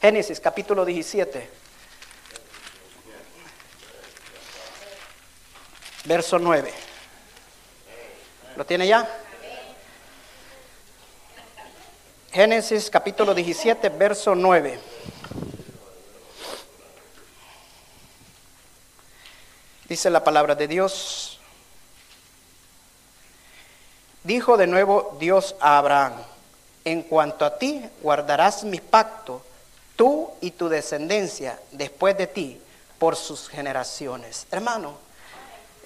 Génesis 0.00 0.40
capítulo 0.40 0.84
17. 0.84 1.48
Verso 6.04 6.38
9. 6.38 6.72
¿Lo 8.56 8.66
tiene 8.66 8.86
ya? 8.86 9.08
Génesis 12.32 12.88
capítulo 12.90 13.34
17, 13.34 13.88
verso 13.88 14.36
9. 14.36 14.78
Dice 19.88 20.10
la 20.10 20.22
palabra 20.22 20.54
de 20.54 20.68
Dios. 20.68 21.39
Dijo 24.22 24.56
de 24.56 24.66
nuevo 24.66 25.16
Dios 25.18 25.54
a 25.60 25.78
Abraham, 25.78 26.12
en 26.84 27.02
cuanto 27.02 27.44
a 27.44 27.58
ti 27.58 27.82
guardarás 28.02 28.64
mi 28.64 28.80
pacto, 28.80 29.42
tú 29.96 30.30
y 30.40 30.50
tu 30.52 30.68
descendencia 30.68 31.58
después 31.72 32.16
de 32.16 32.26
ti, 32.26 32.60
por 33.00 33.16
sus 33.16 33.48
generaciones. 33.48 34.46
Hermano, 34.50 34.92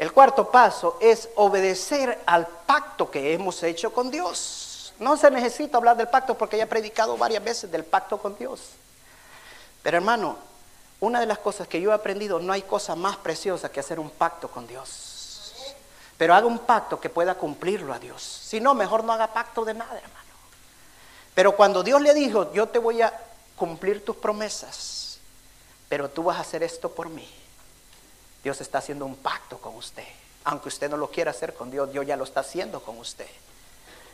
el 0.01 0.13
cuarto 0.13 0.51
paso 0.51 0.99
es 1.01 1.29
obedecer 1.37 2.19
al 2.27 2.47
pacto 2.67 3.09
que 3.09 3.33
hemos 3.33 3.63
hecho 3.63 3.93
con 3.93 4.11
Dios. 4.11 4.93
No 4.99 5.17
se 5.17 5.31
necesita 5.31 5.79
hablar 5.79 5.97
del 5.97 6.09
pacto 6.09 6.37
porque 6.37 6.57
ya 6.57 6.65
he 6.65 6.67
predicado 6.67 7.17
varias 7.17 7.45
veces 7.45 7.71
del 7.71 7.85
pacto 7.85 8.19
con 8.19 8.37
Dios. 8.37 8.61
Pero 9.85 9.97
hermano, 9.97 10.37
una 10.99 11.21
de 11.21 11.27
las 11.27 11.39
cosas 11.39 11.69
que 11.69 11.81
yo 11.81 11.93
he 11.93 11.95
aprendido, 11.95 12.41
no 12.41 12.53
hay 12.53 12.63
cosa 12.63 12.97
más 12.97 13.17
preciosa 13.17 13.71
que 13.71 13.79
hacer 13.79 14.01
un 14.01 14.11
pacto 14.11 14.51
con 14.51 14.67
Dios. 14.67 15.04
Pero 16.17 16.35
haga 16.35 16.47
un 16.47 16.61
pacto 16.61 17.01
que 17.01 17.11
pueda 17.11 17.35
cumplirlo 17.35 17.93
a 17.93 17.99
Dios. 17.99 18.23
Si 18.23 18.61
no, 18.61 18.75
mejor 18.75 19.05
no 19.05 19.13
haga 19.13 19.33
pacto 19.33 19.65
de 19.65 19.75
nada, 19.75 19.97
hermano. 19.97 20.25
Pero 21.35 21.57
cuando 21.57 21.83
Dios 21.83 22.01
le 22.01 22.15
dijo, 22.15 22.53
yo 22.53 22.69
te 22.69 22.79
voy 22.79 23.03
a 23.03 23.13
cumplir 23.57 24.05
tus 24.05 24.17
promesas, 24.17 25.19
pero 25.89 26.09
tú 26.09 26.25
vas 26.25 26.39
a 26.39 26.41
hacer 26.41 26.63
esto 26.63 26.91
por 26.91 27.09
mí 27.09 27.29
Dios 28.45 28.61
está 28.61 28.79
haciendo 28.79 29.07
un 29.07 29.17
pacto 29.17 29.57
con 29.57 29.75
usted. 29.75 30.05
Aunque 30.45 30.69
usted 30.69 30.91
no 30.91 30.99
lo 30.99 31.11
quiera 31.11 31.31
hacer 31.31 31.55
con 31.55 31.71
Dios, 31.71 31.91
Dios 31.91 32.07
ya 32.07 32.15
lo 32.15 32.25
está 32.25 32.41
haciendo 32.41 32.81
con 32.81 32.99
usted. 32.99 33.27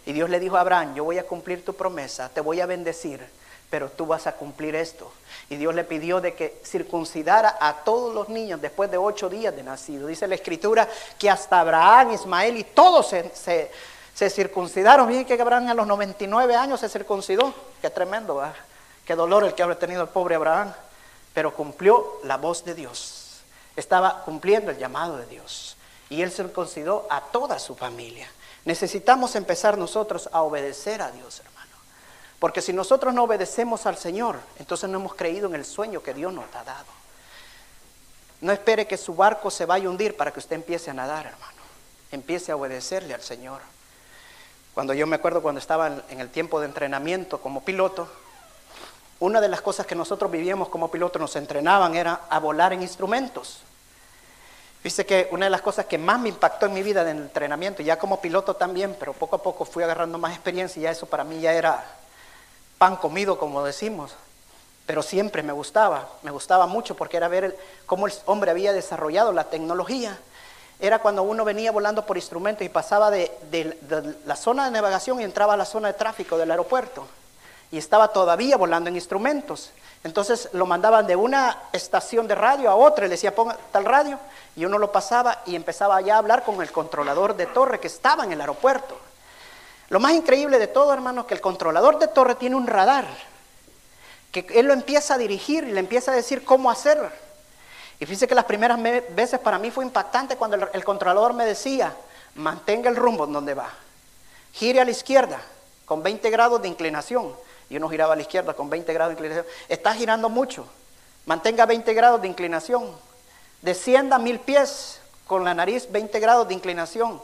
Y 0.07 0.13
Dios 0.13 0.31
le 0.31 0.39
dijo 0.39 0.57
a 0.57 0.61
Abraham, 0.61 0.95
yo 0.95 1.03
voy 1.03 1.19
a 1.19 1.27
cumplir 1.27 1.65
tu 1.65 1.75
promesa, 1.75 2.29
te 2.29 2.41
voy 2.41 2.61
a 2.61 2.67
bendecir, 2.67 3.29
pero 3.71 3.89
tú 3.89 4.05
vas 4.07 4.27
a 4.27 4.33
cumplir 4.33 4.75
esto. 4.75 5.11
Y 5.49 5.57
Dios 5.57 5.75
le 5.75 5.85
pidió 5.85 6.21
de 6.21 6.35
que 6.35 6.61
circuncidara 6.65 7.57
a 7.61 7.85
todos 7.85 8.15
los 8.15 8.29
niños 8.29 8.61
después 8.61 8.91
de 8.91 8.99
ocho 8.99 9.31
días 9.31 9.55
de 9.57 9.63
nacido. 9.63 10.09
Dice 10.09 10.27
la 10.27 10.35
escritura 10.35 10.89
que 11.19 11.31
hasta 11.31 11.61
Abraham, 11.61 12.13
Ismael 12.13 12.57
y 12.57 12.65
todos 12.65 13.09
se, 13.09 13.71
circuncidaron. 14.15 15.09
Bien 15.09 15.25
que 15.25 15.41
Abraham 15.41 15.69
a 15.69 15.75
los 15.75 15.87
99 15.87 16.55
años 16.55 16.81
se 16.81 16.89
circuncidó. 16.89 17.55
Qué 17.81 17.89
tremendo, 17.89 18.43
qué 19.05 19.15
dolor 19.15 19.45
el 19.45 19.55
que 19.55 19.63
habrá 19.63 19.79
tenido 19.79 20.03
el 20.03 20.09
pobre 20.09 20.35
Abraham. 20.35 20.75
Pero 21.33 21.55
cumplió 21.55 22.19
la 22.25 22.37
voz 22.37 22.65
de 22.65 22.75
Dios 22.75 23.21
estaba 23.81 24.23
cumpliendo 24.25 24.71
el 24.71 24.79
llamado 24.79 25.17
de 25.17 25.27
Dios. 25.27 25.77
Y 26.09 26.23
él 26.23 26.31
se 26.31 26.51
consideró 26.53 27.07
a 27.11 27.21
toda 27.21 27.59
su 27.59 27.75
familia. 27.75 28.31
Necesitamos 28.65 29.35
empezar 29.37 29.79
nosotros 29.79 30.29
a 30.33 30.43
obedecer 30.43 31.03
a 31.03 31.11
Dios. 31.11 31.43
Porque 32.41 32.63
si 32.63 32.73
nosotros 32.73 33.15
no 33.15 33.25
obedecemos 33.25 33.87
al 33.87 33.99
Señor, 33.99 34.41
entonces 34.59 34.89
no 34.89 34.99
hemos 34.99 35.15
creído 35.15 35.47
en 35.47 35.55
el 35.55 35.65
sueño 35.65 36.03
que 36.03 36.15
Dios 36.15 36.33
nos 36.33 36.47
ha 36.57 36.65
dado. 36.65 36.87
No 38.41 38.51
espere 38.51 38.87
que 38.87 38.97
su 38.97 39.15
barco 39.15 39.51
se 39.51 39.67
vaya 39.67 39.87
a 39.87 39.91
hundir 39.91 40.17
para 40.17 40.33
que 40.33 40.41
usted 40.41 40.57
empiece 40.57 40.91
a 40.91 40.95
nadar, 40.95 41.27
hermano. 41.27 41.61
Empiece 42.11 42.51
a 42.51 42.57
obedecerle 42.57 43.13
al 43.13 43.21
Señor. 43.21 43.61
Cuando 44.73 44.95
yo 44.95 45.07
me 45.07 45.17
acuerdo 45.17 45.43
cuando 45.43 45.59
estaba 45.59 45.89
en 46.09 46.21
el 46.21 46.31
tiempo 46.31 46.61
de 46.61 46.67
entrenamiento 46.67 47.43
como 47.43 47.63
piloto, 47.63 48.09
una 49.19 49.43
de 49.43 49.49
las 49.49 49.61
cosas 49.61 49.85
que 49.85 49.95
nosotros 49.95 50.31
vivíamos 50.31 50.71
como 50.71 50.91
pilotos, 50.91 51.21
nos 51.21 51.37
entrenaban, 51.37 51.95
era 51.95 52.23
a 52.31 52.39
volar 52.39 52.73
en 52.73 52.81
instrumentos. 52.81 53.61
Dice 54.83 55.05
que 55.05 55.29
una 55.31 55.45
de 55.45 55.51
las 55.51 55.61
cosas 55.61 55.85
que 55.85 55.99
más 55.99 56.19
me 56.19 56.31
impactó 56.31 56.65
en 56.65 56.73
mi 56.73 56.83
vida 56.83 57.05
de 57.05 57.11
entrenamiento, 57.11 57.83
ya 57.83 57.99
como 57.99 58.23
piloto 58.23 58.57
también, 58.57 58.97
pero 58.99 59.13
poco 59.13 59.37
a 59.37 59.43
poco 59.43 59.67
fui 59.67 59.83
agarrando 59.83 60.17
más 60.17 60.33
experiencia 60.33 60.81
y 60.81 60.85
ya 60.85 60.91
eso 60.91 61.05
para 61.05 61.23
mí 61.23 61.39
ya 61.39 61.53
era 61.53 62.00
pan 62.81 62.97
comido, 62.97 63.39
como 63.39 63.63
decimos. 63.63 64.13
Pero 64.87 65.03
siempre 65.03 65.43
me 65.43 65.53
gustaba, 65.53 66.09
me 66.23 66.31
gustaba 66.31 66.67
mucho 66.67 66.97
porque 66.97 67.19
era 67.19 67.29
ver 67.29 67.55
cómo 67.85 68.07
el 68.07 68.13
hombre 68.25 68.51
había 68.51 68.73
desarrollado 68.73 69.33
la 69.33 69.45
tecnología. 69.45 70.19
Era 70.81 71.01
cuando 71.01 71.23
uno 71.23 71.45
venía 71.45 71.73
volando 71.73 72.07
por 72.07 72.17
instrumentos 72.17 72.65
y 72.65 72.71
pasaba 72.71 73.11
de, 73.11 73.31
de 73.51 74.17
la 74.25 74.35
zona 74.35 74.65
de 74.65 74.71
navegación 74.71 75.21
y 75.21 75.25
entraba 75.25 75.53
a 75.53 75.57
la 75.59 75.67
zona 75.67 75.89
de 75.89 75.95
tráfico 75.95 76.39
del 76.39 76.51
aeropuerto 76.51 77.07
y 77.71 77.77
estaba 77.77 78.09
todavía 78.09 78.57
volando 78.57 78.89
en 78.89 78.97
instrumentos. 78.97 79.73
Entonces 80.03 80.49
lo 80.55 80.65
mandaban 80.65 81.07
de 81.07 81.17
una 81.17 81.59
estación 81.75 82.27
de 82.27 82.35
radio 82.35 82.71
a 82.71 82.77
otra, 82.77 83.05
le 83.05 83.11
decía 83.11 83.35
ponga 83.35 83.59
tal 83.73 83.85
radio, 83.85 84.19
y 84.57 84.65
uno 84.65 84.79
lo 84.79 84.91
pasaba 84.91 85.43
y 85.45 85.55
empezaba 85.55 86.01
ya 86.01 86.15
a 86.15 86.19
hablar 86.19 86.45
con 86.45 86.63
el 86.63 86.73
controlador 86.73 87.37
de 87.37 87.45
torre 87.45 87.79
que 87.79 87.89
estaba 87.89 88.25
en 88.25 88.33
el 88.33 88.41
aeropuerto. 88.41 89.10
Lo 89.91 90.01
más 90.01 90.13
increíble 90.13 90.59
de 90.59 90.69
todo, 90.69 90.93
hermano, 90.95 91.27
que 91.27 91.35
el 91.35 91.41
controlador 91.41 91.99
de 91.99 92.09
torre 92.09 92.37
tiene 92.37 92.57
un 92.57 92.67
radar, 92.67 93.07
que 94.33 94.47
él 94.55 94.67
lo 94.67 94.73
empieza 94.73 95.15
a 95.15 95.19
dirigir 95.19 95.65
y 95.65 95.73
le 95.73 95.81
empieza 95.81 96.13
a 96.13 96.15
decir 96.15 96.45
cómo 96.45 96.71
hacer. 96.71 96.99
Y 97.99 98.07
fíjese 98.07 98.27
que 98.27 98.35
las 98.35 98.45
primeras 98.45 98.81
veces 98.83 99.39
para 99.41 99.59
mí 99.59 99.71
fue 99.71 99.85
impactante 99.85 100.37
cuando 100.37 100.57
el, 100.57 100.69
el 100.73 100.85
controlador 100.85 101.35
me 101.35 101.45
decía, 101.45 101.95
mantenga 102.37 102.89
el 102.89 102.97
rumbo 102.97 103.25
en 103.25 103.33
donde 103.33 103.53
va, 103.53 103.69
gire 104.53 104.81
a 104.81 104.85
la 104.85 104.93
izquierda 104.93 105.41
con 105.85 106.03
20 106.03 106.31
grados 106.31 106.63
de 106.63 106.69
inclinación 106.69 107.35
y 107.69 107.77
uno 107.77 107.89
giraba 107.89 108.13
a 108.13 108.17
la 108.17 108.23
izquierda 108.23 108.55
con 108.55 108.71
20 108.71 108.93
grados 108.93 109.11
de 109.11 109.15
inclinación. 109.15 109.47
Está 109.69 109.95
girando 109.95 110.29
mucho. 110.29 110.67
Mantenga 111.27 111.67
20 111.67 111.95
grados 111.95 112.23
de 112.23 112.29
inclinación. 112.29 112.91
Descienda 113.63 114.19
mil 114.19 114.41
pies 114.41 115.01
con 115.27 115.45
la 115.45 115.55
nariz 115.55 115.91
20 115.91 116.19
grados 116.21 116.49
de 116.49 116.55
inclinación. 116.55 117.21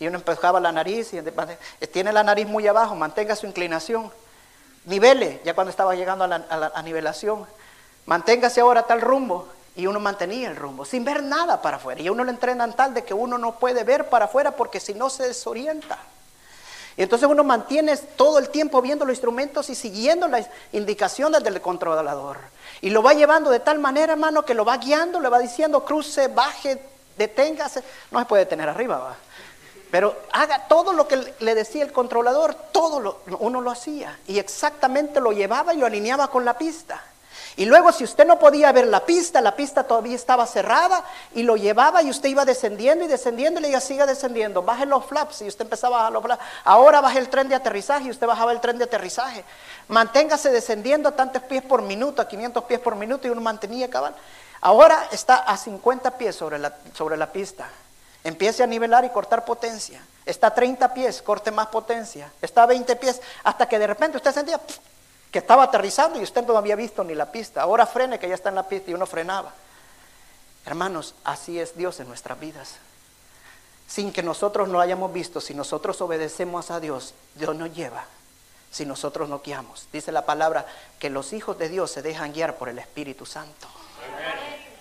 Y 0.00 0.06
uno 0.06 0.16
empujaba 0.16 0.58
la 0.60 0.72
nariz 0.72 1.12
y 1.12 1.86
tiene 1.88 2.12
la 2.12 2.24
nariz 2.24 2.46
muy 2.46 2.66
abajo, 2.66 2.96
mantenga 2.96 3.36
su 3.36 3.46
inclinación. 3.46 4.10
Nivele, 4.86 5.42
ya 5.44 5.54
cuando 5.54 5.70
estaba 5.70 5.94
llegando 5.94 6.24
a 6.24 6.26
la, 6.26 6.82
nivelación. 6.82 7.46
Manténgase 8.06 8.62
ahora 8.62 8.82
tal 8.84 9.02
rumbo. 9.02 9.46
Y 9.76 9.86
uno 9.86 10.00
mantenía 10.00 10.48
el 10.48 10.56
rumbo, 10.56 10.84
sin 10.84 11.04
ver 11.04 11.22
nada 11.22 11.62
para 11.62 11.76
afuera. 11.76 12.00
Y 12.00 12.08
uno 12.08 12.24
lo 12.24 12.30
entrenan 12.30 12.74
tal 12.74 12.92
de 12.92 13.04
que 13.04 13.14
uno 13.14 13.38
no 13.38 13.58
puede 13.58 13.84
ver 13.84 14.08
para 14.08 14.24
afuera 14.24 14.50
porque 14.50 14.80
si 14.80 14.94
no 14.94 15.08
se 15.08 15.28
desorienta. 15.28 15.98
Y 16.96 17.02
entonces 17.02 17.28
uno 17.28 17.44
mantiene 17.44 17.96
todo 17.96 18.38
el 18.38 18.48
tiempo 18.48 18.82
viendo 18.82 19.04
los 19.04 19.14
instrumentos 19.14 19.70
y 19.70 19.74
siguiendo 19.74 20.26
las 20.28 20.48
indicaciones 20.72 21.44
del 21.44 21.60
controlador. 21.60 22.38
Y 22.80 22.90
lo 22.90 23.02
va 23.02 23.14
llevando 23.14 23.48
de 23.48 23.60
tal 23.60 23.78
manera, 23.78 24.14
hermano, 24.14 24.44
que 24.44 24.54
lo 24.54 24.64
va 24.64 24.76
guiando, 24.78 25.20
le 25.20 25.28
va 25.28 25.38
diciendo 25.38 25.84
cruce, 25.84 26.28
baje, 26.28 26.82
deténgase. 27.16 27.82
No 28.10 28.18
se 28.18 28.24
puede 28.24 28.46
tener 28.46 28.68
arriba, 28.68 28.98
va. 28.98 29.16
Pero 29.90 30.16
haga 30.32 30.68
todo 30.68 30.92
lo 30.92 31.08
que 31.08 31.34
le 31.40 31.54
decía 31.54 31.82
el 31.82 31.92
controlador, 31.92 32.54
todo 32.54 33.00
lo, 33.00 33.20
uno 33.40 33.60
lo 33.60 33.70
hacía. 33.70 34.18
Y 34.26 34.38
exactamente 34.38 35.20
lo 35.20 35.32
llevaba 35.32 35.74
y 35.74 35.78
lo 35.78 35.86
alineaba 35.86 36.28
con 36.28 36.44
la 36.44 36.56
pista. 36.56 37.02
Y 37.56 37.66
luego 37.66 37.90
si 37.92 38.04
usted 38.04 38.26
no 38.26 38.38
podía 38.38 38.70
ver 38.72 38.86
la 38.86 39.04
pista, 39.04 39.40
la 39.40 39.56
pista 39.56 39.84
todavía 39.84 40.14
estaba 40.14 40.46
cerrada 40.46 41.04
y 41.34 41.42
lo 41.42 41.56
llevaba 41.56 42.02
y 42.02 42.08
usted 42.08 42.28
iba 42.28 42.44
descendiendo 42.44 43.04
y 43.04 43.08
descendiendo 43.08 43.58
y 43.58 43.62
le 43.62 43.68
decía, 43.68 43.80
siga 43.80 44.06
descendiendo, 44.06 44.62
baje 44.62 44.86
los 44.86 45.04
flaps 45.04 45.42
y 45.42 45.48
usted 45.48 45.64
empezaba 45.64 45.96
a 45.96 45.98
bajar 45.98 46.12
los 46.12 46.22
flaps. 46.22 46.42
Ahora 46.64 47.00
baje 47.00 47.18
el 47.18 47.28
tren 47.28 47.48
de 47.48 47.56
aterrizaje 47.56 48.06
y 48.06 48.10
usted 48.10 48.26
bajaba 48.26 48.52
el 48.52 48.60
tren 48.60 48.78
de 48.78 48.84
aterrizaje. 48.84 49.44
Manténgase 49.88 50.50
descendiendo 50.50 51.08
a 51.08 51.12
tantos 51.12 51.42
pies 51.42 51.62
por 51.62 51.82
minuto, 51.82 52.22
a 52.22 52.28
500 52.28 52.64
pies 52.64 52.80
por 52.80 52.94
minuto 52.94 53.26
y 53.26 53.30
uno 53.30 53.40
mantenía 53.40 53.90
cabal. 53.90 54.14
Ahora 54.60 55.08
está 55.10 55.36
a 55.36 55.56
50 55.56 56.16
pies 56.16 56.36
sobre 56.36 56.58
la, 56.58 56.72
sobre 56.94 57.16
la 57.16 57.32
pista. 57.32 57.68
Empiece 58.22 58.62
a 58.62 58.66
nivelar 58.66 59.04
y 59.04 59.10
cortar 59.10 59.44
potencia. 59.44 60.02
Está 60.26 60.48
a 60.48 60.54
30 60.54 60.92
pies, 60.92 61.22
corte 61.22 61.50
más 61.50 61.68
potencia. 61.68 62.30
Está 62.42 62.64
a 62.64 62.66
20 62.66 62.96
pies, 62.96 63.20
hasta 63.42 63.68
que 63.68 63.78
de 63.78 63.86
repente 63.86 64.18
usted 64.18 64.32
sentía 64.32 64.60
que 65.30 65.38
estaba 65.38 65.62
aterrizando 65.64 66.18
y 66.18 66.22
usted 66.22 66.44
no 66.44 66.56
había 66.56 66.76
visto 66.76 67.04
ni 67.04 67.14
la 67.14 67.30
pista. 67.30 67.62
Ahora 67.62 67.86
frene 67.86 68.18
que 68.18 68.28
ya 68.28 68.34
está 68.34 68.48
en 68.48 68.56
la 68.56 68.68
pista 68.68 68.90
y 68.90 68.94
uno 68.94 69.06
frenaba. 69.06 69.52
Hermanos, 70.66 71.14
así 71.24 71.58
es 71.58 71.76
Dios 71.76 72.00
en 72.00 72.08
nuestras 72.08 72.38
vidas. 72.38 72.76
Sin 73.86 74.12
que 74.12 74.22
nosotros 74.22 74.68
lo 74.68 74.80
hayamos 74.80 75.12
visto, 75.12 75.40
si 75.40 75.54
nosotros 75.54 76.00
obedecemos 76.00 76.70
a 76.70 76.80
Dios, 76.80 77.14
Dios 77.34 77.56
nos 77.56 77.74
lleva. 77.74 78.04
Si 78.70 78.86
nosotros 78.86 79.28
no 79.28 79.40
guiamos. 79.40 79.88
Dice 79.92 80.12
la 80.12 80.26
palabra 80.26 80.64
que 81.00 81.10
los 81.10 81.32
hijos 81.32 81.58
de 81.58 81.68
Dios 81.68 81.90
se 81.90 82.02
dejan 82.02 82.32
guiar 82.32 82.56
por 82.56 82.68
el 82.68 82.78
Espíritu 82.78 83.26
Santo. 83.26 83.66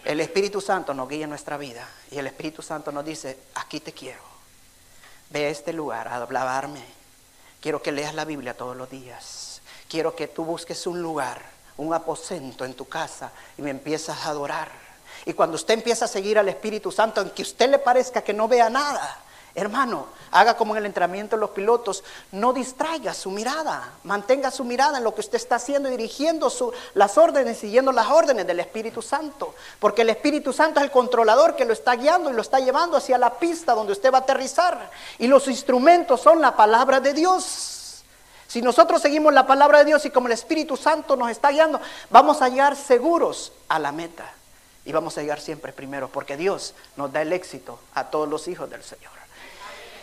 El 0.05 0.19
Espíritu 0.21 0.61
Santo 0.61 0.93
nos 0.93 1.09
guía 1.09 1.25
en 1.25 1.29
nuestra 1.29 1.57
vida 1.57 1.87
y 2.11 2.17
el 2.17 2.27
Espíritu 2.27 2.61
Santo 2.61 2.91
nos 2.91 3.05
dice, 3.05 3.37
aquí 3.55 3.79
te 3.79 3.91
quiero. 3.91 4.21
Ve 5.29 5.45
a 5.45 5.49
este 5.49 5.73
lugar 5.73 6.07
a 6.07 6.15
hablarme. 6.15 6.83
Quiero 7.61 7.81
que 7.81 7.91
leas 7.91 8.15
la 8.15 8.25
Biblia 8.25 8.55
todos 8.55 8.75
los 8.75 8.89
días. 8.89 9.61
Quiero 9.89 10.15
que 10.15 10.27
tú 10.27 10.45
busques 10.45 10.87
un 10.87 11.01
lugar, 11.01 11.41
un 11.77 11.93
aposento 11.93 12.65
en 12.65 12.73
tu 12.73 12.87
casa 12.87 13.31
y 13.57 13.61
me 13.61 13.69
empiezas 13.69 14.25
a 14.25 14.29
adorar. 14.29 14.69
Y 15.25 15.33
cuando 15.33 15.55
usted 15.55 15.73
empieza 15.73 16.05
a 16.05 16.07
seguir 16.07 16.39
al 16.39 16.47
Espíritu 16.49 16.91
Santo, 16.91 17.21
en 17.21 17.31
que 17.31 17.41
usted 17.41 17.69
le 17.69 17.79
parezca 17.79 18.21
que 18.21 18.33
no 18.33 18.47
vea 18.47 18.69
nada, 18.69 19.19
Hermano, 19.55 20.05
haga 20.31 20.55
como 20.55 20.73
en 20.73 20.79
el 20.79 20.85
entrenamiento 20.85 21.35
de 21.35 21.39
los 21.39 21.49
pilotos, 21.49 22.03
no 22.31 22.53
distraiga 22.53 23.13
su 23.13 23.31
mirada, 23.31 23.93
mantenga 24.03 24.51
su 24.51 24.63
mirada 24.63 24.99
en 24.99 25.03
lo 25.03 25.13
que 25.13 25.21
usted 25.21 25.37
está 25.37 25.55
haciendo 25.55 25.89
dirigiendo 25.89 26.51
las 26.93 27.17
órdenes, 27.17 27.57
siguiendo 27.57 27.91
las 27.91 28.07
órdenes 28.07 28.45
del 28.45 28.59
Espíritu 28.59 29.01
Santo, 29.01 29.55
porque 29.79 30.03
el 30.03 30.09
Espíritu 30.09 30.53
Santo 30.53 30.79
es 30.79 30.85
el 30.85 30.91
controlador 30.91 31.55
que 31.55 31.65
lo 31.65 31.73
está 31.73 31.95
guiando 31.95 32.29
y 32.29 32.33
lo 32.33 32.41
está 32.41 32.59
llevando 32.59 32.97
hacia 32.97 33.17
la 33.17 33.39
pista 33.39 33.73
donde 33.73 33.93
usted 33.93 34.11
va 34.11 34.19
a 34.19 34.21
aterrizar. 34.21 34.91
Y 35.17 35.27
los 35.27 35.47
instrumentos 35.47 36.21
son 36.21 36.41
la 36.41 36.55
palabra 36.55 36.99
de 36.99 37.13
Dios. 37.13 38.03
Si 38.47 38.61
nosotros 38.61 39.01
seguimos 39.01 39.33
la 39.33 39.45
palabra 39.45 39.79
de 39.79 39.85
Dios 39.85 40.05
y 40.05 40.09
como 40.09 40.27
el 40.27 40.33
Espíritu 40.33 40.75
Santo 40.77 41.15
nos 41.15 41.29
está 41.29 41.51
guiando, 41.51 41.79
vamos 42.09 42.41
a 42.41 42.49
llegar 42.49 42.75
seguros 42.75 43.51
a 43.67 43.77
la 43.77 43.91
meta. 43.91 44.31
Y 44.85 44.91
vamos 44.91 45.17
a 45.17 45.21
llegar 45.21 45.39
siempre 45.39 45.71
primero, 45.71 46.09
porque 46.09 46.35
Dios 46.35 46.73
nos 46.95 47.11
da 47.11 47.21
el 47.21 47.31
éxito 47.31 47.79
a 47.93 48.05
todos 48.05 48.27
los 48.27 48.47
hijos 48.47 48.69
del 48.69 48.81
Señor. 48.81 49.18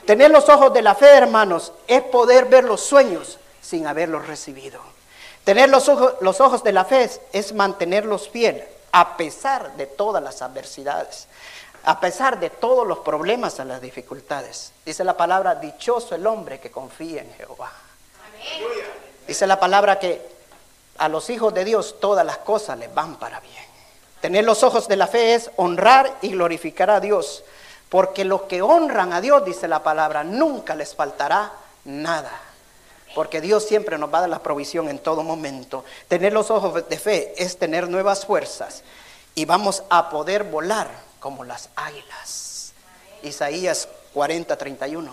Tener 0.07 0.31
los 0.31 0.49
ojos 0.49 0.73
de 0.73 0.83
la 0.83 0.95
fe, 0.95 1.09
hermanos, 1.09 1.73
es 1.89 2.01
poder 2.03 2.45
ver 2.45 2.65
los 2.65 2.81
sueños 2.81 3.39
sin 3.61 3.89
haberlos 3.89 4.27
recibido. 4.27 4.81
Tener 5.43 5.69
los 5.69 5.89
ojos, 5.89 6.15
los 6.21 6.41
ojos 6.41 6.63
de 6.63 6.73
la 6.73 6.85
fe 6.85 7.11
es, 7.33 7.53
mantenerlos 7.53 8.29
fiel 8.29 8.65
a 8.93 9.17
pesar 9.17 9.77
de 9.77 9.87
todas 9.87 10.23
las 10.23 10.43
adversidades, 10.43 11.27
a 11.85 12.01
pesar 12.01 12.39
de 12.39 12.51
todos 12.51 12.87
los 12.87 13.01
problemas, 13.01 13.59
a 13.59 13.65
las 13.65 13.81
dificultades. 13.81 14.73
Dice 14.85 15.03
la 15.05 15.17
palabra, 15.17 15.57
dichoso 15.57 16.15
el 16.15 16.27
hombre 16.27 16.61
que 16.61 16.71
confía 16.71 17.23
en 17.23 17.33
Jehová. 17.35 17.73
Dice 19.27 19.47
la 19.47 19.59
palabra 19.59 19.99
que 19.99 20.23
a 20.99 21.09
los 21.09 21.29
hijos 21.31 21.53
de 21.53 21.65
Dios 21.65 21.97
todas 22.01 22.25
las 22.25 22.39
cosas 22.39 22.79
les 22.79 22.95
van 22.95 23.17
para 23.17 23.41
bien. 23.41 23.65
Tener 24.21 24.45
los 24.45 24.63
ojos 24.63 24.89
de 24.89 24.97
la 24.97 25.09
fe 25.09 25.35
es 25.35 25.51
honrar 25.57 26.17
y 26.23 26.31
glorificar 26.31 26.91
a 26.91 27.01
Dios 27.01 27.45
porque 27.89 28.25
los 28.25 28.43
que 28.43 28.63
honran 28.63 29.13
a 29.13 29.21
Dios, 29.21 29.45
dice 29.45 29.69
la 29.69 29.83
palabra, 29.83 30.25
nunca 30.25 30.75
les 30.75 30.95
faltará 30.95 31.53
nada. 31.85 32.33
Porque 33.15 33.41
Dios 33.41 33.65
siempre 33.65 33.97
nos 33.97 34.13
va 34.13 34.19
a 34.19 34.21
dar 34.23 34.31
la 34.31 34.43
provisión 34.43 34.89
en 34.89 34.99
todo 34.99 35.23
momento. 35.23 35.85
Tener 36.09 36.33
los 36.33 36.51
ojos 36.51 36.89
de 36.89 36.99
fe 36.99 37.35
es 37.39 37.59
tener 37.59 37.89
nuevas 37.89 38.27
fuerzas. 38.27 38.83
Y 39.35 39.45
vamos 39.45 39.85
a 39.89 40.11
poder 40.11 40.45
volar 40.45 40.89
como 41.21 41.45
las 41.45 41.71
águilas. 41.77 42.73
Isaías 43.23 43.89
40, 44.13 44.57
31. 44.57 45.11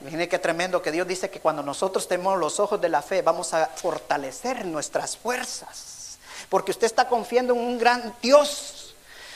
Imagínense 0.00 0.28
qué 0.28 0.38
tremendo 0.38 0.82
que 0.82 0.92
Dios 0.92 1.06
dice 1.06 1.30
que 1.30 1.40
cuando 1.40 1.62
nosotros 1.62 2.08
tenemos 2.08 2.38
los 2.38 2.58
ojos 2.58 2.80
de 2.80 2.88
la 2.88 3.02
fe 3.02 3.22
vamos 3.22 3.52
a 3.54 3.66
fortalecer 3.66 4.64
nuestras 4.64 5.16
fuerzas. 5.16 6.18
Porque 6.48 6.70
usted 6.72 6.86
está 6.86 7.06
confiando 7.06 7.54
en 7.54 7.60
un 7.60 7.78
gran 7.78 8.14
Dios 8.22 8.79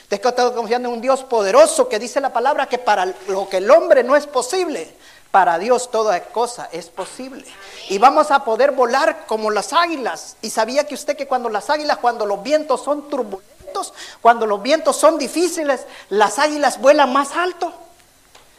Usted 0.05 0.21
está 0.23 0.53
confiando 0.53 0.89
en 0.89 0.95
un 0.95 1.01
Dios 1.01 1.25
poderoso 1.25 1.89
que 1.89 1.99
dice 1.99 2.21
la 2.21 2.33
palabra 2.33 2.67
que 2.67 2.79
para 2.79 3.07
lo 3.29 3.49
que 3.49 3.57
el 3.57 3.71
hombre 3.71 4.05
no 4.05 4.17
es 4.17 4.27
posible, 4.27 4.95
para 5.31 5.59
Dios 5.59 5.91
toda 5.91 6.23
cosa 6.25 6.69
es 6.73 6.91
posible. 6.91 7.45
Y 7.89 7.99
vamos 7.99 8.31
a 8.31 8.45
poder 8.45 8.73
volar 8.73 9.25
como 9.27 9.51
las 9.51 9.73
águilas. 9.73 10.37
Y 10.43 10.51
sabía 10.51 10.87
que 10.87 10.95
usted 10.95 11.17
que 11.17 11.27
cuando 11.27 11.49
las 11.49 11.71
águilas, 11.71 11.97
cuando 11.99 12.27
los 12.27 12.43
vientos 12.43 12.85
son 12.85 13.09
turbulentos, 13.09 13.95
cuando 14.21 14.47
los 14.47 14.63
vientos 14.63 14.95
son 14.95 15.19
difíciles, 15.19 15.87
las 16.11 16.39
águilas 16.39 16.79
vuelan 16.79 17.13
más 17.13 17.35
alto. 17.35 17.73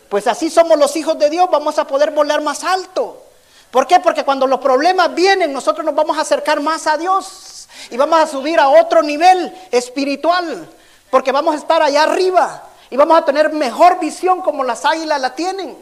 Pues 0.10 0.26
así 0.28 0.50
somos 0.50 0.80
los 0.80 0.96
hijos 0.96 1.18
de 1.20 1.30
Dios, 1.30 1.48
vamos 1.52 1.78
a 1.78 1.86
poder 1.86 2.12
volar 2.12 2.42
más 2.42 2.64
alto. 2.64 3.22
¿Por 3.70 3.86
qué? 3.86 4.00
Porque 4.00 4.24
cuando 4.24 4.48
los 4.48 4.60
problemas 4.60 5.14
vienen, 5.14 5.54
nosotros 5.54 5.86
nos 5.86 5.94
vamos 5.94 6.18
a 6.18 6.22
acercar 6.22 6.60
más 6.60 6.88
a 6.88 6.98
Dios 6.98 7.68
y 7.92 7.98
vamos 7.98 8.20
a 8.20 8.28
subir 8.28 8.60
a 8.60 8.70
otro 8.70 9.04
nivel 9.04 9.56
espiritual. 9.72 10.68
Porque 11.10 11.32
vamos 11.32 11.56
a 11.56 11.58
estar 11.58 11.82
allá 11.82 12.04
arriba 12.04 12.64
y 12.90 12.98
vamos 12.98 13.18
a 13.18 13.26
tener 13.26 13.52
mejor 13.52 14.00
visión 14.00 14.42
como 14.42 14.64
las 14.64 14.86
águilas 14.86 15.20
la 15.20 15.36
tienen. 15.36 15.78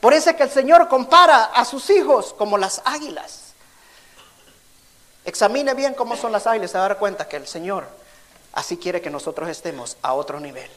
Por 0.00 0.14
eso 0.14 0.30
es 0.30 0.36
que 0.36 0.44
el 0.44 0.50
Señor 0.50 0.88
compara 0.88 1.44
a 1.44 1.64
sus 1.64 1.90
hijos 1.90 2.34
como 2.34 2.58
las 2.58 2.82
águilas. 2.84 3.54
Examine 5.24 5.74
bien 5.74 5.94
cómo 5.94 6.16
son 6.16 6.30
las 6.30 6.46
águilas, 6.46 6.70
se 6.70 6.78
va 6.78 6.84
a 6.84 6.88
dar 6.88 6.98
cuenta 6.98 7.28
que 7.28 7.36
el 7.36 7.46
Señor 7.46 7.88
así 8.52 8.76
quiere 8.76 9.00
que 9.00 9.10
nosotros 9.10 9.48
estemos 9.48 9.96
a 10.02 10.14
otro 10.14 10.38
nivel. 10.38 10.70